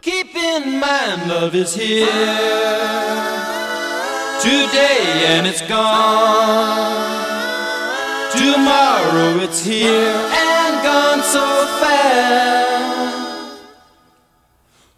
Keep 0.00 0.36
in 0.36 0.78
mind 0.78 1.28
love 1.28 1.56
is 1.56 1.74
here 1.74 2.06
today 4.40 5.26
and 5.26 5.44
it's 5.44 5.60
gone. 5.62 7.18
Tomorrow 8.30 9.40
it's 9.42 9.64
here 9.64 10.14
and 10.30 10.82
gone 10.84 11.20
so 11.22 11.44
fast. 11.80 13.60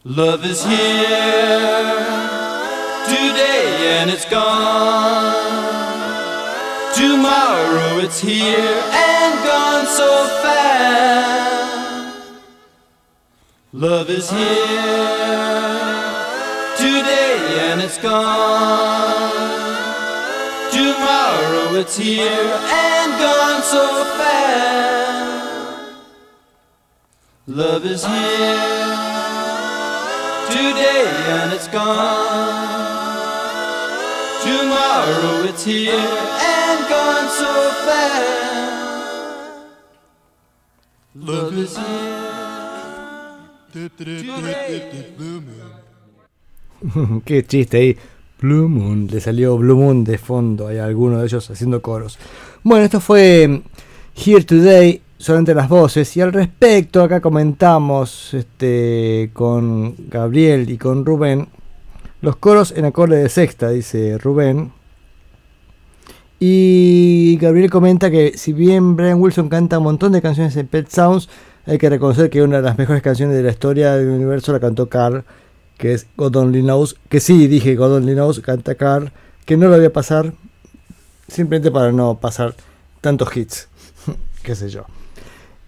Love 0.05 0.44
is 0.44 0.62
here 0.64 0.77
today 3.06 4.01
and 4.01 4.10
it's 4.10 4.27
gone. 4.27 5.32
Tomorrow 6.94 8.01
it's 8.05 8.20
here 8.20 8.82
and 8.93 9.44
gone 9.47 9.86
so 9.86 10.27
fast. 10.43 11.60
Love 13.81 14.11
is 14.11 14.28
here 14.31 14.39
today 16.77 17.70
and 17.70 17.81
it's 17.81 17.97
gone. 17.97 19.32
Tomorrow 20.70 21.74
it's 21.81 21.97
here 21.97 22.20
and 22.20 23.12
gone 23.19 23.62
so 23.62 24.05
fast. 24.19 25.97
Love 27.47 27.86
is 27.86 28.05
here 28.05 28.85
today 30.51 31.07
and 31.39 31.55
it's 31.55 31.69
gone. 31.69 32.69
Tomorrow 34.43 35.44
it's 35.48 35.65
here 35.65 35.94
and 35.94 36.86
gone 36.86 37.28
so 37.31 37.70
fast. 37.86 39.65
Love 41.15 41.57
is 41.57 41.78
here. 41.78 42.30
Qué 47.24 47.44
chiste 47.44 47.76
ahí. 47.76 47.97
Blue 48.40 48.68
Moon. 48.68 49.06
Le 49.10 49.20
salió 49.20 49.56
Blue 49.59 49.76
Moon 49.76 50.05
de 50.05 50.18
fondo. 50.18 50.68
Hay 50.68 50.78
alguno 50.78 51.18
de 51.18 51.26
ellos 51.26 51.51
haciendo 51.51 51.82
coros. 51.82 52.18
Bueno, 52.62 52.84
esto 52.84 53.01
fue 53.01 53.62
Here 54.16 54.44
Today, 54.44 55.02
solamente 55.18 55.55
las 55.55 55.68
voces. 55.68 56.16
Y 56.16 56.20
al 56.20 56.32
respecto, 56.32 57.02
acá 57.02 57.20
comentamos 57.20 58.34
este, 58.34 59.30
con 59.32 59.94
Gabriel 60.09 60.70
y 60.70 60.78
con 60.78 61.05
Rubén. 61.05 61.48
Los 62.22 62.36
coros 62.36 62.72
en 62.76 62.84
acorde 62.84 63.22
de 63.22 63.28
sexta, 63.28 63.70
dice 63.70 64.18
Rubén. 64.18 64.72
Y 66.38 67.36
Gabriel 67.38 67.70
comenta 67.70 68.10
que 68.10 68.36
si 68.38 68.55
bien 68.55 68.97
Brian 68.97 69.20
Wilson 69.20 69.51
canta 69.51 69.78
un 69.78 69.84
montón 69.84 70.12
de 70.12 70.22
canciones 70.22 70.56
en 70.56 70.66
Pet 70.66 70.88
Sounds, 70.88 71.28
hay 71.66 71.78
que 71.78 71.91
reconocer 71.91 72.31
que 72.31 72.43
una 72.43 72.57
de 72.57 72.62
las 72.62 72.78
mejores 72.78 73.03
canciones 73.03 73.37
de 73.37 73.43
la 73.43 73.51
historia 73.51 73.95
del 73.95 74.09
universo 74.09 74.53
la 74.53 74.61
cantó 74.61 74.89
Carl, 74.89 75.24
que 75.78 75.95
es 75.95 76.07
God 76.16 76.37
Only 76.37 76.62
Knows, 76.62 76.97
que 77.09 77.20
sí, 77.20 77.47
dije 77.47 77.77
God 77.77 77.97
Only 77.97 78.15
Knows, 78.15 78.41
canta 78.41 78.74
Carl, 78.74 79.12
que 79.45 79.57
no 79.57 79.69
lo 79.69 79.77
voy 79.77 79.87
a 79.87 79.93
pasar, 79.93 80.32
simplemente 81.28 81.70
para 81.70 81.93
no 81.93 82.19
pasar 82.19 82.55
tantos 83.01 83.35
hits, 83.37 83.69
qué 84.43 84.55
sé 84.55 84.69
yo. 84.69 84.85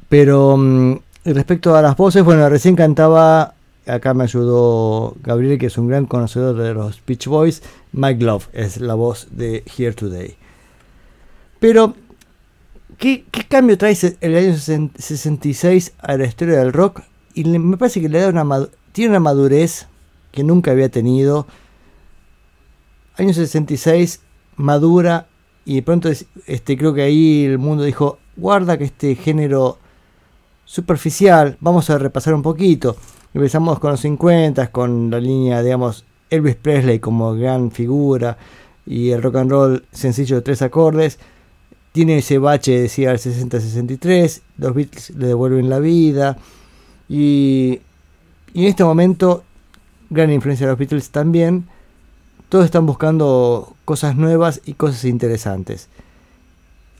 Pero 0.08 0.56
mm, 0.56 0.98
respecto 1.24 1.74
a 1.74 1.82
las 1.82 1.96
voces, 1.96 2.22
bueno, 2.22 2.48
recién 2.48 2.76
cantaba, 2.76 3.54
acá 3.86 4.12
me 4.12 4.24
ayudó 4.24 5.14
Gabriel, 5.22 5.58
que 5.58 5.66
es 5.66 5.78
un 5.78 5.88
gran 5.88 6.06
conocedor 6.06 6.56
de 6.56 6.74
los 6.74 7.00
Beach 7.06 7.26
Boys, 7.26 7.62
Mike 7.92 8.24
Love 8.24 8.48
es 8.52 8.80
la 8.80 8.94
voz 8.94 9.28
de 9.30 9.64
Here 9.76 9.94
Today. 9.94 10.36
Pero, 11.58 11.94
¿qué, 13.02 13.24
cambio 13.48 13.76
trae 13.76 13.96
el 14.20 14.36
año 14.36 14.56
66 14.56 15.92
a 15.98 16.16
la 16.16 16.24
historia 16.24 16.58
del 16.60 16.72
rock? 16.72 17.02
Y 17.34 17.42
me 17.44 17.76
parece 17.76 18.00
que 18.00 18.08
le 18.08 18.20
da 18.20 18.28
una 18.28 18.68
tiene 18.92 19.10
una 19.10 19.20
madurez 19.20 19.88
que 20.30 20.44
nunca 20.44 20.70
había 20.70 20.88
tenido. 20.88 21.48
Año 23.16 23.32
66, 23.34 24.20
madura, 24.56 25.26
y 25.64 25.76
de 25.76 25.82
pronto 25.82 26.08
es- 26.08 26.26
este, 26.46 26.78
creo 26.78 26.94
que 26.94 27.02
ahí 27.02 27.44
el 27.44 27.58
mundo 27.58 27.82
dijo, 27.82 28.18
guarda 28.36 28.78
que 28.78 28.84
este 28.84 29.16
género 29.16 29.78
superficial, 30.64 31.56
vamos 31.60 31.90
a 31.90 31.98
repasar 31.98 32.34
un 32.34 32.42
poquito. 32.42 32.96
Empezamos 33.34 33.80
con 33.80 33.90
los 33.90 34.00
50, 34.00 34.70
con 34.70 35.10
la 35.10 35.18
línea, 35.18 35.62
digamos, 35.62 36.04
Elvis 36.30 36.54
Presley 36.54 37.00
como 37.00 37.34
gran 37.34 37.72
figura 37.72 38.38
y 38.86 39.10
el 39.10 39.22
rock 39.22 39.36
and 39.36 39.50
roll 39.50 39.84
sencillo 39.90 40.36
de 40.36 40.42
tres 40.42 40.62
acordes. 40.62 41.18
Tiene 41.92 42.18
ese 42.18 42.38
bache, 42.38 42.80
decía, 42.80 43.12
el 43.12 43.18
60-63, 43.18 44.40
los 44.58 44.74
Beatles 44.74 45.10
le 45.10 45.26
devuelven 45.26 45.68
la 45.68 45.78
vida 45.78 46.38
y, 47.08 47.80
y 48.54 48.62
en 48.62 48.68
este 48.68 48.82
momento, 48.82 49.44
gran 50.10 50.32
influencia 50.32 50.66
de 50.66 50.72
los 50.72 50.78
Beatles 50.78 51.10
también, 51.10 51.66
todos 52.48 52.64
están 52.64 52.86
buscando 52.86 53.76
cosas 53.84 54.16
nuevas 54.16 54.60
y 54.64 54.74
cosas 54.74 55.04
interesantes. 55.04 55.88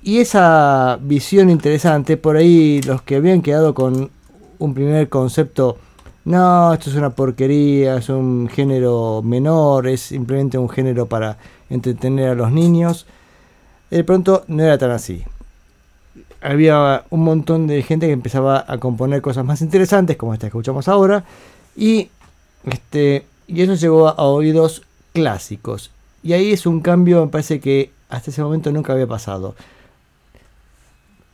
Y 0.03 0.19
esa 0.19 0.99
visión 1.01 1.49
interesante, 1.49 2.17
por 2.17 2.37
ahí 2.37 2.83
los 2.83 3.03
que 3.03 3.17
habían 3.17 3.41
quedado 3.41 3.73
con 3.73 4.11
un 4.59 4.75
primer 4.75 5.09
concepto, 5.09 5.79
no, 6.25 6.73
esto 6.73 6.91
es 6.91 6.97
una 6.97 7.11
porquería, 7.11 7.97
es 7.97 8.09
un 8.09 8.49
género 8.49 9.23
menor, 9.23 9.87
es 9.87 10.01
simplemente 10.01 10.59
un 10.59 10.69
género 10.69 11.07
para 11.07 11.39
entretener 11.69 12.31
a 12.31 12.35
los 12.35 12.51
niños, 12.51 13.07
de 13.97 14.05
pronto 14.05 14.45
no 14.49 14.63
era 14.63 14.79
tan 14.79 14.91
así. 14.91 15.23
Había 16.41 17.05
un 17.11 17.25
montón 17.25 17.67
de 17.67 17.83
gente 17.83 18.07
que 18.07 18.13
empezaba 18.13 18.65
a 18.67 18.79
componer 18.79 19.21
cosas 19.21 19.45
más 19.45 19.61
interesantes, 19.61 20.17
como 20.17 20.33
esta 20.33 20.47
que 20.47 20.49
escuchamos 20.49 20.89
ahora, 20.89 21.25
y, 21.77 22.09
este, 22.65 23.27
y 23.47 23.63
eso 23.63 23.75
llegó 23.75 24.09
a 24.09 24.23
oídos 24.25 24.83
clásicos. 25.13 25.91
Y 26.23 26.33
ahí 26.33 26.53
es 26.53 26.67
un 26.67 26.81
cambio, 26.81 27.25
me 27.25 27.31
parece 27.31 27.61
que 27.61 27.91
hasta 28.09 28.31
ese 28.31 28.43
momento 28.43 28.73
nunca 28.73 28.95
había 28.95 29.07
pasado. 29.07 29.55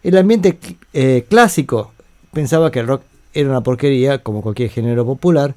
El 0.02 0.16
ambiente 0.16 0.58
eh, 0.92 1.26
clásico 1.28 1.92
pensaba 2.32 2.70
que 2.70 2.80
el 2.80 2.88
rock 2.88 3.02
era 3.34 3.50
una 3.50 3.60
porquería, 3.60 4.22
como 4.22 4.42
cualquier 4.42 4.70
género 4.70 5.04
popular, 5.06 5.54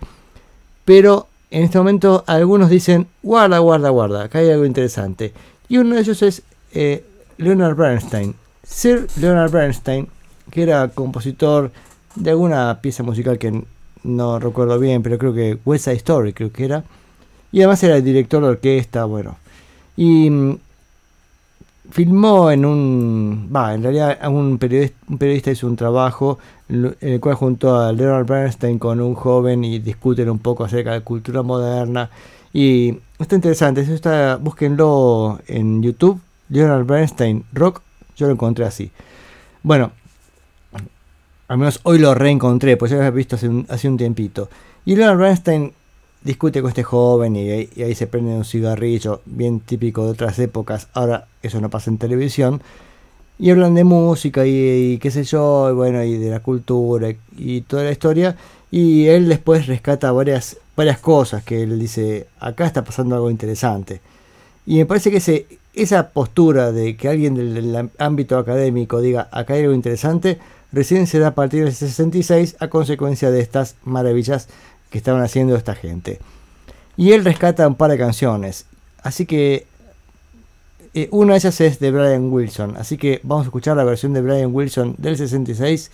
pero 0.86 1.28
en 1.50 1.64
este 1.64 1.78
momento 1.78 2.24
algunos 2.28 2.70
dicen, 2.70 3.08
guarda, 3.24 3.60
guarda, 3.60 3.90
guarda, 3.90 4.24
acá 4.24 4.40
hay 4.40 4.52
algo 4.52 4.66
interesante. 4.66 5.34
Y 5.68 5.78
uno 5.78 5.96
de 5.96 6.02
ellos 6.02 6.22
es 6.22 6.44
eh, 6.74 7.04
Leonard 7.38 7.76
Bernstein. 7.76 8.36
Sir 8.64 9.08
Leonard 9.18 9.52
Bernstein, 9.52 10.08
que 10.50 10.64
era 10.64 10.88
compositor 10.90 11.72
de 12.16 12.30
alguna 12.30 12.80
pieza 12.82 13.04
musical 13.04 13.38
que 13.38 13.64
no 14.04 14.40
recuerdo 14.40 14.80
bien, 14.80 15.04
pero 15.04 15.18
creo 15.18 15.34
que 15.34 15.58
West 15.66 15.86
Side 15.86 15.98
Story 15.98 16.34
creo 16.34 16.52
que 16.52 16.66
era. 16.66 16.84
Y 17.52 17.60
además 17.60 17.84
era 17.84 17.98
el 17.98 18.04
director 18.04 18.42
de 18.42 18.50
orquesta, 18.50 19.06
bueno. 19.06 19.38
Y 19.98 20.30
mm, 20.30 20.58
filmó 21.92 22.52
en 22.52 22.66
un... 22.66 23.50
Va, 23.54 23.74
en 23.74 23.84
realidad 23.84 24.18
un 24.30 24.58
periodista, 24.58 24.98
un 25.10 25.54
hizo 25.54 25.68
un 25.68 25.76
trabajo 25.76 26.40
en 26.70 26.96
el 27.02 27.20
cual 27.20 27.36
junto 27.36 27.78
a 27.78 27.92
Leonard 27.92 28.26
Bernstein 28.26 28.80
con 28.80 29.02
un 29.02 29.14
joven 29.14 29.64
y 29.64 29.80
discuten 29.80 30.30
un 30.30 30.40
poco 30.40 30.64
acerca 30.64 30.94
de 30.94 31.02
cultura 31.02 31.42
moderna. 31.42 32.10
Y 32.54 32.98
está 33.20 33.36
interesante, 33.36 33.82
eso 33.82 33.94
está, 33.94 34.38
búsquenlo 34.38 35.40
en 35.48 35.82
YouTube, 35.82 36.20
Leonard 36.52 36.86
Bernstein 36.86 37.44
Rock, 37.54 37.82
yo 38.16 38.28
lo 38.28 38.34
encontré 38.34 38.66
así. 38.66 38.92
Bueno, 39.64 39.92
al 41.48 41.58
menos 41.58 41.80
hoy 41.84 41.98
lo 41.98 42.14
reencontré, 42.14 42.78
pues 42.78 42.92
ya 42.92 42.98
lo 42.98 43.04
había 43.04 43.12
visto 43.12 43.36
hace 43.36 43.50
un, 43.50 43.66
hace 43.70 43.90
tiempito. 43.98 44.50
Y 44.86 44.96
Leonard 44.96 45.18
Bernstein 45.18 45.74
discute 46.24 46.62
con 46.62 46.70
este 46.70 46.84
joven 46.84 47.36
y, 47.36 47.50
ahí- 47.50 47.96
se 47.96 48.08
prende 48.08 48.34
un 48.34 48.46
cigarrillo, 48.46 49.22
bien 49.26 49.60
típico 49.60 50.06
de 50.06 50.12
otras 50.12 50.38
épocas. 50.40 50.88
Ahora 50.94 51.28
eso 51.42 51.60
no 51.60 51.70
pasa 51.70 51.90
en 51.90 51.98
televisión. 51.98 52.62
Y 53.40 53.50
hablan 53.50 53.74
de 53.74 53.84
música 53.84 54.46
y, 54.46 55.00
qué 55.00 55.10
sé 55.10 55.24
yo, 55.24 55.70
y 55.72 55.74
bueno, 55.74 56.04
y 56.04 56.18
de 56.18 56.30
la 56.30 56.42
cultura 56.42 57.10
y, 57.10 57.18
y 57.38 57.62
toda 57.62 57.84
la 57.84 57.92
historia. 57.92 58.36
Y 58.70 59.08
él 59.08 59.28
después 59.28 59.68
rescata 59.68 60.12
varias, 60.12 60.58
varias 60.78 61.00
cosas 61.00 61.44
que 61.44 61.64
él 61.64 61.80
dice, 61.80 62.28
acá 62.40 62.66
está 62.68 62.84
pasando 62.84 63.16
algo 63.16 63.32
interesante. 63.32 64.00
Y 64.66 64.78
me 64.78 64.86
parece 64.86 65.10
que 65.10 65.18
ese, 65.18 65.48
esa 65.74 66.10
postura 66.10 66.72
de 66.72 66.98
que 66.98 67.08
alguien 67.08 67.36
del, 67.36 67.90
ámbito 67.98 68.38
académico 68.38 69.02
diga, 69.02 69.30
acá 69.32 69.54
hay 69.54 69.62
algo 69.62 69.74
interesante, 69.74 70.40
recién 70.72 71.08
se 71.08 71.20
da 71.20 71.28
a 71.28 71.36
partir 71.36 71.64
del 71.64 71.74
66 71.74 72.58
a 72.60 72.68
consecuencia 72.68 73.32
de 73.32 73.42
estas 73.42 73.76
maravillas 73.84 74.48
que 74.90 74.98
estaban 74.98 75.22
haciendo 75.22 75.56
esta 75.56 75.76
gente. 75.76 76.20
Y 76.98 77.14
él 77.14 77.24
rescata 77.24 77.68
un 77.68 77.76
par 77.76 77.92
de 77.92 77.98
canciones. 77.98 78.66
Así 79.02 79.26
que 79.26 79.66
eh, 80.94 81.08
una 81.12 81.34
de 81.34 81.40
ellas 81.40 81.62
es 81.62 81.80
de 81.80 81.92
Brian 81.92 82.32
Wilson. 82.32 82.76
Así 82.78 82.98
que 82.98 83.22
vamos 83.24 83.46
a 83.46 83.48
escuchar 83.48 83.78
la 83.78 83.86
versión 83.86 84.14
de 84.14 84.22
Brian 84.22 84.54
Wilson 84.54 84.96
del 84.98 85.18
66 85.18 85.90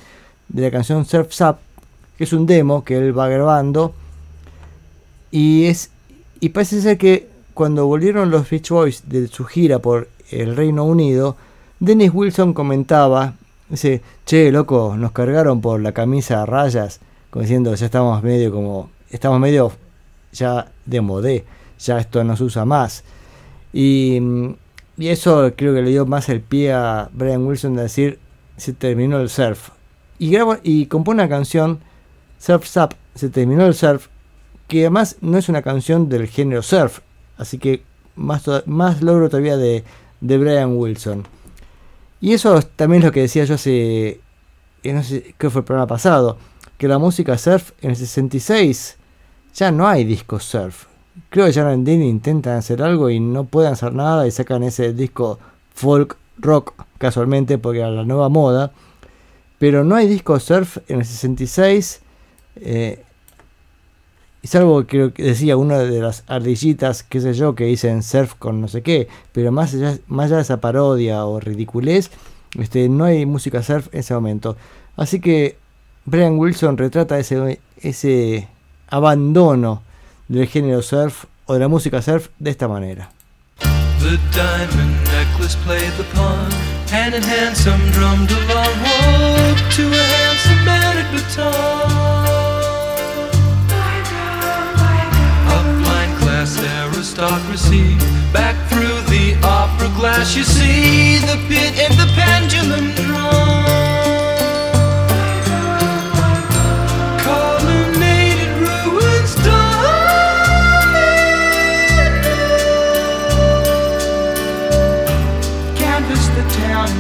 de 0.50 0.62
la 0.62 0.72
canción 0.72 1.06
Surf's 1.06 1.42
Up, 1.42 1.58
que 2.18 2.24
es 2.24 2.34
un 2.34 2.46
demo 2.48 2.84
que 2.84 2.98
él 2.98 3.18
va 3.18 3.30
grabando. 3.30 3.94
Y 5.30 5.66
es 5.66 5.92
y 6.40 6.50
parece 6.50 6.82
ser 6.82 6.98
que 6.98 7.28
cuando 7.58 7.88
volvieron 7.88 8.30
los 8.30 8.48
Beach 8.48 8.70
Boys 8.70 9.10
de 9.10 9.28
su 9.30 9.44
gira 9.44 9.80
por 9.80 10.10
el 10.30 10.56
Reino 10.56 10.84
Unido, 10.84 11.36
Dennis 11.80 12.12
Wilson 12.14 12.54
comentaba, 12.54 13.34
dice, 13.68 14.04
che, 14.28 14.52
loco, 14.52 14.96
nos 14.96 15.12
cargaron 15.12 15.60
por 15.60 15.82
la 15.82 15.92
camisa 15.92 16.44
a 16.44 16.46
rayas, 16.46 17.00
como 17.32 17.42
diciendo, 17.42 17.74
ya 17.74 17.88
estamos 17.88 18.22
medio 18.22 18.52
como, 18.52 18.92
estamos 19.10 19.40
medio 19.40 19.72
ya 20.32 20.72
de 20.86 21.02
modé, 21.02 21.46
ya 21.80 21.98
esto 21.98 22.24
no 22.24 22.38
se 22.38 22.44
usa 22.44 22.64
más. 22.64 23.04
Y, 23.74 24.22
eso 25.00 25.52
creo 25.56 25.74
que 25.74 25.82
le 25.82 25.90
dio 25.90 26.06
más 26.06 26.30
el 26.30 26.42
pie 26.42 26.74
a 26.74 27.10
Brian 27.12 27.44
Wilson 27.44 27.76
de 27.76 27.82
decir, 27.82 28.20
se 28.56 28.74
terminó 28.74 29.20
el 29.20 29.30
surf. 29.30 29.70
Y, 30.20 30.30
graba, 30.30 30.60
y 30.62 30.86
compone 30.86 31.24
una 31.24 31.30
canción, 31.30 31.80
Surf's 32.38 32.78
Up, 32.78 32.96
se 33.16 33.30
terminó 33.30 33.66
el 33.66 33.74
surf, 33.74 34.10
que 34.68 34.82
además 34.82 35.16
no 35.22 35.40
es 35.40 35.50
una 35.50 35.64
canción 35.64 36.08
del 36.08 36.28
género 36.28 36.62
surf, 36.62 37.00
así 37.38 37.58
que 37.58 37.84
más, 38.16 38.44
más 38.66 39.02
logro 39.02 39.30
todavía 39.30 39.58
de, 39.58 39.84
de 40.22 40.38
Brian 40.38 40.78
Wilson. 40.78 41.26
Y 42.20 42.34
eso 42.34 42.62
también 42.76 43.02
es 43.02 43.06
lo 43.06 43.12
que 43.12 43.22
decía 43.22 43.46
yo 43.46 43.56
hace, 43.56 44.20
eh, 44.84 44.94
no 44.94 45.04
sé 45.04 45.36
qué 45.38 45.50
fue 45.50 45.60
el 45.60 45.66
programa 45.66 45.88
pasado, 45.88 46.38
que 46.78 46.88
la 46.88 46.98
música 46.98 47.38
surf 47.38 47.72
en 47.82 47.92
el 47.92 47.96
66 47.96 48.98
ya 49.56 49.72
no 49.72 49.88
hay 49.88 50.04
discos 50.04 50.44
surf. 50.44 50.86
Creo 51.30 51.52
que 51.52 51.60
en 51.60 51.84
Disney 51.84 52.10
intentan 52.10 52.58
hacer 52.58 52.82
algo 52.82 53.10
y 53.10 53.20
no 53.20 53.46
pueden 53.46 53.74
hacer 53.74 53.94
nada 53.94 54.28
y 54.28 54.32
sacan 54.32 54.64
ese 54.64 54.94
disco 54.94 55.40
folk 55.74 56.16
rock 56.38 56.74
casualmente 57.00 57.58
porque 57.58 57.80
era 57.80 57.90
la 57.90 58.04
nueva 58.04 58.30
moda. 58.30 58.72
Pero 59.58 59.84
no 59.84 59.96
hay 59.96 60.08
disco 60.08 60.40
surf 60.40 60.78
en 60.88 61.00
el 61.00 61.06
66. 61.06 62.02
Eh, 62.58 63.04
y 64.42 64.48
salvo 64.48 64.86
que 64.86 65.12
decía 65.18 65.58
una 65.58 65.80
de 65.80 66.00
las 66.00 66.24
ardillitas, 66.28 67.04
qué 67.04 67.20
sé 67.22 67.34
yo, 67.34 67.56
que 67.56 67.66
dicen 67.66 68.04
surf 68.04 68.34
con 68.36 68.62
no 68.62 68.68
sé 68.68 68.82
qué. 68.82 69.08
Pero 69.32 69.52
más 69.52 69.74
allá, 69.74 69.98
más 70.08 70.28
allá 70.28 70.38
de 70.38 70.42
esa 70.44 70.62
parodia 70.62 71.26
o 71.26 71.40
ridiculez, 71.40 72.12
este, 72.58 72.88
no 72.90 73.06
hay 73.06 73.26
música 73.26 73.64
surf 73.64 73.88
en 73.92 74.00
ese 74.00 74.14
momento. 74.14 74.56
Así 74.96 75.20
que 75.20 75.58
Brian 76.06 76.38
Wilson 76.38 76.78
retrata 76.78 77.20
ese, 77.20 77.60
ese 77.82 78.48
abandono 78.90 79.82
del 80.28 80.48
género 80.48 80.82
surf 80.82 81.26
o 81.46 81.54
de 81.54 81.60
la 81.60 81.68
música 81.68 82.02
surf 82.02 82.30
de 82.40 82.52
esta 82.52 82.68
manera. 82.68 83.12
Aristocracy. 97.18 97.98
Back 98.32 98.56
through 98.70 99.02
the 99.10 99.38
opera 99.44 99.90
glass, 99.96 100.36
you 100.36 100.44
see 100.44 101.18
the 101.20 101.38
pit 101.48 101.80
and 101.80 101.94
the 101.96 102.12
pendulum 102.16 102.92
drum. 102.96 103.38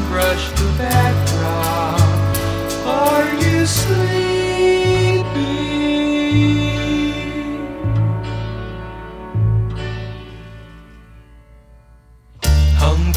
Brush 0.09 0.49
the 0.51 0.73
backdrop. 0.77 1.99
Are 2.85 3.33
you 3.35 3.65
sleeping? 3.65 4.46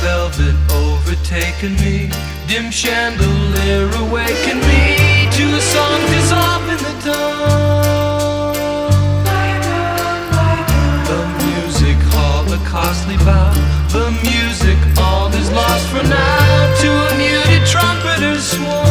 Velvet 0.01 0.55
overtaken 0.73 1.75
me, 1.77 2.11
dim 2.49 2.71
chandelier 2.71 3.89
awakened 4.05 4.63
me 4.63 5.29
to 5.37 5.45
a 5.57 5.61
song 5.61 6.01
dissolved 6.13 6.71
in 6.75 6.81
the 6.89 6.95
dawn. 7.05 8.55
The 11.11 11.21
music 11.45 11.99
hall, 12.13 12.45
a 12.53 12.59
costly 12.67 13.17
bow. 13.19 13.53
The 13.93 14.11
music 14.23 14.79
all 14.99 15.29
is 15.35 15.51
lost 15.51 15.87
for 15.89 16.03
now 16.03 16.75
to 16.83 16.89
a 17.09 17.13
muted 17.19 17.67
trumpeter's 17.67 18.45
swan. 18.53 18.90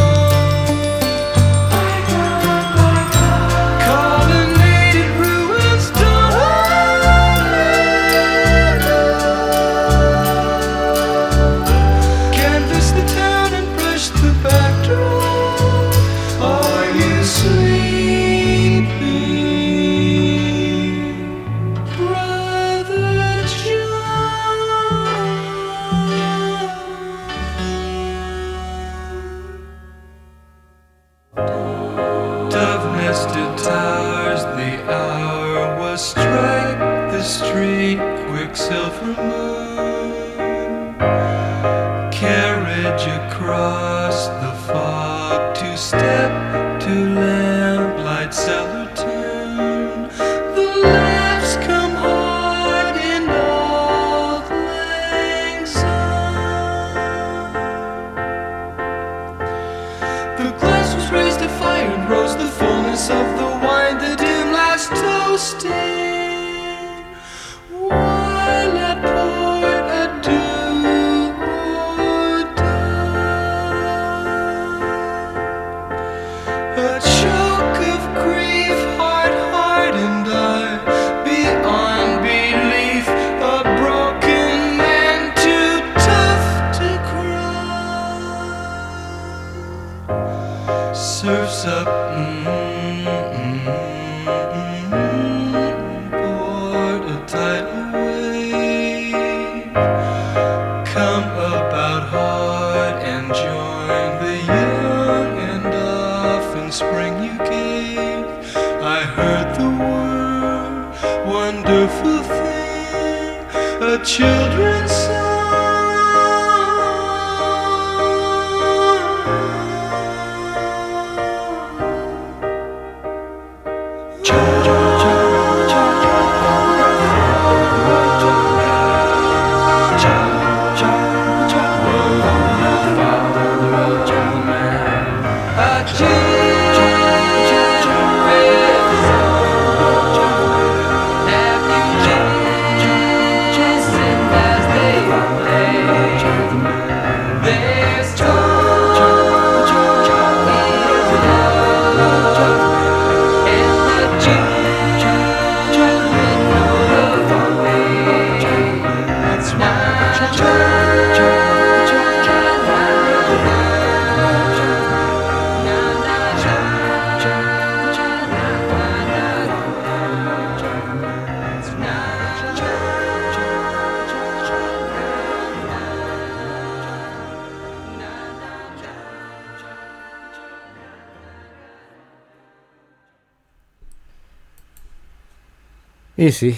Y 186.20 186.32
sí. 186.32 186.54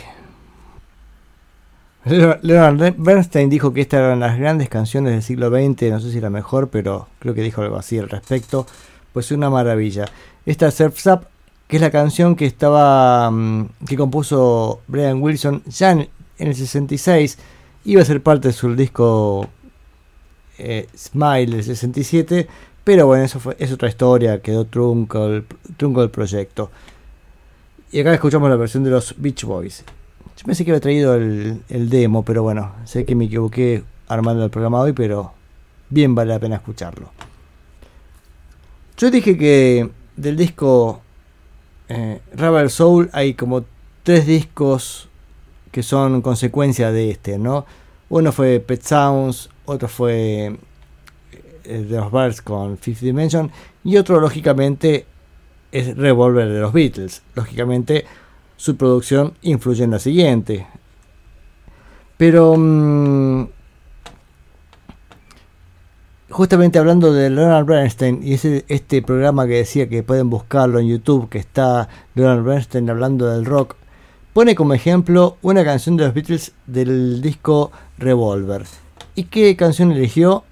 Leo- 2.05 2.39
Leonard 2.43 2.95
Bernstein 2.97 3.49
dijo 3.49 3.73
que 3.73 3.81
estas 3.83 4.01
eran 4.01 4.19
las 4.21 4.37
grandes 4.39 4.69
canciones 4.69 5.13
del 5.13 5.23
siglo 5.23 5.51
XX, 5.51 5.91
no 5.91 6.01
sé 6.01 6.11
si 6.11 6.21
la 6.21 6.31
mejor, 6.31 6.69
pero 6.69 7.07
creo 7.21 7.33
que 7.35 7.43
dijo 7.43 7.63
algo 7.63 7.77
así 7.77 7.99
al 7.99 8.09
respecto. 8.09 8.67
Pues 9.13 9.31
una 9.31 9.51
maravilla. 9.51 10.07
Esta 10.47 10.71
Surf's 10.71 11.07
Up, 11.07 11.27
que 11.69 11.77
es 11.77 11.83
la 11.83 11.91
canción 11.91 12.35
que 12.35 12.47
estaba 12.47 13.31
mm, 13.31 13.69
que 13.87 13.97
compuso 13.97 14.81
Brian 14.89 15.23
Wilson 15.23 15.63
ya 15.67 15.93
en, 15.93 16.09
en 16.39 16.49
el 16.49 16.55
66, 16.57 17.39
iba 17.85 18.03
a 18.03 18.05
ser 18.05 18.21
parte 18.23 18.49
de 18.49 18.55
su 18.55 18.75
disco 18.75 19.49
eh, 20.59 20.89
Smile 20.97 21.47
del 21.57 21.63
67, 21.65 22.49
pero 22.83 23.07
bueno, 23.07 23.23
eso 23.25 23.39
fue, 23.39 23.55
es 23.61 23.71
otra 23.71 23.89
historia, 23.89 24.41
quedó 24.43 24.65
trunco 24.65 25.43
trunco 25.77 26.03
el 26.03 26.11
proyecto. 26.11 26.71
Y 27.93 28.01
acá 28.01 28.15
escuchamos 28.15 28.49
la 28.49 28.57
versión 28.57 28.85
de 28.85 28.91
los 28.91 29.15
Beach 29.19 29.45
Boys. 29.45 29.85
Yo 30.39 30.47
pensé 30.47 30.65
que 30.65 30.71
había 30.71 30.81
traído 30.81 31.15
el, 31.15 31.61
demo, 31.69 32.25
pero 32.25 32.43
bueno, 32.43 32.73
sé 32.87 33.05
que 33.05 33.15
me 33.15 33.27
equivoqué 33.27 33.85
armando 34.09 34.43
el 34.43 34.51
programa 34.51 34.81
hoy, 34.81 34.95
pero 34.95 35.33
bien 35.91 36.15
vale 36.15 36.33
la 36.33 36.39
pena 36.39 36.57
escucharlo. 36.57 37.11
Yo 38.97 39.11
dije 39.11 39.37
que 39.37 39.91
del 40.17 40.39
disco 40.39 41.03
eh, 41.91 42.23
Rebel 42.35 42.71
Soul 42.71 43.11
hay 43.13 43.35
como 43.35 43.67
tres 44.05 44.27
discos 44.27 45.11
que 45.71 45.83
son 45.83 46.23
consecuencia 46.23 46.93
de 46.93 47.11
este, 47.11 47.39
¿no? 47.39 47.67
Uno 48.09 48.33
fue 48.33 48.61
Pet 48.61 48.83
Sounds, 48.83 49.51
otro 49.67 49.89
fue 49.89 50.57
eh, 51.65 51.87
los 51.91 52.11
Birds 52.11 52.41
con 52.41 52.79
Fifth 52.79 53.03
Dimension 53.03 53.51
y 53.85 53.99
otro 53.99 54.19
lógicamente 54.19 55.05
es 55.73 55.97
Revolver 55.97 56.49
de 56.49 56.61
los 56.61 56.73
Beatles. 56.73 57.23
Lógicamente 57.35 58.05
su 58.57 58.77
producción 58.77 59.35
influye 59.43 59.83
en 59.83 59.91
la 59.91 59.99
siguiente. 59.99 60.67
Pero 62.17 62.55
mm, 62.57 63.47
justamente 66.31 66.79
hablando 66.79 67.13
de 67.13 67.31
Leonard 67.31 67.67
Bernstein 67.67 68.21
y 68.23 68.35
ese, 68.35 68.65
este 68.69 69.03
programa 69.03 69.47
que 69.47 69.55
decía 69.55 69.89
que 69.89 70.03
pueden 70.03 70.31
buscarlo 70.31 70.79
en 70.79 70.89
YouTube, 70.89 71.29
que 71.29 71.39
está 71.39 71.89
Leonard 72.15 72.45
Bernstein 72.45 72.89
hablando 72.89 73.27
del 73.27 73.45
rock, 73.45 73.77
pone 74.33 74.55
como 74.55 74.75
ejemplo 74.75 75.37
una 75.43 75.65
canción 75.65 75.97
de 75.97 76.05
los 76.05 76.15
Beatles 76.15 76.53
del 76.67 77.21
disco 77.21 77.73
Revolver. 77.99 78.65
¿Y 79.15 79.25
qué 79.25 79.57
canción 79.57 79.93
eligió? 79.93 80.45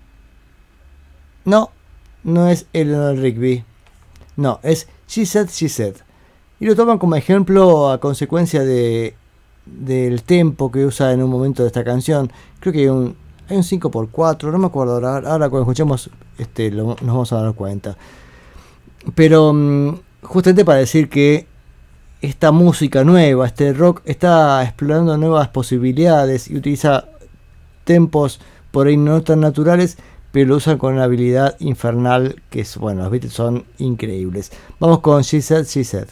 No, 1.44 1.70
no 2.24 2.48
es 2.48 2.66
Eleanor 2.72 3.16
Rigby. 3.16 3.64
No, 4.36 4.60
es 4.62 4.88
She 5.10 5.26
Said, 5.26 5.48
She 5.48 5.68
Said. 5.68 5.96
Y 6.60 6.66
lo 6.66 6.76
toman 6.76 6.98
como 6.98 7.16
ejemplo 7.16 7.90
a 7.90 7.98
consecuencia 7.98 8.62
de 8.62 9.14
del 9.66 10.22
tempo 10.22 10.70
que 10.70 10.84
usa 10.84 11.12
en 11.12 11.22
un 11.22 11.30
momento 11.30 11.62
de 11.62 11.68
esta 11.68 11.84
canción. 11.84 12.30
Creo 12.60 12.72
que 12.72 12.80
hay 12.80 12.88
un, 12.88 13.16
hay 13.48 13.56
un 13.56 13.62
5x4, 13.62 14.50
no 14.50 14.58
me 14.58 14.66
acuerdo 14.66 14.94
ahora, 14.94 15.16
ahora 15.30 15.48
cuando 15.48 15.62
escuchemos 15.62 16.10
este, 16.38 16.70
nos 16.70 16.96
vamos 17.00 17.32
a 17.32 17.42
dar 17.42 17.54
cuenta. 17.54 17.96
Pero 19.14 19.52
mm, 19.52 19.98
justamente 20.22 20.64
para 20.64 20.78
decir 20.78 21.08
que 21.08 21.46
esta 22.20 22.52
música 22.52 23.04
nueva, 23.04 23.46
este 23.46 23.72
rock, 23.72 24.02
está 24.04 24.62
explorando 24.62 25.16
nuevas 25.16 25.48
posibilidades 25.48 26.48
y 26.48 26.56
utiliza 26.56 27.06
tempos 27.84 28.40
por 28.70 28.86
ahí 28.86 28.96
no 28.96 29.22
tan 29.22 29.40
naturales, 29.40 29.98
pero 30.32 30.48
lo 30.48 30.56
usan 30.56 30.78
con 30.78 30.94
una 30.94 31.04
habilidad 31.04 31.56
infernal 31.60 32.42
que 32.50 32.60
es, 32.60 32.76
bueno, 32.76 33.02
los 33.02 33.10
Beatles 33.10 33.32
son 33.32 33.64
increíbles. 33.78 34.52
Vamos 34.78 35.00
con 35.00 35.22
She 35.22 35.42
Said, 35.42 35.66
She 35.66 35.84
Said. 35.84 36.08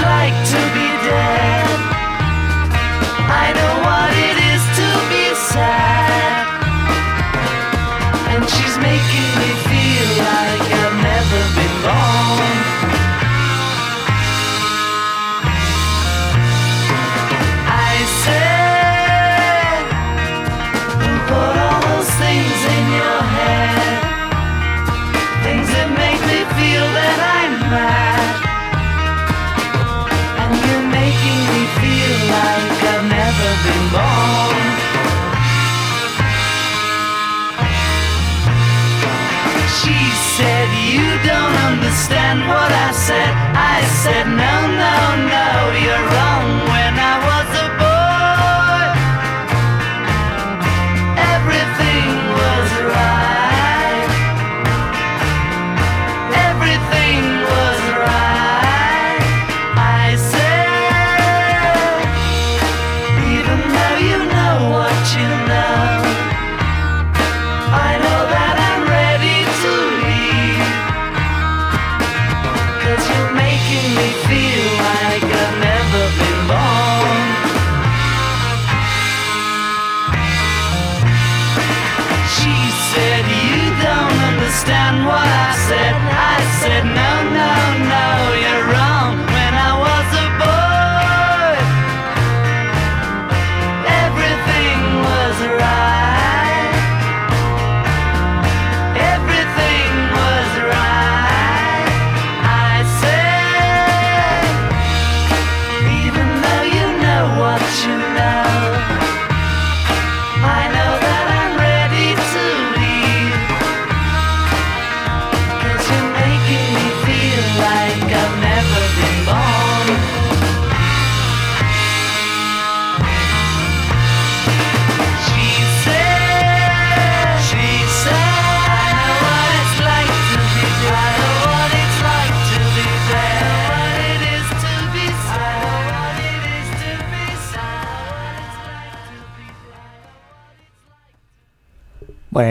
Like 0.00 0.48
to 0.50 0.69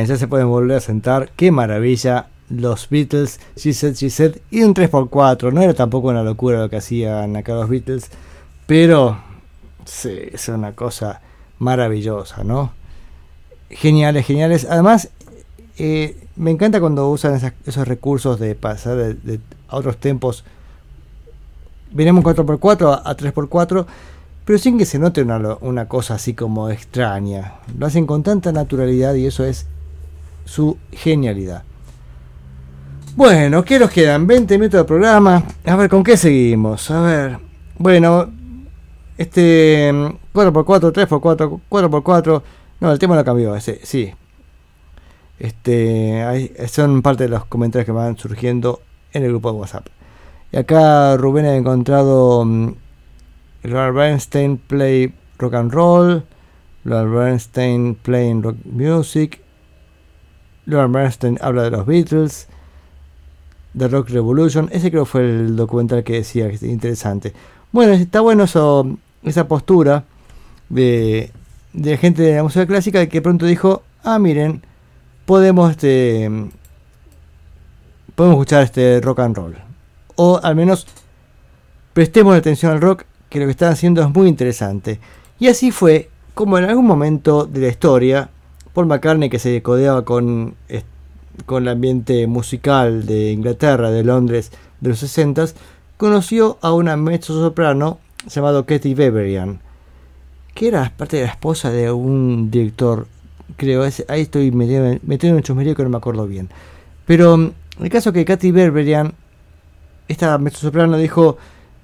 Ya 0.05 0.17
se 0.17 0.27
pueden 0.27 0.47
volver 0.47 0.77
a 0.77 0.81
sentar. 0.81 1.31
Qué 1.35 1.51
maravilla. 1.51 2.27
Los 2.49 2.89
Beatles, 2.89 3.39
She 3.55 3.73
Said, 3.73 3.93
She 3.95 4.09
Said. 4.09 4.37
Y 4.49 4.63
un 4.63 4.73
3x4. 4.73 5.51
No 5.51 5.61
era 5.61 5.73
tampoco 5.73 6.07
una 6.07 6.23
locura 6.23 6.59
lo 6.59 6.69
que 6.69 6.77
hacían 6.77 7.35
acá 7.35 7.53
los 7.53 7.69
Beatles. 7.69 8.09
Pero 8.65 9.19
sí, 9.85 10.17
es 10.31 10.47
una 10.49 10.73
cosa 10.73 11.21
maravillosa, 11.59 12.43
¿no? 12.43 12.71
Geniales, 13.69 14.25
geniales. 14.25 14.67
Además, 14.69 15.09
eh, 15.77 16.17
me 16.35 16.51
encanta 16.51 16.79
cuando 16.79 17.09
usan 17.09 17.39
esos 17.65 17.87
recursos 17.87 18.39
de 18.39 18.55
pasar 18.55 19.15
a 19.67 19.75
otros 19.75 19.97
tempos. 19.97 20.43
Venimos 21.91 22.23
4x4 22.23 23.01
a, 23.03 23.09
a 23.09 23.15
3x4. 23.15 23.85
Pero 24.49 24.57
sin 24.57 24.79
que 24.79 24.85
se 24.87 24.97
note 24.97 25.21
una, 25.21 25.57
una 25.61 25.87
cosa 25.87 26.15
así 26.15 26.33
como 26.33 26.71
extraña. 26.71 27.59
Lo 27.77 27.85
hacen 27.85 28.07
con 28.07 28.23
tanta 28.23 28.51
naturalidad 28.51 29.13
y 29.13 29.27
eso 29.27 29.45
es 29.45 29.67
su 30.49 30.77
genialidad. 30.91 31.63
Bueno, 33.15 33.63
¿qué 33.63 33.77
nos 33.79 33.91
quedan? 33.91 34.25
20 34.25 34.57
minutos 34.57 34.79
de 34.79 34.83
programa. 34.85 35.43
A 35.65 35.75
ver, 35.75 35.89
¿con 35.89 36.03
qué 36.03 36.17
seguimos? 36.17 36.89
A 36.89 37.01
ver. 37.01 37.37
Bueno, 37.77 38.29
este 39.17 39.91
mm, 39.93 40.05
4x4, 40.33 40.91
3x4, 40.91 41.59
4x4. 41.69 42.41
No, 42.79 42.91
el 42.91 42.99
tema 42.99 43.15
lo 43.15 43.23
cambió, 43.23 43.55
ese, 43.55 43.79
sí. 43.83 44.11
Este, 45.37 46.23
ahí- 46.23 46.51
son 46.67 47.01
parte 47.01 47.23
de 47.23 47.29
los 47.29 47.45
comentarios 47.45 47.85
que 47.85 47.91
van 47.91 48.17
surgiendo 48.17 48.81
en 49.13 49.23
el 49.23 49.29
grupo 49.29 49.51
de 49.51 49.59
WhatsApp. 49.59 49.87
Y 50.51 50.57
acá 50.57 51.15
Rubén 51.17 51.45
ha 51.45 51.55
encontrado 51.55 52.43
mm, 52.45 52.73
Leonard 53.63 53.93
Bernstein 53.93 54.57
play 54.57 55.13
rock 55.37 55.53
and 55.53 55.71
roll. 55.71 56.23
Leonard 56.85 57.11
Bernstein 57.11 57.95
playing 57.95 58.41
rock 58.43 58.55
music. 58.65 59.41
Leonard 60.65 60.91
Bernstein 60.91 61.37
habla 61.41 61.63
de 61.63 61.71
los 61.71 61.85
Beatles. 61.85 62.47
The 63.77 63.87
Rock 63.87 64.09
Revolution. 64.09 64.69
Ese 64.71 64.89
creo 64.89 65.05
fue 65.05 65.21
el 65.21 65.55
documental 65.55 66.03
que 66.03 66.13
decía 66.13 66.49
que 66.49 66.55
es 66.55 66.63
interesante. 66.63 67.33
Bueno, 67.71 67.93
está 67.93 68.21
bueno 68.21 68.45
eso, 68.45 68.97
esa 69.23 69.47
postura 69.47 70.05
de, 70.69 71.31
de 71.73 71.97
gente 71.97 72.23
de 72.23 72.35
la 72.35 72.43
música 72.43 72.65
clásica 72.65 73.07
que 73.07 73.21
pronto 73.21 73.45
dijo 73.45 73.83
ah, 74.03 74.19
miren, 74.19 74.61
podemos, 75.25 75.71
este, 75.71 76.29
podemos 78.15 78.35
escuchar 78.35 78.63
este 78.63 79.01
rock 79.01 79.19
and 79.19 79.35
roll. 79.35 79.57
O 80.15 80.39
al 80.41 80.55
menos 80.55 80.87
prestemos 81.93 82.35
atención 82.35 82.71
al 82.71 82.81
rock, 82.81 83.03
que 83.29 83.39
lo 83.39 83.45
que 83.45 83.51
están 83.51 83.71
haciendo 83.71 84.01
es 84.01 84.09
muy 84.09 84.27
interesante. 84.27 84.99
Y 85.39 85.47
así 85.47 85.71
fue 85.71 86.09
como 86.33 86.57
en 86.57 86.65
algún 86.65 86.85
momento 86.85 87.45
de 87.45 87.61
la 87.61 87.67
historia, 87.67 88.29
Paul 88.73 88.87
McCartney, 88.87 89.29
que 89.29 89.39
se 89.39 89.61
codeaba 89.61 90.03
con, 90.05 90.55
es- 90.67 90.83
con 91.45 91.63
el 91.63 91.69
ambiente 91.69 92.27
musical 92.27 93.05
de 93.05 93.31
Inglaterra, 93.31 93.91
de 93.91 94.03
Londres, 94.03 94.51
de 94.81 94.89
los 94.89 94.99
60 94.99 95.45
conoció 95.97 96.57
a 96.61 96.71
una 96.73 96.95
mezzo-soprano 96.95 97.99
llamado 98.27 98.65
Katie 98.65 98.95
Beverian, 98.95 99.59
que 100.53 100.67
era 100.69 100.93
parte 100.95 101.17
de 101.17 101.23
la 101.23 101.29
esposa 101.29 101.71
de 101.71 101.91
un 101.91 102.49
director, 102.51 103.07
creo, 103.57 103.83
ese- 103.85 104.05
ahí 104.07 104.21
estoy 104.21 104.51
metido 104.51 104.85
en 104.87 105.35
un 105.35 105.41
chusmerío 105.43 105.75
que 105.75 105.83
no 105.83 105.89
me 105.89 105.97
acuerdo 105.97 106.25
bien. 106.27 106.49
Pero 107.05 107.37
mm, 107.37 107.51
el 107.81 107.89
caso 107.89 108.13
que 108.13 108.23
Katy 108.25 108.51
Berberian, 108.51 109.13
esta 110.07 110.37
mezzosoprano, 110.37 110.97
dijo, 110.97 111.37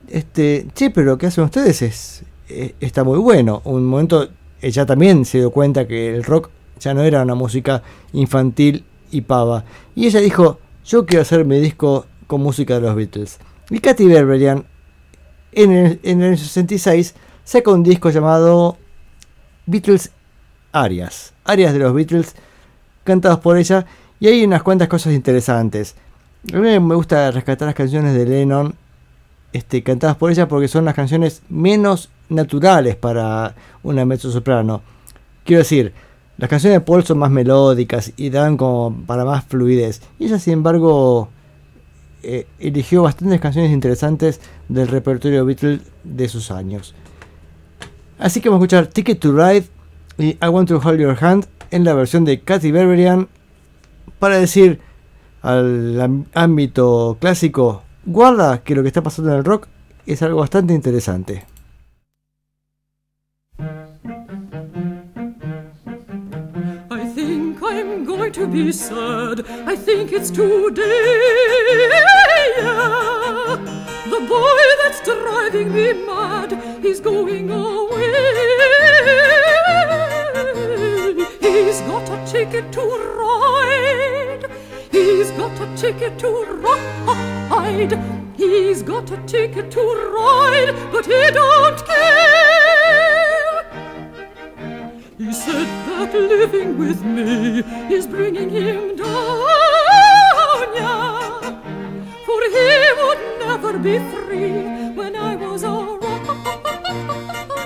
este, 0.07 0.67
che, 0.75 0.91
pero 0.91 1.07
lo 1.11 1.17
que 1.17 1.27
hacen 1.27 1.43
ustedes 1.43 1.81
es, 1.81 2.23
eh, 2.49 2.75
está 2.79 3.03
muy 3.03 3.17
bueno. 3.19 3.61
Un 3.65 3.85
momento 3.85 4.29
ella 4.61 4.85
también 4.85 5.25
se 5.25 5.39
dio 5.39 5.51
cuenta 5.51 5.87
que 5.87 6.13
el 6.15 6.23
rock 6.23 6.49
ya 6.79 6.93
no 6.93 7.03
era 7.03 7.21
una 7.21 7.35
música 7.35 7.81
infantil 8.13 8.83
y 9.11 9.21
pava. 9.21 9.63
Y 9.95 10.07
ella 10.07 10.19
dijo, 10.19 10.59
yo 10.85 11.05
quiero 11.05 11.21
hacer 11.21 11.45
mi 11.45 11.59
disco 11.59 12.05
con 12.27 12.41
música 12.41 12.75
de 12.75 12.81
los 12.81 12.95
Beatles. 12.95 13.39
Y 13.69 13.79
Katy 13.79 14.05
Berberian, 14.05 14.65
en 15.51 15.71
el, 15.71 15.99
en 16.03 16.21
el 16.21 16.37
66, 16.37 17.15
saca 17.43 17.71
un 17.71 17.83
disco 17.83 18.09
llamado 18.09 18.77
Beatles 19.65 20.11
Arias. 20.71 21.33
Arias 21.43 21.73
de 21.73 21.79
los 21.79 21.93
Beatles, 21.93 22.35
cantados 23.03 23.39
por 23.39 23.57
ella. 23.57 23.85
Y 24.19 24.27
hay 24.27 24.43
unas 24.43 24.63
cuantas 24.63 24.87
cosas 24.87 25.13
interesantes. 25.13 25.95
A 26.53 26.57
mí 26.57 26.79
me 26.79 26.95
gusta 26.95 27.31
rescatar 27.31 27.67
las 27.67 27.75
canciones 27.75 28.13
de 28.13 28.25
Lennon 28.25 28.75
este, 29.55 29.81
cantadas 29.83 30.17
por 30.17 30.31
ella 30.31 30.47
porque 30.47 30.67
son 30.67 30.83
las 30.83 30.93
canciones 30.93 31.41
menos 31.49 32.09
naturales 32.27 32.95
para 32.97 33.55
una 33.83 34.03
mezzosoprano. 34.05 34.81
Quiero 35.45 35.59
decir, 35.59 35.93
las 36.37 36.49
canciones 36.49 36.79
de 36.79 36.85
Paul 36.85 37.03
son 37.03 37.19
más 37.19 37.31
melódicas 37.31 38.11
y 38.17 38.29
dan 38.29 38.57
como 38.57 38.95
para 39.05 39.23
más 39.23 39.45
fluidez. 39.45 40.01
Y 40.19 40.25
ella, 40.25 40.39
sin 40.39 40.53
embargo, 40.53 41.29
eh, 42.23 42.47
eligió 42.59 43.03
bastantes 43.03 43.39
canciones 43.39 43.71
interesantes 43.71 44.41
del 44.67 44.87
repertorio 44.87 45.45
Beatles 45.45 45.81
de 46.03 46.27
sus 46.27 46.51
años. 46.51 46.93
Así 48.19 48.41
que 48.41 48.49
vamos 48.49 48.63
a 48.63 48.65
escuchar 48.65 48.87
Ticket 48.87 49.19
to 49.19 49.31
Ride 49.31 49.65
y 50.17 50.37
I 50.41 50.47
Want 50.49 50.67
to 50.69 50.81
Hold 50.83 50.99
Your 50.99 51.17
Hand 51.19 51.47
en 51.71 51.83
la 51.83 51.93
versión 51.93 52.25
de 52.25 52.41
Katy 52.41 52.71
Berberian 52.71 53.27
para 54.19 54.37
decir 54.37 54.79
al 55.41 56.25
ámbito 56.33 57.17
clásico, 57.19 57.83
guarda 58.05 58.63
que 58.63 58.73
lo 58.75 58.81
que 58.81 58.87
está 58.87 59.03
pasando 59.03 59.31
en 59.31 59.37
el 59.37 59.45
rock 59.45 59.67
es 60.05 60.21
algo 60.21 60.39
bastante 60.39 60.73
interesante. 60.73 61.45
To 68.45 68.51
be 68.51 68.71
sad. 68.71 69.45
I 69.65 69.75
think 69.75 70.11
it's 70.11 70.29
today. 70.29 70.81
The 74.13 74.19
boy 74.27 74.65
that's 74.83 75.01
driving 75.03 75.73
me 75.73 75.93
mad, 76.05 76.51
he's 76.81 76.99
going 76.99 77.49
away. 77.49 78.13
He's 81.41 81.81
got 81.81 82.09
a 82.09 82.25
ticket 82.31 82.71
to 82.73 82.81
ride. 83.19 84.45
He's 84.91 85.31
got 85.31 85.59
a 85.59 85.75
ticket 85.75 86.19
to 86.19 86.29
ride. 86.65 87.99
He's 88.37 88.83
got 88.83 89.11
a 89.11 89.17
ticket 89.25 89.71
to 89.71 89.81
ride, 90.15 90.75
but 90.91 91.05
he 91.05 91.31
don't 91.31 91.85
care. 91.85 92.45
He 95.17 95.33
said 95.33 95.84
that 95.95 96.13
living 96.13 96.77
with 96.77 97.03
me 97.03 97.59
is 97.93 98.05
bringing 98.05 98.49
him 98.49 98.95
down, 98.97 100.67
yeah. 100.75 101.39
For 102.25 102.41
he 102.55 102.69
would 102.99 103.21
never 103.39 103.79
be 103.79 103.97
free 104.11 104.91
when 104.99 105.15
I 105.15 105.35
was 105.35 105.63
around, 105.63 106.01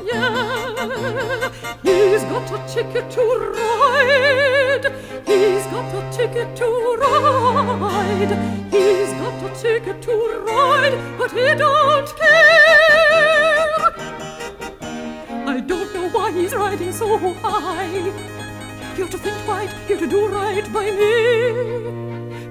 yeah. 0.05 1.49
He's 1.81 2.23
got 2.23 2.51
a 2.51 2.59
ticket 2.73 3.09
to 3.11 3.23
ride. 3.57 4.85
He's 5.25 5.65
got 5.73 5.89
a 5.99 6.01
ticket 6.15 6.55
to 6.57 6.67
ride. 7.01 8.33
He's 8.71 9.11
got 9.21 9.43
a 9.43 9.49
ticket 9.59 10.01
to 10.03 10.43
ride, 10.45 10.95
but 11.17 11.31
he 11.31 11.55
don't 11.55 12.09
care. 12.15 12.69
Why 16.11 16.31
he's 16.31 16.53
riding 16.53 16.91
so 16.91 17.17
high. 17.35 18.11
You're 18.97 19.07
to 19.07 19.17
think 19.17 19.47
right, 19.47 19.69
you're 19.87 19.99
to 19.99 20.07
do 20.07 20.27
right 20.27 20.73
by 20.73 20.91
me 20.91 21.11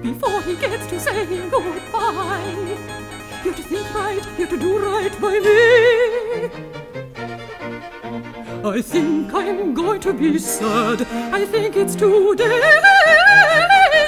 before 0.01 0.41
he 0.41 0.55
gets 0.55 0.87
to 0.87 0.99
saying 0.99 1.49
goodbye. 1.49 2.77
You're 3.43 3.53
to 3.53 3.63
think 3.63 3.93
right, 3.93 4.25
you're 4.37 4.47
to 4.47 4.57
do 4.57 4.79
right 4.79 5.21
by 5.21 5.39
me. 5.39 6.49
I 8.65 8.81
think 8.81 9.33
I'm 9.33 9.73
going 9.73 10.01
to 10.01 10.13
be 10.13 10.39
sad. 10.39 11.01
I 11.33 11.45
think 11.45 11.75
it's 11.75 11.95
today. 11.95 12.61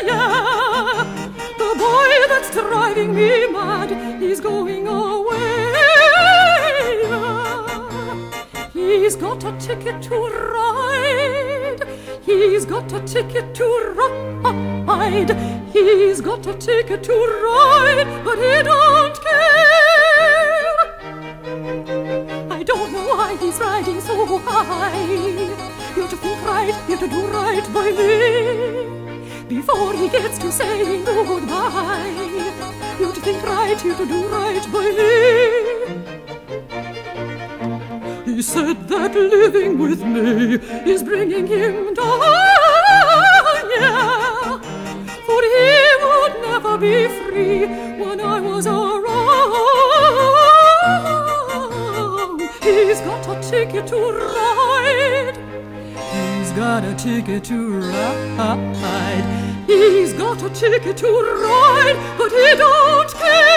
Yeah. 0.05 1.03
The 1.57 1.75
boy 1.77 2.27
that's 2.27 2.51
driving 2.51 3.13
me 3.13 3.47
mad, 3.51 3.91
he's 4.21 4.39
going 4.39 4.87
away. 4.87 5.20
He's 8.91 9.15
got 9.15 9.41
a 9.45 9.53
ticket 9.57 10.01
to 10.03 10.15
ride. 10.53 11.87
He's 12.25 12.65
got 12.65 12.91
a 12.91 12.99
ticket 13.07 13.55
to 13.55 13.93
ride. 13.95 15.31
He's 15.71 16.19
got 16.19 16.45
a 16.45 16.53
ticket 16.53 17.01
to 17.05 17.13
ride, 17.13 18.05
but 18.25 18.37
he 18.37 18.61
don't 18.61 19.17
care. 19.27 20.75
I 22.51 22.63
don't 22.63 22.91
know 22.91 23.07
why 23.07 23.37
he's 23.39 23.57
riding 23.59 24.01
so 24.01 24.37
high. 24.39 25.07
You're 25.95 26.09
to 26.09 26.17
think 26.17 26.45
right, 26.45 26.75
you're 26.89 26.97
to 26.97 27.07
do 27.07 27.27
right 27.27 27.73
by 27.73 27.91
me. 27.91 29.47
Before 29.47 29.93
he 29.93 30.09
gets 30.09 30.37
to 30.39 30.51
saying 30.51 31.05
goodbye. 31.05 32.11
You're 32.99 33.13
to 33.13 33.21
think 33.21 33.41
right, 33.43 33.81
you're 33.85 33.95
to 33.95 34.05
do 34.05 34.27
right 34.27 34.67
by 34.69 34.91
me. 34.91 35.70
He 38.41 38.45
said 38.45 38.87
that 38.87 39.13
living 39.13 39.77
with 39.77 40.01
me 40.03 40.55
is 40.91 41.03
bringing 41.03 41.45
him 41.45 41.93
down, 41.93 42.21
yeah. 43.77 44.57
For 45.27 45.41
he 45.53 45.69
would 46.01 46.41
never 46.41 46.75
be 46.75 47.07
free 47.19 47.67
when 48.01 48.19
I 48.19 48.39
was 48.39 48.65
around. 48.65 48.81
He's 52.63 52.99
got 53.01 53.27
a 53.29 53.39
ticket 53.47 53.85
to 53.89 54.11
ride. 54.33 55.37
He's 56.39 56.51
got 56.53 56.83
a 56.83 56.95
ticket 56.95 57.43
to 57.43 57.79
ride. 57.79 59.23
He's 59.67 60.13
got 60.13 60.41
a 60.41 60.49
ticket 60.49 60.97
to 60.97 61.11
ride, 61.45 61.95
but 62.17 62.31
he 62.31 62.55
don't 62.57 63.13
care. 63.13 63.50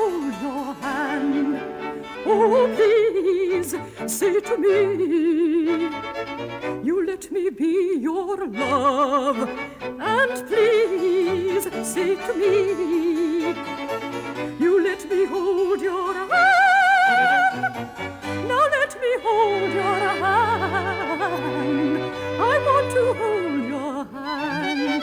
hold 0.00 0.34
your 0.46 0.74
hand. 0.84 1.60
Oh, 2.26 2.68
please 2.76 3.74
say 4.06 4.40
to 4.40 4.56
me, 4.56 4.78
you 6.82 7.06
let 7.06 7.30
me 7.30 7.50
be 7.50 7.98
your 8.00 8.46
love. 8.46 9.38
And 9.82 10.32
please 10.48 11.66
say 11.94 12.16
to 12.26 12.32
me, 12.42 12.54
you 14.64 14.72
let 14.88 15.02
me 15.10 15.26
hold 15.26 15.80
your 15.80 16.14
hand. 16.14 17.60
Now 18.50 18.64
let 18.78 18.92
me 19.02 19.12
hold 19.26 19.72
your 19.80 19.98
hand. 20.24 22.02
I 22.50 22.54
want 22.66 22.88
to 22.96 23.04
hold 23.20 23.64
your 23.74 23.96
hand. 24.16 25.02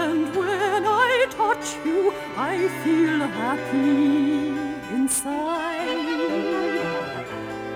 And 0.00 0.36
when 0.36 0.82
I 0.86 1.26
touch 1.30 1.76
you, 1.84 2.05
I 2.38 2.68
feel 2.84 3.18
happy 3.18 4.48
inside. 4.94 6.26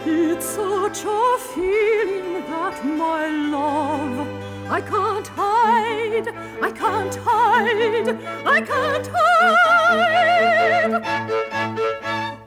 It's 0.05 0.45
such 0.45 1.05
a 1.07 1.39
feeling 1.55 2.45
that 2.47 2.85
my 2.85 3.28
love 3.28 4.28
I 4.70 4.81
can't 4.82 5.27
hide, 5.28 6.28
I 6.61 6.70
can't 6.73 7.15
hide, 7.16 8.09
I 8.47 8.61
can't 8.61 9.09
hide. 9.12 11.03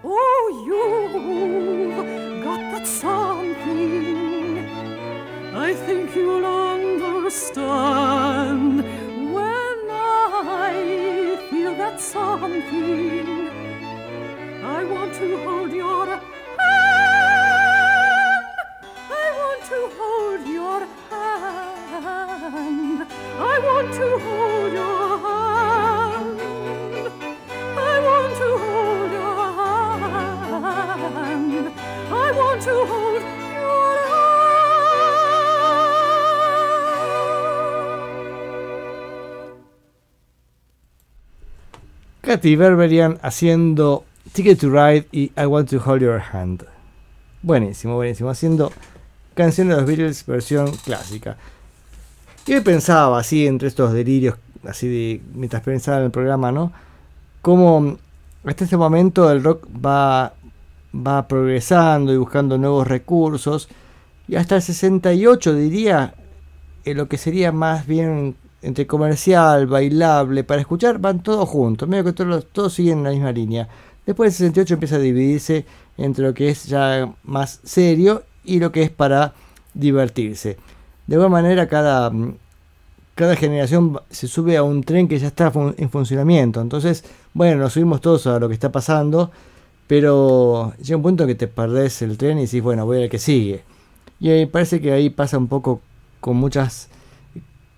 Oh, 0.03 0.43
you've 0.67 2.43
got 2.43 2.61
that 2.73 2.85
something. 2.87 4.69
I 5.55 5.73
think 5.73 6.15
you'll 6.15 6.45
understand 6.45 8.42
something. 12.03 13.49
I 14.63 14.83
want 14.83 15.13
to 15.15 15.37
hold 15.43 15.71
your 15.71 16.05
hand. 16.05 16.21
I 19.09 19.27
want 19.39 19.63
to 19.71 19.77
hold 19.97 20.45
your 20.47 20.79
hand. 21.09 23.07
I 23.39 23.59
want 23.67 23.93
to 23.99 24.07
hold 24.25 24.73
your 24.73 25.17
hand. 25.23 26.39
I 27.77 27.95
want 28.07 28.33
to 28.41 28.47
hold 28.63 29.11
your 29.11 29.35
hand. 31.23 31.67
I 32.11 32.31
want 32.39 32.61
to 32.63 32.75
hold 32.85 33.32
Katy 42.23 42.55
Berberian 42.55 43.19
haciendo 43.21 44.05
Ticket 44.31 44.57
to 44.57 44.69
Ride 44.69 45.09
y 45.11 45.33
I 45.35 45.45
Want 45.45 45.69
to 45.71 45.81
Hold 45.85 46.03
Your 46.03 46.21
Hand. 46.21 46.65
Buenísimo, 47.41 47.95
buenísimo. 47.95 48.29
Haciendo 48.29 48.71
canciones 49.33 49.75
de 49.75 49.81
los 49.81 49.89
Beatles 49.89 50.25
versión 50.25 50.71
clásica. 50.85 51.35
Y 52.47 52.61
pensaba 52.61 53.19
así 53.19 53.45
entre 53.45 53.67
estos 53.67 53.91
delirios, 53.91 54.37
así 54.65 54.87
de 54.87 55.21
mientras 55.33 55.63
pensaba 55.63 55.97
en 55.97 56.05
el 56.05 56.11
programa, 56.11 56.49
¿no? 56.53 56.71
Cómo 57.41 57.97
hasta 58.45 58.63
este 58.63 58.77
momento 58.77 59.29
el 59.29 59.43
rock 59.43 59.67
va, 59.85 60.33
va 60.95 61.27
progresando 61.27 62.13
y 62.13 62.17
buscando 62.17 62.57
nuevos 62.57 62.87
recursos. 62.87 63.67
Y 64.29 64.37
hasta 64.37 64.55
el 64.55 64.61
68 64.61 65.55
diría 65.55 66.15
en 66.85 66.95
lo 66.95 67.09
que 67.09 67.17
sería 67.17 67.51
más 67.51 67.85
bien 67.85 68.37
entre 68.63 68.87
comercial, 68.87 69.67
bailable, 69.67 70.43
para 70.43 70.61
escuchar, 70.61 70.99
van 70.99 71.21
todos 71.21 71.47
juntos, 71.47 71.87
medio 71.87 72.05
que 72.05 72.13
todos, 72.13 72.47
todos 72.51 72.73
siguen 72.73 73.03
la 73.03 73.11
misma 73.11 73.31
línea. 73.31 73.67
Después 74.05 74.31
del 74.31 74.37
68 74.37 74.73
empieza 74.73 74.95
a 74.95 74.99
dividirse 74.99 75.65
entre 75.97 76.25
lo 76.25 76.33
que 76.33 76.49
es 76.49 76.65
ya 76.65 77.13
más 77.23 77.59
serio 77.63 78.23
y 78.43 78.59
lo 78.59 78.71
que 78.71 78.83
es 78.83 78.89
para 78.89 79.33
divertirse. 79.73 80.57
De 81.07 81.15
alguna 81.15 81.29
manera 81.29 81.67
cada, 81.67 82.11
cada 83.15 83.35
generación 83.35 83.99
se 84.09 84.27
sube 84.27 84.57
a 84.57 84.63
un 84.63 84.83
tren 84.83 85.07
que 85.07 85.19
ya 85.19 85.27
está 85.27 85.51
en 85.77 85.89
funcionamiento. 85.89 86.61
Entonces, 86.61 87.03
bueno, 87.33 87.61
nos 87.61 87.73
subimos 87.73 88.01
todos 88.01 88.27
a 88.27 88.39
lo 88.39 88.47
que 88.47 88.53
está 88.53 88.71
pasando, 88.71 89.31
pero 89.87 90.73
llega 90.81 90.97
un 90.97 91.03
punto 91.03 91.27
que 91.27 91.35
te 91.35 91.47
perdés 91.47 92.01
el 92.01 92.17
tren 92.17 92.39
y 92.39 92.45
decís, 92.45 92.61
bueno, 92.61 92.85
voy 92.85 93.03
al 93.03 93.09
que 93.09 93.19
sigue. 93.19 93.63
Y 94.19 94.29
ahí 94.29 94.45
parece 94.45 94.79
que 94.81 94.91
ahí 94.91 95.09
pasa 95.09 95.37
un 95.37 95.47
poco 95.47 95.81
con 96.19 96.37
muchas 96.37 96.89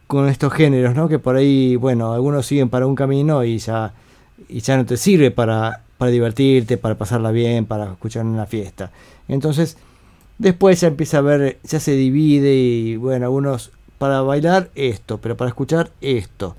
con 0.07 0.29
estos 0.29 0.53
géneros, 0.53 0.95
¿no? 0.95 1.07
Que 1.07 1.19
por 1.19 1.35
ahí, 1.35 1.75
bueno, 1.75 2.13
algunos 2.13 2.45
siguen 2.45 2.69
para 2.69 2.87
un 2.87 2.95
camino 2.95 3.43
y 3.43 3.57
ya, 3.57 3.93
y 4.47 4.59
ya 4.59 4.77
no 4.77 4.85
te 4.85 4.97
sirve 4.97 5.31
para, 5.31 5.83
para 5.97 6.11
divertirte, 6.11 6.77
para 6.77 6.95
pasarla 6.95 7.31
bien, 7.31 7.65
para 7.65 7.91
escuchar 7.91 8.25
una 8.25 8.45
fiesta. 8.45 8.91
Entonces, 9.27 9.77
después 10.37 10.81
ya 10.81 10.89
empieza 10.89 11.19
a 11.19 11.21
ver, 11.21 11.59
ya 11.63 11.79
se 11.79 11.93
divide 11.93 12.55
y, 12.55 12.95
bueno, 12.97 13.25
algunos 13.25 13.71
para 13.97 14.21
bailar 14.21 14.69
esto, 14.75 15.19
pero 15.19 15.37
para 15.37 15.49
escuchar 15.49 15.91
esto. 16.01 16.55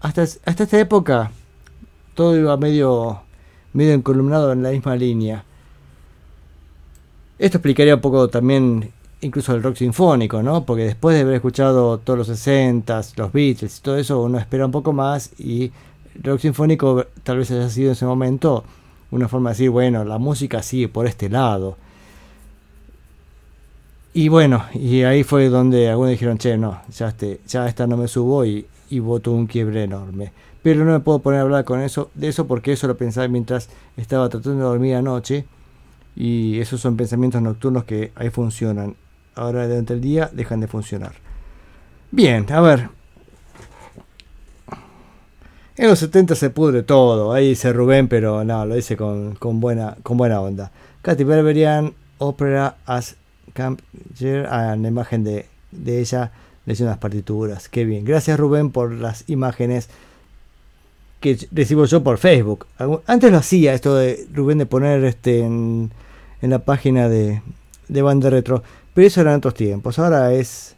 Hasta, 0.00 0.22
hasta 0.22 0.64
esta 0.64 0.78
época, 0.78 1.30
todo 2.14 2.36
iba 2.36 2.56
medio, 2.56 3.20
medio 3.72 3.92
encolumnado 3.92 4.52
en 4.52 4.62
la 4.62 4.70
misma 4.70 4.96
línea. 4.96 5.44
Esto 7.38 7.58
explicaría 7.58 7.94
un 7.94 8.00
poco 8.00 8.28
también 8.28 8.92
incluso 9.20 9.54
el 9.54 9.62
rock 9.62 9.76
sinfónico, 9.76 10.42
¿no? 10.42 10.64
Porque 10.64 10.84
después 10.84 11.14
de 11.14 11.22
haber 11.22 11.34
escuchado 11.34 11.98
todos 11.98 12.18
los 12.18 12.28
60s, 12.28 13.16
los 13.16 13.32
Beatles 13.32 13.78
y 13.78 13.82
todo 13.82 13.96
eso, 13.96 14.22
uno 14.22 14.38
espera 14.38 14.66
un 14.66 14.72
poco 14.72 14.92
más 14.92 15.30
y 15.38 15.72
el 16.14 16.22
rock 16.22 16.40
sinfónico 16.40 17.06
tal 17.22 17.38
vez 17.38 17.50
haya 17.50 17.68
sido 17.68 17.88
en 17.88 17.92
ese 17.92 18.06
momento 18.06 18.64
una 19.10 19.28
forma 19.28 19.50
de 19.50 19.54
decir, 19.54 19.70
bueno, 19.70 20.04
la 20.04 20.18
música 20.18 20.62
sigue 20.62 20.88
por 20.88 21.06
este 21.06 21.28
lado. 21.28 21.76
Y 24.12 24.28
bueno, 24.28 24.64
y 24.74 25.02
ahí 25.02 25.22
fue 25.22 25.48
donde 25.48 25.88
algunos 25.88 26.10
dijeron, 26.10 26.38
che, 26.38 26.56
no, 26.56 26.80
ya, 26.92 27.08
este, 27.08 27.40
ya 27.46 27.68
esta 27.68 27.86
no 27.86 27.96
me 27.96 28.08
subo 28.08 28.44
y, 28.44 28.66
y 28.88 28.98
voto 28.98 29.32
un 29.32 29.46
quiebre 29.46 29.84
enorme. 29.84 30.32
Pero 30.62 30.84
no 30.84 30.92
me 30.92 31.00
puedo 31.00 31.20
poner 31.20 31.40
a 31.40 31.42
hablar 31.42 31.64
con 31.64 31.80
eso, 31.80 32.10
de 32.14 32.28
eso 32.28 32.46
porque 32.46 32.72
eso 32.72 32.86
lo 32.86 32.96
pensaba 32.96 33.28
mientras 33.28 33.68
estaba 33.96 34.28
tratando 34.28 34.58
de 34.58 34.64
dormir 34.64 34.94
anoche. 34.96 35.46
Y 36.16 36.58
esos 36.58 36.80
son 36.80 36.96
pensamientos 36.96 37.40
nocturnos 37.40 37.84
que 37.84 38.12
ahí 38.16 38.30
funcionan. 38.30 38.96
Ahora 39.34 39.66
durante 39.66 39.94
el 39.94 40.00
día 40.00 40.30
dejan 40.32 40.60
de 40.60 40.66
funcionar. 40.66 41.12
Bien, 42.10 42.46
a 42.52 42.60
ver. 42.60 42.88
En 45.76 45.88
los 45.88 45.98
70 46.00 46.34
se 46.34 46.50
pudre 46.50 46.82
todo. 46.82 47.32
Ahí 47.32 47.48
dice 47.50 47.72
Rubén, 47.72 48.08
pero 48.08 48.44
no, 48.44 48.66
lo 48.66 48.74
dice 48.74 48.96
con, 48.96 49.60
buena, 49.60 49.96
con 50.02 50.16
buena 50.16 50.40
onda. 50.40 50.70
Katy 51.02 51.24
Berberian, 51.24 51.94
Opera 52.18 52.76
as 52.84 53.16
Camp 53.54 53.80
ah, 54.48 54.76
la 54.78 54.88
imagen 54.88 55.24
de, 55.24 55.46
de 55.70 56.00
ella 56.00 56.32
leyendo 56.66 56.90
las 56.90 56.98
partituras. 56.98 57.68
Qué 57.68 57.84
bien. 57.84 58.04
Gracias 58.04 58.38
Rubén 58.38 58.70
por 58.70 58.92
las 58.92 59.28
imágenes 59.28 59.88
que 61.20 61.38
recibo 61.52 61.84
yo 61.84 62.02
por 62.02 62.18
Facebook. 62.18 62.66
Antes 63.06 63.30
lo 63.30 63.38
hacía 63.38 63.74
esto 63.74 63.94
de 63.94 64.26
Rubén 64.32 64.58
de 64.58 64.66
poner 64.66 65.04
este 65.04 65.40
en, 65.40 65.90
en 66.42 66.50
la 66.50 66.60
página 66.60 67.08
de, 67.08 67.42
de 67.88 68.02
Banda 68.02 68.30
Retro. 68.30 68.62
Pero 68.94 69.06
eso 69.06 69.20
eran 69.20 69.36
otros 69.36 69.54
tiempos. 69.54 69.98
Ahora 69.98 70.32
es. 70.32 70.76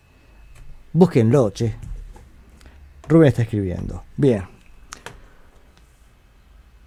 Búsquenlo, 0.93 1.51
che. 1.51 1.75
Rubén 3.09 3.29
está 3.29 3.43
escribiendo. 3.43 4.05
Bien. 4.17 4.45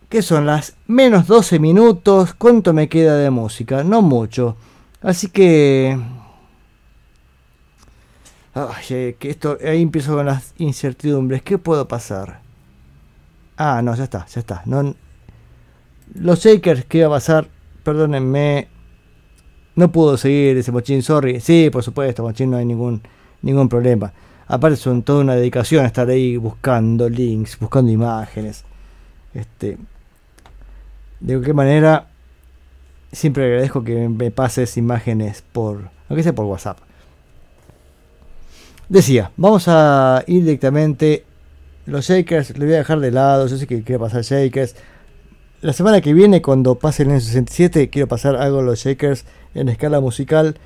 ¿Qué 0.09 0.21
son 0.21 0.45
las 0.45 0.75
menos 0.87 1.27
12 1.27 1.59
minutos? 1.59 2.33
¿Cuánto 2.35 2.73
me 2.73 2.87
queda 2.87 3.17
de 3.17 3.29
música? 3.29 3.83
No 3.83 4.01
mucho. 4.01 4.55
Así 5.01 5.29
que. 5.29 5.99
Ay, 8.53 8.85
eh, 8.91 9.15
que 9.19 9.29
esto. 9.29 9.57
Ahí 9.65 9.81
empiezo 9.81 10.15
con 10.15 10.27
las 10.27 10.53
incertidumbres. 10.57 11.41
¿Qué 11.41 11.57
puedo 11.57 11.87
pasar? 11.87 12.39
Ah, 13.57 13.81
no, 13.81 13.95
ya 13.95 14.05
está, 14.05 14.25
ya 14.27 14.39
está. 14.39 14.61
No, 14.65 14.95
los 16.13 16.39
Shakers, 16.39 16.85
¿qué 16.85 16.99
iba 16.99 17.07
a 17.07 17.11
pasar? 17.11 17.47
Perdónenme. 17.83 18.67
No 19.75 19.91
pudo 19.91 20.17
seguir 20.17 20.57
ese 20.57 20.71
mochín, 20.71 21.01
sorry. 21.03 21.39
Sí, 21.41 21.69
por 21.71 21.83
supuesto, 21.83 22.23
mochín 22.23 22.51
no 22.51 22.57
hay 22.57 22.65
ningún, 22.65 23.01
ningún 23.41 23.67
problema. 23.67 24.13
Aparte 24.47 24.77
son 24.77 25.03
toda 25.03 25.21
una 25.21 25.35
dedicación 25.35 25.85
estar 25.85 26.07
ahí 26.07 26.37
buscando 26.37 27.09
links, 27.09 27.57
buscando 27.59 27.91
imágenes. 27.91 28.63
Este, 29.33 29.77
de 31.19 31.33
cualquier 31.33 31.55
manera, 31.55 32.07
siempre 33.11 33.45
agradezco 33.45 33.83
que 33.83 34.07
me 34.07 34.31
pases 34.31 34.77
imágenes 34.77 35.43
por, 35.51 35.89
aunque 36.07 36.23
sea 36.23 36.33
por 36.33 36.45
WhatsApp. 36.45 36.77
Decía, 38.87 39.31
vamos 39.35 39.65
a 39.67 40.23
ir 40.27 40.43
directamente. 40.43 41.25
Los 41.87 42.07
Shakers, 42.07 42.57
le 42.57 42.65
voy 42.65 42.75
a 42.75 42.77
dejar 42.77 42.99
de 42.99 43.11
lado. 43.11 43.47
Yo 43.47 43.57
sé 43.57 43.65
que 43.65 43.83
quiero 43.83 44.01
pasar 44.01 44.21
Shakers. 44.21 44.75
La 45.61 45.73
semana 45.73 46.01
que 46.01 46.13
viene, 46.13 46.41
cuando 46.43 46.75
pase 46.75 47.03
el 47.03 47.09
año 47.09 47.19
67, 47.19 47.89
quiero 47.89 48.07
pasar 48.07 48.35
algo 48.35 48.57
de 48.57 48.63
los 48.65 48.79
Shakers 48.79 49.25
en 49.55 49.69
escala 49.69 49.99
musical. 49.99 50.57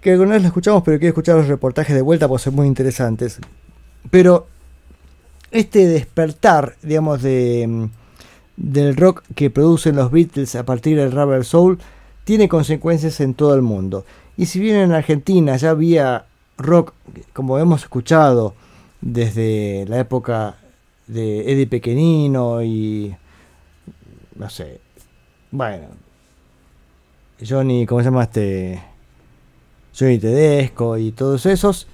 Que 0.00 0.12
alguna 0.12 0.32
vez 0.32 0.42
lo 0.42 0.48
escuchamos, 0.48 0.82
pero 0.84 0.98
quiero 0.98 1.10
escuchar 1.10 1.36
los 1.36 1.48
reportajes 1.48 1.96
de 1.96 2.02
vuelta 2.02 2.28
porque 2.28 2.44
son 2.44 2.54
muy 2.54 2.68
interesantes. 2.68 3.40
Pero 4.10 4.46
este 5.50 5.86
despertar, 5.88 6.76
digamos, 6.82 7.22
de, 7.22 7.66
mm, 7.66 7.84
del 8.56 8.96
rock 8.96 9.22
que 9.34 9.50
producen 9.50 9.96
los 9.96 10.10
Beatles 10.10 10.54
a 10.54 10.64
partir 10.64 10.96
del 10.96 11.12
Rubber 11.12 11.44
Soul 11.44 11.78
tiene 12.24 12.48
consecuencias 12.48 13.20
en 13.20 13.34
todo 13.34 13.54
el 13.54 13.62
mundo. 13.62 14.04
Y 14.36 14.46
si 14.46 14.60
bien 14.60 14.76
en 14.76 14.92
Argentina 14.92 15.56
ya 15.56 15.70
había 15.70 16.26
rock, 16.58 16.92
como 17.32 17.58
hemos 17.58 17.82
escuchado 17.82 18.54
desde 19.00 19.84
la 19.88 20.00
época 20.00 20.56
de 21.06 21.52
Eddie 21.52 21.66
Pequeñino 21.66 22.62
y 22.62 23.14
no 24.34 24.50
sé, 24.50 24.80
bueno, 25.50 25.86
Johnny, 27.46 27.86
¿cómo 27.86 28.00
se 28.00 28.06
llama 28.06 28.24
este? 28.24 28.82
Johnny 29.98 30.18
Tedesco 30.18 30.96
y 30.98 31.12
todos 31.12 31.46
esos. 31.46 31.86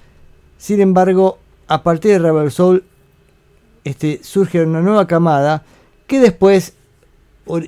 Sin 0.57 0.81
embargo, 0.81 1.37
a 1.67 1.83
partir 1.83 2.11
de 2.11 2.19
Rebel 2.19 2.51
Soul 2.51 2.83
este, 3.83 4.19
surge 4.23 4.63
una 4.63 4.81
nueva 4.81 5.07
camada 5.07 5.63
que 6.07 6.19
después 6.19 6.75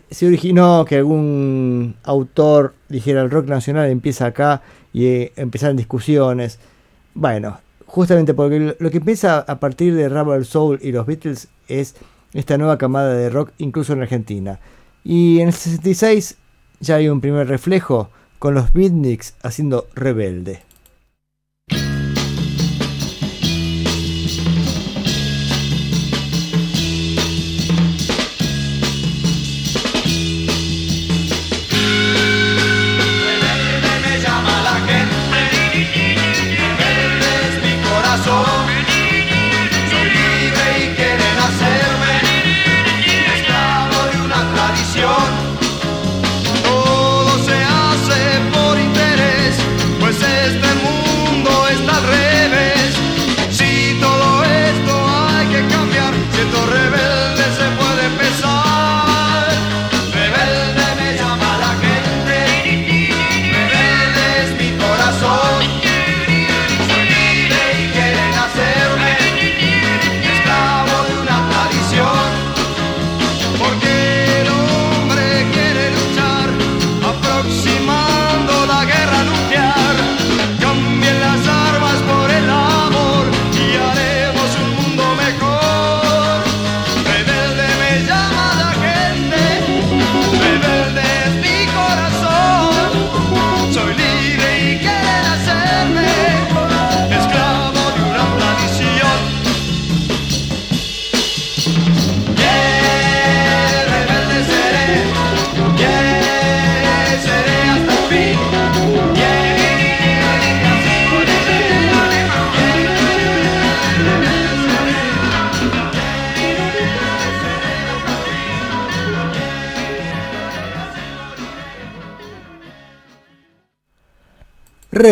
se 0.10 0.27
originó 0.27 0.85
que 0.85 0.95
algún 0.97 1.95
autor 2.03 2.73
dijera 2.88 3.22
el 3.22 3.30
rock 3.31 3.47
nacional 3.47 3.89
empieza 3.89 4.27
acá 4.27 4.61
y 4.93 5.06
eh, 5.07 5.34
empezaron 5.35 5.76
discusiones. 5.76 6.60
Bueno, 7.14 7.60
justamente 7.85 8.34
porque 8.34 8.76
lo- 8.80 8.89
que 8.91 8.97
empieza 8.97 9.39
a 9.39 9.60
partir 9.60 9.93
de 9.95 10.07
Rubber 10.07 10.45
Soul 10.45 10.80
y 10.81 10.91
los 10.93 11.06
Beatles 11.06 11.49
es 11.68 11.95
esta 12.34 12.57
nueva 12.57 12.77
camada 12.77 13.14
de 13.14 13.30
rock 13.30 13.52
incluso 13.57 13.93
en 13.93 14.02
Argentina. 14.02 14.60
Y 15.03 15.39
en 15.41 15.47
el 15.49 15.53
66 15.53 16.38
ya 16.85 16.95
hay 16.95 17.09
un 17.09 17.19
primer 17.19 17.47
reflejo 17.47 18.09
con 18.39 18.53
los 18.53 18.71
Beatniks 18.71 19.35
haciendo 19.41 19.87
Rebelde. 19.95 20.61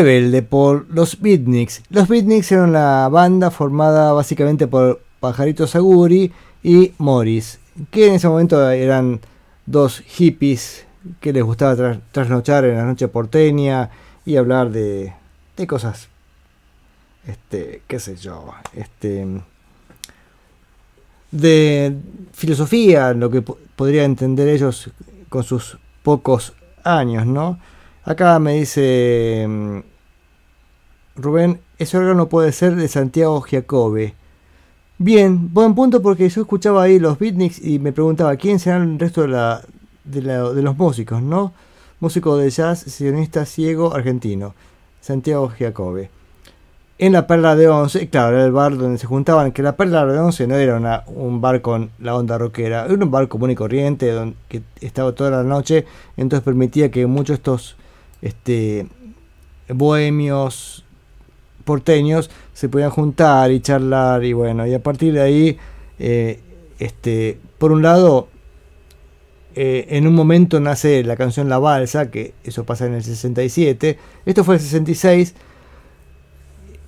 Rebelde 0.03 0.41
por 0.41 0.85
los 0.89 1.19
Beatniks. 1.21 1.81
Los 1.89 2.07
Beatniks 2.09 2.51
eran 2.51 2.69
una 2.69 3.07
banda 3.07 3.51
formada 3.51 4.11
básicamente 4.11 4.67
por 4.67 5.01
Pajarito 5.21 5.65
Saguri 5.65 6.31
y 6.61 6.91
Morris, 6.97 7.59
que 7.89 8.07
en 8.07 8.15
ese 8.15 8.27
momento 8.27 8.69
eran 8.69 9.21
dos 9.65 10.01
hippies 10.01 10.85
que 11.21 11.31
les 11.31 11.43
gustaba 11.43 11.75
tras- 11.75 11.99
trasnochar 12.11 12.65
en 12.65 12.75
la 12.77 12.83
noche 12.83 13.07
porteña 13.07 13.89
y 14.25 14.35
hablar 14.35 14.71
de, 14.71 15.13
de 15.55 15.67
cosas, 15.67 16.09
este, 17.25 17.81
qué 17.87 17.99
sé 17.99 18.17
yo, 18.17 18.53
este, 18.75 19.25
de 21.31 21.95
filosofía, 22.33 23.13
lo 23.13 23.29
que 23.29 23.41
po- 23.41 23.57
podría 23.75 24.03
entender 24.03 24.47
ellos 24.49 24.89
con 25.29 25.43
sus 25.43 25.77
pocos 26.03 26.53
años, 26.83 27.25
¿no? 27.25 27.59
Acá 28.05 28.37
me 28.39 28.55
dice 28.55 29.45
mm, 29.47 29.79
Rubén, 31.15 31.59
ese 31.77 31.97
órgano 31.97 32.27
puede 32.27 32.51
ser 32.51 32.75
de 32.75 32.87
Santiago 32.87 33.39
Giacobbe. 33.41 34.15
Bien, 34.97 35.53
buen 35.53 35.75
punto 35.75 36.01
porque 36.01 36.27
yo 36.27 36.41
escuchaba 36.41 36.83
ahí 36.83 36.97
los 36.97 37.19
beatniks 37.19 37.63
y 37.63 37.77
me 37.77 37.91
preguntaba 37.91 38.35
quién 38.35 38.57
serán 38.57 38.93
el 38.93 38.99
resto 38.99 39.21
de, 39.23 40.61
los 40.61 40.77
músicos, 40.77 41.21
¿no? 41.21 41.53
Músico 41.99 42.37
de 42.37 42.49
jazz, 42.49 42.79
sionista 42.79 43.45
ciego 43.45 43.93
argentino, 43.93 44.55
Santiago 45.01 45.49
Giacobbe. 45.49 46.09
En 46.97 47.13
la 47.13 47.27
Perla 47.27 47.55
de 47.55 47.67
Once, 47.67 48.09
claro, 48.09 48.37
era 48.37 48.45
el 48.45 48.51
bar 48.51 48.77
donde 48.77 48.97
se 48.97 49.05
juntaban, 49.05 49.51
que 49.51 49.61
la 49.61 49.75
Perla 49.75 50.05
de 50.05 50.17
Once 50.17 50.47
no 50.47 50.55
era 50.55 51.03
un 51.07 51.41
bar 51.41 51.61
con 51.61 51.91
la 51.99 52.15
onda 52.15 52.37
rockera, 52.37 52.85
era 52.85 52.93
un 52.93 53.11
bar 53.11 53.27
común 53.27 53.51
y 53.51 53.55
corriente, 53.55 54.11
donde, 54.11 54.35
que 54.47 54.63
estaba 54.81 55.11
toda 55.11 55.29
la 55.29 55.43
noche, 55.43 55.85
entonces 56.17 56.43
permitía 56.43 56.89
que 56.89 57.05
muchos 57.05 57.35
estos 57.35 57.75
este, 58.21 58.87
bohemios 59.67 60.85
porteños 61.63 62.29
se 62.53 62.69
podían 62.69 62.89
juntar 62.89 63.51
y 63.51 63.59
charlar 63.59 64.23
y 64.23 64.33
bueno, 64.33 64.65
y 64.67 64.73
a 64.73 64.81
partir 64.81 65.13
de 65.13 65.21
ahí, 65.21 65.57
eh, 65.99 66.39
este, 66.79 67.39
por 67.57 67.71
un 67.71 67.81
lado, 67.81 68.27
eh, 69.55 69.87
en 69.89 70.07
un 70.07 70.15
momento 70.15 70.59
nace 70.59 71.03
la 71.03 71.15
canción 71.15 71.49
La 71.49 71.59
Balsa, 71.59 72.09
que 72.09 72.33
eso 72.43 72.63
pasa 72.63 72.85
en 72.85 72.95
el 72.95 73.03
67, 73.03 73.97
esto 74.25 74.43
fue 74.43 74.55
el 74.55 74.61
66, 74.61 75.35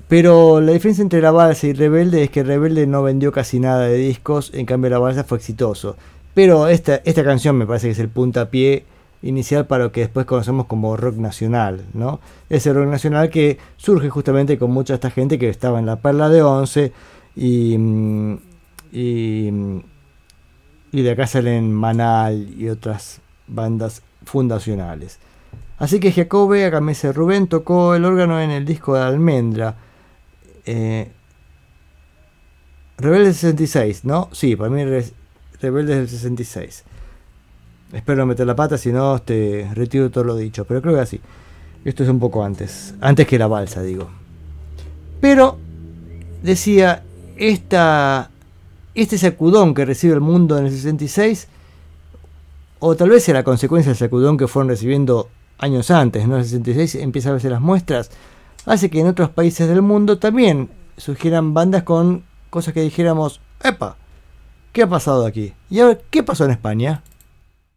pero 0.07 0.61
la 0.61 0.71
diferencia 0.71 1.01
entre 1.01 1.21
La 1.21 1.31
Balsa 1.31 1.67
y 1.67 1.73
Rebelde 1.73 2.23
es 2.23 2.29
que 2.29 2.43
Rebelde 2.43 2.87
no 2.87 3.03
vendió 3.03 3.31
casi 3.31 3.59
nada 3.59 3.87
de 3.87 3.97
discos, 3.97 4.51
en 4.53 4.65
cambio 4.65 4.89
La 4.91 4.99
Balsa 4.99 5.23
fue 5.23 5.37
exitoso. 5.37 5.95
Pero 6.33 6.67
esta, 6.67 7.01
esta 7.05 7.23
canción 7.23 7.55
me 7.55 7.65
parece 7.65 7.87
que 7.87 7.93
es 7.93 7.99
el 7.99 8.09
puntapié 8.09 8.85
inicial 9.21 9.65
para 9.67 9.85
lo 9.85 9.91
que 9.91 10.01
después 10.01 10.25
conocemos 10.25 10.65
como 10.67 10.95
rock 10.97 11.15
nacional, 11.15 11.85
¿no? 11.93 12.19
Ese 12.49 12.73
rock 12.73 12.87
nacional 12.87 13.29
que 13.29 13.57
surge 13.77 14.09
justamente 14.09 14.57
con 14.57 14.71
mucha 14.71 14.93
esta 14.93 15.09
gente 15.09 15.39
que 15.39 15.49
estaba 15.49 15.79
en 15.79 15.85
la 15.85 15.95
Perla 15.97 16.29
de 16.29 16.41
Once 16.43 16.91
y, 17.35 17.77
mm, 17.77 18.37
y, 18.91 19.49
mm, 19.51 19.79
y 20.91 21.01
de 21.01 21.11
acá 21.11 21.27
salen 21.27 21.73
Manal 21.73 22.53
y 22.57 22.69
otras 22.69 23.19
bandas 23.47 24.01
fundacionales. 24.25 25.19
Así 25.77 25.99
que 25.99 26.11
Jacobe, 26.11 26.65
acá 26.65 26.79
me 26.79 26.91
dice 26.91 27.11
Rubén, 27.11 27.47
tocó 27.47 27.95
el 27.95 28.05
órgano 28.05 28.39
en 28.39 28.49
el 28.51 28.63
disco 28.65 28.95
de 28.95 29.01
Almendra. 29.01 29.75
Eh, 30.65 31.11
Rebelde 32.97 33.33
66, 33.33 34.05
¿no? 34.05 34.29
Sí, 34.31 34.55
para 34.55 34.69
mí 34.69 34.85
Re- 34.85 35.11
Rebelde 35.59 35.95
del 35.97 36.07
66. 36.07 36.83
Espero 37.95 38.25
meter 38.25 38.45
la 38.45 38.57
pata, 38.57 38.77
si 38.77 38.91
no 38.91 39.19
te 39.19 39.71
retiro 39.73 40.11
todo 40.11 40.25
lo 40.25 40.35
dicho. 40.35 40.65
Pero 40.65 40.81
creo 40.81 40.95
que 40.95 40.99
así. 40.99 41.21
Esto 41.85 42.03
es 42.03 42.09
un 42.09 42.19
poco 42.19 42.43
antes. 42.43 42.93
Antes 42.99 43.25
que 43.25 43.39
la 43.39 43.47
balsa, 43.47 43.81
digo. 43.81 44.09
Pero, 45.21 45.57
decía, 46.43 47.03
esta, 47.37 48.29
este 48.95 49.17
sacudón 49.17 49.73
que 49.73 49.85
recibe 49.85 50.13
el 50.13 50.19
mundo 50.19 50.57
en 50.57 50.65
el 50.65 50.71
66, 50.71 51.47
o 52.79 52.95
tal 52.97 53.11
vez 53.11 53.23
sea 53.23 53.35
la 53.35 53.43
consecuencia 53.43 53.91
del 53.91 53.97
sacudón 53.97 54.35
que 54.35 54.49
fueron 54.49 54.67
recibiendo 54.67 55.29
años 55.57 55.89
antes, 55.89 56.27
¿no? 56.27 56.33
En 56.33 56.41
el 56.41 56.45
66 56.45 56.95
empieza 56.95 57.29
a 57.29 57.33
verse 57.33 57.49
las 57.49 57.61
muestras, 57.61 58.11
hace 58.65 58.89
que 58.89 58.99
en 58.99 59.07
otros 59.07 59.29
países 59.29 59.69
del 59.69 59.81
mundo 59.81 60.19
también 60.19 60.69
surgieran 60.97 61.53
bandas 61.53 61.83
con 61.83 62.25
cosas 62.49 62.73
que 62.73 62.81
dijéramos, 62.81 63.39
¡epa! 63.63 63.95
¿Qué 64.73 64.83
ha 64.83 64.89
pasado 64.89 65.25
aquí? 65.25 65.53
¿Y 65.69 65.79
ahora 65.79 65.97
qué 66.09 66.23
pasó 66.23 66.43
en 66.43 66.51
España? 66.51 67.01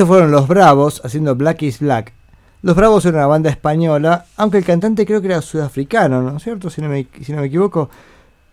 Estos 0.00 0.16
fueron 0.16 0.30
los 0.30 0.48
Bravos 0.48 1.02
haciendo 1.04 1.34
Black 1.34 1.60
is 1.60 1.80
Black. 1.80 2.14
Los 2.62 2.74
Bravos 2.74 3.04
eran 3.04 3.16
una 3.16 3.26
banda 3.26 3.50
española, 3.50 4.24
aunque 4.38 4.56
el 4.56 4.64
cantante 4.64 5.04
creo 5.04 5.20
que 5.20 5.26
era 5.26 5.42
sudafricano, 5.42 6.22
¿no 6.22 6.38
es 6.38 6.42
cierto? 6.42 6.70
Si 6.70 6.80
no 6.80 6.88
me, 6.88 7.06
si 7.20 7.32
no 7.32 7.42
me 7.42 7.48
equivoco. 7.48 7.90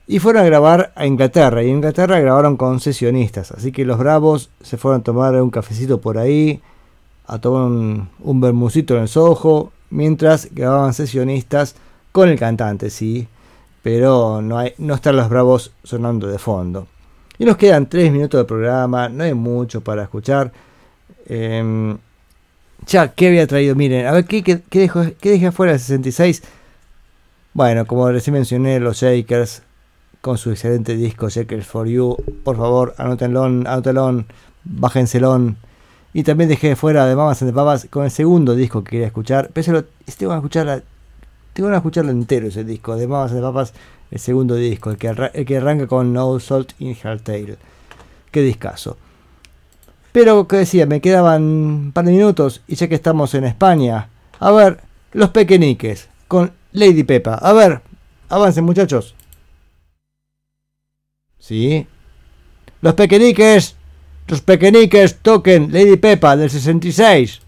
Y 0.07 0.19
fueron 0.19 0.41
a 0.41 0.45
grabar 0.45 0.91
a 0.93 1.05
Inglaterra, 1.05 1.63
y 1.63 1.69
en 1.69 1.75
Inglaterra 1.75 2.19
grabaron 2.19 2.57
con 2.57 2.81
sesionistas. 2.81 3.53
Así 3.53 3.71
que 3.71 3.85
los 3.85 3.97
Bravos 3.97 4.49
se 4.59 4.75
fueron 4.75 4.99
a 4.99 5.03
tomar 5.05 5.41
un 5.41 5.49
cafecito 5.49 6.01
por 6.01 6.17
ahí, 6.17 6.61
a 7.27 7.39
tomar 7.39 7.61
un, 7.61 8.09
un 8.19 8.41
bermucito 8.41 8.97
en 8.97 9.03
el 9.03 9.07
Soho, 9.07 9.71
mientras 9.89 10.49
grababan 10.53 10.93
sesionistas 10.93 11.75
con 12.11 12.27
el 12.27 12.37
cantante, 12.37 12.89
sí. 12.89 13.25
Pero 13.83 14.41
no, 14.41 14.57
hay, 14.57 14.73
no 14.79 14.95
están 14.95 15.15
los 15.15 15.29
Bravos 15.29 15.71
sonando 15.81 16.27
de 16.27 16.39
fondo. 16.39 16.87
Y 17.39 17.45
nos 17.45 17.55
quedan 17.55 17.87
3 17.87 18.11
minutos 18.11 18.37
de 18.37 18.43
programa, 18.43 19.07
no 19.07 19.23
hay 19.23 19.33
mucho 19.33 19.79
para 19.79 20.03
escuchar. 20.03 20.51
Em, 21.27 21.97
ya, 22.87 23.13
¿qué 23.13 23.27
había 23.27 23.47
traído? 23.47 23.75
Miren, 23.75 24.05
a 24.07 24.11
ver, 24.11 24.25
¿qué, 24.25 24.43
qué, 24.43 24.61
qué 24.69 24.79
dejó- 24.87 25.13
qué 25.19 25.31
dejé 25.31 25.47
afuera 25.47 25.73
del 25.73 25.81
66? 25.81 26.43
Bueno, 27.53 27.85
como 27.85 28.09
recién 28.11 28.33
mencioné, 28.35 28.79
los 28.79 29.01
Shakers, 29.01 29.63
con 30.21 30.37
su 30.37 30.51
excelente 30.51 30.95
disco 30.95 31.29
Shakers 31.29 31.65
for 31.65 31.87
You. 31.87 32.15
Por 32.43 32.55
favor, 32.57 32.93
anótenlo, 32.97 33.43
anótenlo, 33.45 34.25
bájenselo. 34.63 35.53
Y 36.13 36.23
también 36.23 36.49
dejé 36.49 36.75
fuera 36.75 37.05
de 37.05 37.15
Mamas 37.15 37.41
and 37.41 37.51
the 37.51 37.55
Papas 37.55 37.87
con 37.89 38.05
el 38.05 38.11
segundo 38.11 38.55
disco 38.55 38.83
que 38.83 38.91
quería 38.91 39.07
escuchar. 39.07 39.49
Pero 39.53 39.73
lo- 39.73 39.83
tengo 40.17 40.31
que 40.31 40.37
escuchar 40.37 40.83
tengo 41.53 41.69
que 41.69 41.75
escucharlo 41.75 42.11
entero 42.11 42.47
ese 42.47 42.63
disco, 42.63 42.95
de 42.95 43.07
Mamas 43.07 43.31
and 43.31 43.41
Papas, 43.41 43.73
el 44.11 44.19
segundo 44.19 44.55
disco, 44.55 44.91
el 44.91 44.97
que, 44.97 45.07
el 45.33 45.45
que 45.45 45.57
arranca 45.57 45.87
con 45.87 46.13
No 46.13 46.39
Salt 46.39 46.73
in 46.79 46.95
Her 47.03 47.19
Tail. 47.19 47.57
Qué 48.31 48.41
discazo. 48.41 48.97
Pero, 50.17 50.47
que 50.47 50.55
decía, 50.55 50.87
me 50.87 50.99
quedaban 50.99 51.43
un 51.43 51.91
par 51.91 52.03
de 52.03 52.11
minutos 52.11 52.63
y 52.67 52.73
ya 52.73 52.87
que 52.87 52.95
estamos 52.95 53.35
en 53.35 53.43
España, 53.43 54.09
a 54.39 54.49
ver, 54.49 54.79
los 55.11 55.29
pequeñiques 55.29 56.09
con 56.27 56.53
Lady 56.71 57.03
Pepa. 57.03 57.35
A 57.35 57.53
ver, 57.53 57.81
avancen 58.27 58.63
muchachos. 58.63 59.13
Sí. 61.37 61.85
Los 62.81 62.95
pequeñiques, 62.95 63.75
los 64.27 64.41
pequeñiques 64.41 65.19
toquen 65.21 65.71
Lady 65.71 65.97
Pepa 65.97 66.35
del 66.35 66.49
66. 66.49 67.41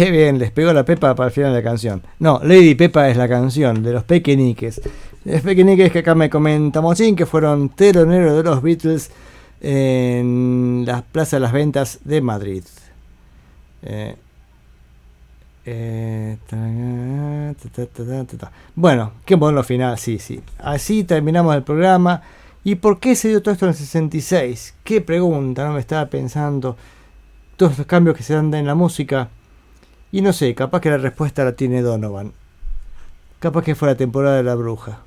qué 0.00 0.10
bien, 0.10 0.38
les 0.38 0.50
pegó 0.50 0.72
la 0.72 0.82
pepa 0.82 1.14
para 1.14 1.26
el 1.26 1.32
final 1.34 1.52
de 1.52 1.58
la 1.58 1.62
canción. 1.62 2.02
No, 2.20 2.40
Lady 2.42 2.74
Pepa 2.74 3.10
es 3.10 3.18
la 3.18 3.28
canción 3.28 3.82
de 3.82 3.92
los 3.92 4.02
pequeñiques. 4.04 4.80
Los 5.26 5.42
pequeñiques 5.42 5.92
que 5.92 5.98
acá 5.98 6.14
me 6.14 6.30
comentamos, 6.30 6.96
sí, 6.96 7.14
que 7.14 7.26
fueron 7.26 7.68
teloneros 7.68 8.34
de 8.34 8.42
los 8.42 8.62
Beatles 8.62 9.10
en 9.60 10.84
la 10.86 11.02
Plaza 11.02 11.36
de 11.36 11.40
las 11.40 11.52
Ventas 11.52 11.98
de 12.04 12.22
Madrid. 12.22 12.64
Eh, 13.82 14.16
eh, 15.66 16.38
bueno, 18.74 19.12
qué 19.26 19.34
bueno 19.34 19.62
final, 19.62 19.98
sí, 19.98 20.18
sí. 20.18 20.40
Así 20.60 21.04
terminamos 21.04 21.54
el 21.54 21.62
programa. 21.62 22.22
¿Y 22.64 22.76
por 22.76 23.00
qué 23.00 23.14
se 23.14 23.28
dio 23.28 23.42
todo 23.42 23.52
esto 23.52 23.66
en 23.66 23.72
el 23.72 23.76
66? 23.76 24.76
¿Qué 24.82 25.02
pregunta? 25.02 25.66
No 25.66 25.74
me 25.74 25.80
estaba 25.80 26.06
pensando. 26.06 26.78
Todos 27.58 27.76
los 27.76 27.86
cambios 27.86 28.16
que 28.16 28.22
se 28.22 28.32
dan 28.32 28.54
en 28.54 28.66
la 28.66 28.74
música. 28.74 29.28
Y 30.12 30.22
no 30.22 30.32
sé, 30.32 30.54
capaz 30.54 30.80
que 30.80 30.90
la 30.90 30.98
respuesta 30.98 31.44
la 31.44 31.52
tiene 31.52 31.82
Donovan. 31.82 32.32
Capaz 33.38 33.62
que 33.62 33.74
fue 33.74 33.88
la 33.88 33.94
temporada 33.94 34.36
de 34.36 34.42
la 34.42 34.54
bruja. 34.54 35.00